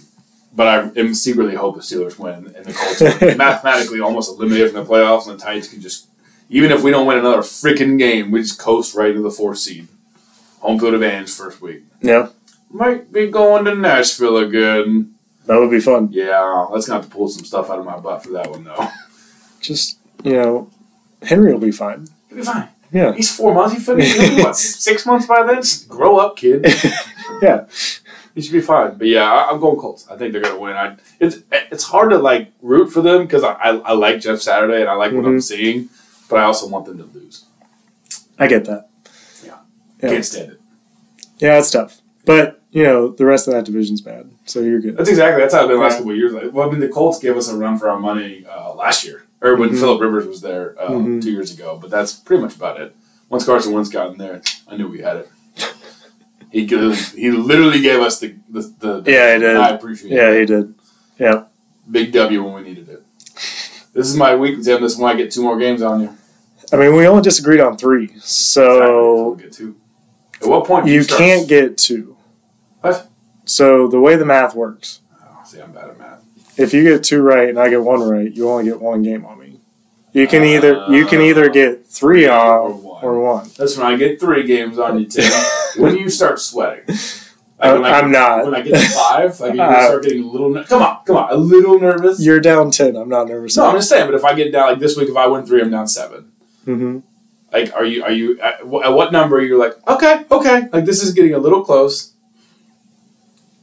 but 0.57 0.67
I 0.69 1.01
am 1.01 1.15
secretly 1.15 1.55
hope 1.57 1.75
the 1.77 1.81
Steelers 1.83 2.19
win 2.19 2.55
and 2.55 2.65
the 2.67 2.73
Colts 2.73 3.03
are 3.03 3.37
mathematically 3.37 4.01
almost 4.01 4.31
eliminated 4.31 4.73
from 4.73 4.85
the 4.85 4.91
playoffs, 4.91 5.27
and 5.29 5.39
the 5.41 5.43
Titans 5.43 5.69
can 5.69 5.81
just 5.81 6.09
even 6.51 6.71
if 6.71 6.83
we 6.83 6.91
don't 6.91 7.07
win 7.07 7.17
another 7.19 7.39
freaking 7.39 7.99
game, 7.99 8.31
we 8.31 8.41
just 8.43 8.59
coast 8.59 8.95
right 8.95 9.13
to 9.15 9.23
the 9.23 9.31
fourth 9.31 9.59
seed. 9.59 9.89
Home 10.61 10.79
field 10.79 10.95
advantage 10.95 11.31
first 11.33 11.61
week. 11.61 11.83
Yeah. 12.01 12.29
Might 12.75 13.13
be 13.13 13.29
going 13.31 13.65
to 13.67 13.75
Nashville 13.77 14.37
again. 14.39 15.15
That 15.47 15.61
would 15.61 15.71
be 15.71 15.79
fun. 15.79 16.09
Yeah, 16.11 16.67
let's 16.73 16.89
have 16.89 17.05
to 17.05 17.09
pull 17.09 17.29
some 17.29 17.45
stuff 17.45 17.71
out 17.71 17.79
of 17.79 17.85
my 17.85 17.99
butt 17.99 18.25
for 18.25 18.33
that 18.33 18.51
one 18.51 18.65
though. 18.65 18.89
Just 19.61 19.99
you 20.25 20.33
know, 20.33 20.71
Henry 21.23 21.53
will 21.53 21.61
be 21.61 21.71
fine. 21.71 22.09
He'll 22.29 22.39
be 22.39 22.45
fine. 22.45 22.69
Yeah, 22.91 23.13
He's 23.13 23.35
four 23.35 23.55
months. 23.55 23.75
He 23.75 23.81
finished 23.81 24.19
what 24.43 24.57
six 24.57 25.07
months 25.07 25.27
by 25.27 25.45
then. 25.45 25.57
Just 25.63 25.89
grow 25.89 26.17
up, 26.19 26.37
kid. 26.37 26.65
yeah. 27.43 27.67
He 28.35 28.43
should 28.43 28.53
be 28.53 28.61
fine. 28.61 28.99
But 28.99 29.07
yeah, 29.07 29.31
I, 29.33 29.51
I'm 29.53 29.61
going 29.61 29.79
Colts. 29.79 30.09
I 30.11 30.17
think 30.17 30.33
they're 30.33 30.43
gonna 30.43 30.59
win. 30.59 30.75
I 30.75 30.97
it's 31.21 31.39
it's 31.53 31.85
hard 31.85 32.11
to 32.11 32.19
like 32.19 32.51
root 32.61 32.89
for 32.93 33.03
them 33.03 33.23
because 33.23 33.45
I, 33.45 33.53
I 33.53 33.69
I 33.77 33.93
like 33.93 34.21
Jeff 34.21 34.41
Saturday 34.41 34.81
and 34.81 34.91
I 34.91 34.95
like 34.95 35.13
what 35.13 35.25
I'm 35.25 35.37
Mhm. 35.39 35.43
seeing, 35.45 35.89
but 36.29 36.41
I 36.41 36.43
also 36.45 36.67
want 36.69 36.87
them 36.87 36.99
to 36.99 37.05
lose. 37.05 37.45
I 38.37 38.49
get 38.49 38.65
that. 38.65 38.89
Yeah. 39.45 39.59
Yeah. 40.03 40.09
Can't 40.09 40.25
stand 40.25 40.53
it. 40.53 40.61
Yeah, 41.39 41.59
it's 41.59 41.71
tough. 41.71 42.01
But 42.25 42.61
you 42.75 42.83
know, 42.83 43.09
the 43.09 43.25
rest 43.25 43.47
of 43.49 43.55
that 43.55 43.65
division's 43.65 44.01
bad, 44.03 44.31
so 44.45 44.61
you're 44.61 44.81
good. 44.81 44.97
That's 44.97 45.09
exactly 45.09 45.41
that's 45.41 45.55
how 45.55 45.61
it's 45.61 45.69
been 45.69 45.77
the 45.79 45.83
last 45.83 45.93
Yeah. 45.93 45.99
couple 45.99 46.11
of 46.13 46.19
years. 46.19 46.33
Like, 46.35 46.53
well, 46.53 46.69
I 46.69 46.71
mean, 46.71 46.81
the 46.81 46.89
Colts 46.89 47.19
gave 47.21 47.37
us 47.37 47.49
a 47.49 47.57
run 47.57 47.79
for 47.79 47.89
our 47.89 47.99
money 47.99 48.45
uh, 48.51 48.75
last 48.75 49.05
year, 49.07 49.23
or 49.41 49.57
when 49.57 49.71
Mhm. 49.71 49.79
Philip 49.81 50.01
Rivers 50.01 50.27
was 50.27 50.41
there 50.43 50.75
uh, 50.79 50.91
Mhm. 50.91 51.23
two 51.23 51.31
years 51.31 51.53
ago. 51.55 51.79
But 51.81 51.91
that's 51.91 52.13
pretty 52.13 52.43
much 52.43 52.57
about 52.57 52.81
it. 52.81 52.95
Once 53.31 53.45
Carson 53.47 53.73
Wentz 53.73 53.89
got 53.89 54.11
in 54.13 54.19
there, 54.19 54.43
I 54.69 54.77
knew 54.77 54.89
we 54.89 55.01
had 55.01 55.17
it. 55.19 55.29
He 56.51 56.67
could- 56.67 56.95
he 57.17 57.31
literally 57.31 57.81
gave 57.81 58.01
us 58.01 58.19
the 58.21 58.35
the, 58.51 58.61
the 59.03 59.11
Yeah, 59.11 59.35
he 59.35 59.41
did. 59.41 59.57
I 59.57 59.69
appreciate 59.71 60.13
Yeah, 60.13 60.31
it. 60.31 60.41
he 60.41 60.47
did. 60.47 60.75
Yeah. 61.19 61.43
Big 61.91 62.13
W 62.13 62.43
when 62.45 62.55
we 62.55 62.63
needed 62.63 62.89
it. 62.89 63.03
This 63.93 64.09
is 64.09 64.17
my 64.17 64.35
week, 64.35 64.63
Tim. 64.63 64.83
This 64.83 64.93
is 64.95 64.99
when 64.99 65.13
I 65.15 65.17
get 65.17 65.31
two 65.31 65.43
more 65.43 65.59
games 65.59 65.81
on 65.83 66.01
you. 66.01 66.11
I 66.73 66.77
mean, 66.77 66.95
we 66.97 67.07
only 67.07 67.23
disagreed 67.23 67.61
on 67.61 67.77
three, 67.77 68.09
We'll 68.13 68.21
so 68.21 69.37
get 69.41 69.53
two. 69.53 69.77
At 70.43 70.49
what 70.49 70.65
point 70.65 70.87
do 70.87 70.93
you 70.93 71.05
can't 71.05 71.47
get 71.49 71.77
two. 71.79 72.14
So 73.45 73.89
the 73.89 74.01
way 74.01 74.17
the 74.17 74.25
math 74.25 74.55
works, 74.55 75.01
Oh, 75.21 75.41
see, 75.45 75.61
I'm 75.61 75.73
bad 75.73 75.91
at 75.91 75.99
math. 75.99 76.21
if 76.59 76.73
you 76.73 76.83
get 76.83 77.05
two 77.05 77.23
right 77.23 77.49
and 77.49 77.59
I 77.59 77.69
get 77.69 77.83
one 77.83 78.01
right, 78.01 78.33
you 78.33 78.49
only 78.49 78.65
get 78.65 78.81
one 78.81 79.03
game 79.03 79.25
on 79.27 79.39
me. 79.39 79.61
You 80.13 80.27
can 80.29 80.45
either 80.45 80.87
you 80.91 81.07
can 81.07 81.21
either 81.21 81.49
get 81.49 81.87
three 81.87 82.27
Or 82.29 82.33
on 82.33 82.83
one. 82.83 83.05
or 83.05 83.21
one. 83.21 83.51
That's 83.59 83.77
when 83.77 83.87
I 83.87 83.97
get 83.97 84.21
three 84.21 84.45
games 84.47 84.79
on 84.79 84.99
you, 85.01 85.07
Tim. 85.07 85.25
when 85.77 85.95
do 85.95 86.01
you 86.01 86.09
start 86.09 86.39
sweating? 86.41 86.85
I'm- 87.59 87.85
I 87.85 87.93
I'm 87.99 88.11
get- 88.13 88.19
not. 88.19 88.45
When 88.45 88.55
I 88.55 88.61
get 88.61 88.75
to 88.81 88.89
five, 88.91 89.41
like 89.41 89.55
you 89.55 89.61
Uh, 89.63 89.87
start 89.87 90.03
getting 90.05 90.23
a 90.25 90.27
little. 90.31 90.51
ner- 90.51 90.65
Come 90.65 90.83
on, 90.83 90.99
come 91.05 91.17
on, 91.17 91.31
a 91.33 91.37
little 91.37 91.79
nervous. 91.81 92.21
You're 92.25 92.41
down 92.41 92.71
ten. 92.71 92.95
I'm 92.97 93.09
not 93.09 93.27
nervous. 93.29 93.57
no, 93.57 93.67
I'm 93.67 93.77
just 93.77 93.89
saying. 93.89 94.07
But 94.07 94.15
if 94.15 94.25
I 94.25 94.35
get 94.35 94.53
down 94.53 94.69
like 94.71 94.79
this 94.79 94.97
week, 94.97 95.09
if 95.09 95.17
I 95.17 95.27
win 95.27 95.45
three, 95.47 95.61
I'm 95.61 95.71
down 95.71 95.89
seven. 95.89 96.31
mm-hmm. 96.67 96.99
Like, 97.53 97.73
are 97.75 97.85
you? 97.85 98.03
Are 98.05 98.11
you? 98.13 98.41
At, 98.41 98.61
at 98.61 98.67
what 98.69 99.13
number 99.13 99.41
you're 99.41 99.59
like? 99.59 99.75
Okay, 99.89 100.25
okay. 100.31 100.69
Like 100.73 100.85
this 100.85 101.03
is 101.03 101.13
getting 101.13 101.35
a 101.35 101.39
little 101.39 101.65
close. 101.65 102.13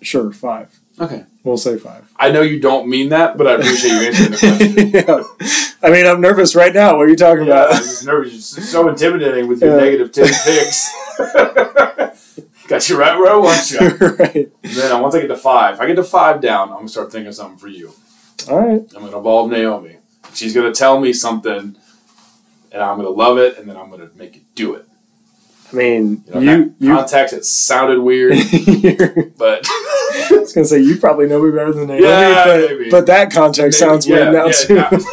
Sure, 0.02 0.32
five. 0.32 0.80
Okay. 1.00 1.26
We'll 1.44 1.58
say 1.58 1.78
five. 1.78 2.12
I 2.18 2.32
know 2.32 2.42
you 2.42 2.60
don't 2.60 2.88
mean 2.88 3.10
that, 3.10 3.38
but 3.38 3.48
I 3.48 3.54
appreciate 3.54 3.92
you 3.92 4.08
answering 4.08 4.32
the 4.32 5.04
question. 5.04 5.42
yeah. 5.82 5.88
I 5.88 5.92
mean, 5.92 6.06
I'm 6.06 6.22
nervous 6.22 6.54
right 6.56 6.74
now. 6.74 6.98
What 6.98 7.08
are 7.08 7.10
you 7.10 7.16
talking 7.16 7.46
Yeah, 7.48 7.64
I'm 7.64 7.70
about? 7.70 7.78
just 7.82 8.06
nervous. 8.06 8.58
You're 8.58 8.66
so 8.66 8.88
intimidating 8.90 9.48
with 9.48 9.62
your 9.62 9.72
Yeah. 9.78 9.84
negative 9.84 10.12
ten 10.12 10.26
picks. 10.46 10.92
Got 12.68 12.88
you 12.90 12.98
right 12.98 13.18
where 13.18 13.32
I 13.34 13.36
want 13.38 13.72
you. 13.72 13.80
right. 13.80 14.52
Then 14.62 14.92
uh, 14.92 15.02
once 15.02 15.16
I 15.16 15.22
get 15.22 15.28
to 15.28 15.36
five, 15.38 15.76
if 15.76 15.82
I 15.82 15.88
get 15.88 15.96
to 15.96 16.04
five 16.04 16.40
down, 16.42 16.70
I'm 16.70 16.76
gonna 16.78 16.88
start 16.90 17.12
thinking 17.12 17.28
of 17.28 17.36
something 17.36 17.58
for 17.58 17.68
you. 17.68 17.92
All 18.50 18.60
right. 18.60 18.82
I'm 18.96 19.04
gonna 19.04 19.18
involve 19.18 19.50
Naomi. 19.52 19.98
She's 20.34 20.54
gonna 20.54 20.72
tell 20.74 21.00
me 21.00 21.12
something, 21.12 21.76
and 22.72 22.84
I'm 22.84 22.98
gonna 22.98 23.10
love 23.10 23.38
it, 23.40 23.58
and 23.58 23.68
then 23.68 23.76
I'm 23.76 23.90
gonna 23.90 24.10
make 24.16 24.36
you 24.36 24.42
do 24.56 24.76
it. 24.76 24.88
I 25.72 25.76
mean, 25.76 26.24
You 26.28 26.34
know, 26.34 26.40
you 26.40 26.46
that 26.66 26.74
you. 26.80 26.96
context 26.96 27.34
it 27.34 27.46
sounded 27.46 28.00
weird, 28.00 28.36
but 29.38 29.66
I 30.32 30.38
was 30.40 30.54
gonna 30.54 30.66
say 30.66 30.80
you 30.80 30.98
probably 30.98 31.28
know 31.28 31.42
me 31.42 31.52
better 31.52 31.72
than 31.74 31.88
Naomi, 31.88 32.04
Yeah, 32.04 32.44
but, 32.46 32.70
maybe. 32.70 32.90
but 32.90 33.06
that 33.08 33.32
context 33.32 33.80
sounds 33.80 34.06
Yeah, 34.08 34.30
weird 34.32 34.34
now 34.34 34.46
yeah, 34.48 34.90
too. 34.90 35.04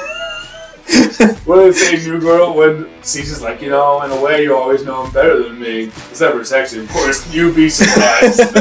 what 1.44 1.56
do 1.56 1.70
they 1.70 1.72
say, 1.72 1.96
new 2.06 2.18
girl? 2.20 2.54
When 2.54 2.88
Caesar's 3.02 3.42
like, 3.42 3.60
you 3.62 3.68
know, 3.70 4.00
in 4.02 4.10
a 4.10 4.20
way, 4.20 4.42
you 4.44 4.56
always 4.56 4.84
know 4.84 5.04
him 5.04 5.12
better 5.12 5.42
than 5.42 5.58
me. 5.60 5.84
Except 6.10 6.34
for 6.34 6.44
sexy, 6.44 6.80
of 6.80 6.88
course. 6.90 7.32
You'd 7.32 7.54
be 7.54 7.68
surprised. 7.68 8.40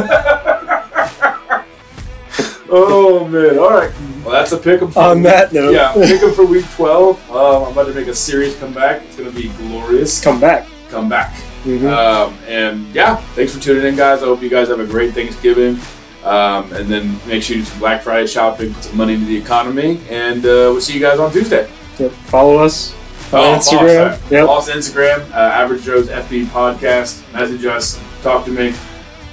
oh 2.70 3.28
man! 3.30 3.58
All 3.58 3.70
right. 3.70 3.92
Well, 4.24 4.34
that's 4.34 4.52
a 4.52 4.58
pick 4.58 4.82
'em 4.82 4.92
for 4.92 5.00
On 5.00 5.22
that 5.24 5.54
note, 5.54 5.72
Yeah, 5.74 5.94
pick 5.94 6.22
'em 6.22 6.34
for 6.34 6.46
week 6.46 6.66
twelve. 6.76 7.18
Um, 7.32 7.64
I'm 7.66 7.72
about 7.72 7.88
to 7.88 7.94
make 7.94 8.08
a 8.08 8.14
serious 8.16 8.58
comeback. 8.60 9.04
It's 9.04 9.16
gonna 9.16 9.32
be 9.32 9.50
glorious. 9.58 10.22
come 10.22 10.40
back. 10.40 10.68
Come 10.90 11.08
back. 11.10 11.34
Mhm. 11.66 11.90
Um, 11.92 12.34
and 12.48 12.86
yeah, 12.94 13.16
thanks 13.36 13.54
for 13.56 13.62
tuning 13.62 13.86
in, 13.86 13.96
guys. 13.96 14.22
I 14.22 14.26
hope 14.26 14.42
you 14.42 14.50
guys 14.50 14.68
have 14.70 14.80
a 14.80 14.86
great 14.86 15.14
Thanksgiving. 15.14 15.80
Um, 16.28 16.74
and 16.74 16.90
then 16.90 17.20
make 17.26 17.42
sure 17.44 17.56
you 17.56 17.62
do 17.64 17.70
some 17.70 17.80
Black 17.80 18.02
Friday 18.04 18.28
shopping, 18.28 18.74
put 18.74 18.84
some 18.84 18.98
money 18.98 19.14
into 19.14 19.26
the 19.28 19.38
economy, 19.38 20.02
and 20.10 20.40
uh, 20.46 20.70
we'll 20.74 20.82
see 20.82 20.94
you 20.94 21.00
guys 21.00 21.20
on 21.20 21.32
Tuesday. 21.32 21.70
Yep. 22.00 22.12
Follow 22.28 22.58
us 22.58 22.94
on 23.34 23.40
Oh, 23.40 23.58
Instagram. 23.58 23.62
Follow 23.62 24.06
us, 24.10 24.32
Yep. 24.32 24.46
follow 24.46 24.60
us 24.60 24.70
on 24.70 24.78
Instagram, 24.78 25.32
uh, 25.32 25.36
Average 25.38 25.84
Joe's 25.84 26.08
FB 26.10 26.46
Podcast. 26.48 27.22
Message 27.34 27.66
us, 27.66 28.00
talk 28.24 28.44
to 28.46 28.52
me, 28.52 28.74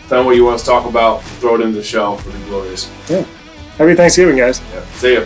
tell 0.09 0.21
me 0.21 0.27
what 0.27 0.37
you 0.37 0.45
want 0.45 0.55
us 0.57 0.63
to 0.63 0.69
talk 0.71 0.87
about, 0.89 1.23
throw 1.41 1.57
it 1.57 1.61
into 1.63 1.77
the 1.77 1.83
show. 1.83 2.15
It'll 2.19 2.33
be 2.33 2.39
glorious. 2.49 2.89
Happy 3.79 3.95
Thanksgiving, 3.95 4.37
guys. 4.37 4.61
Yeah. 4.73 4.85
See 4.95 5.15
ya. 5.15 5.25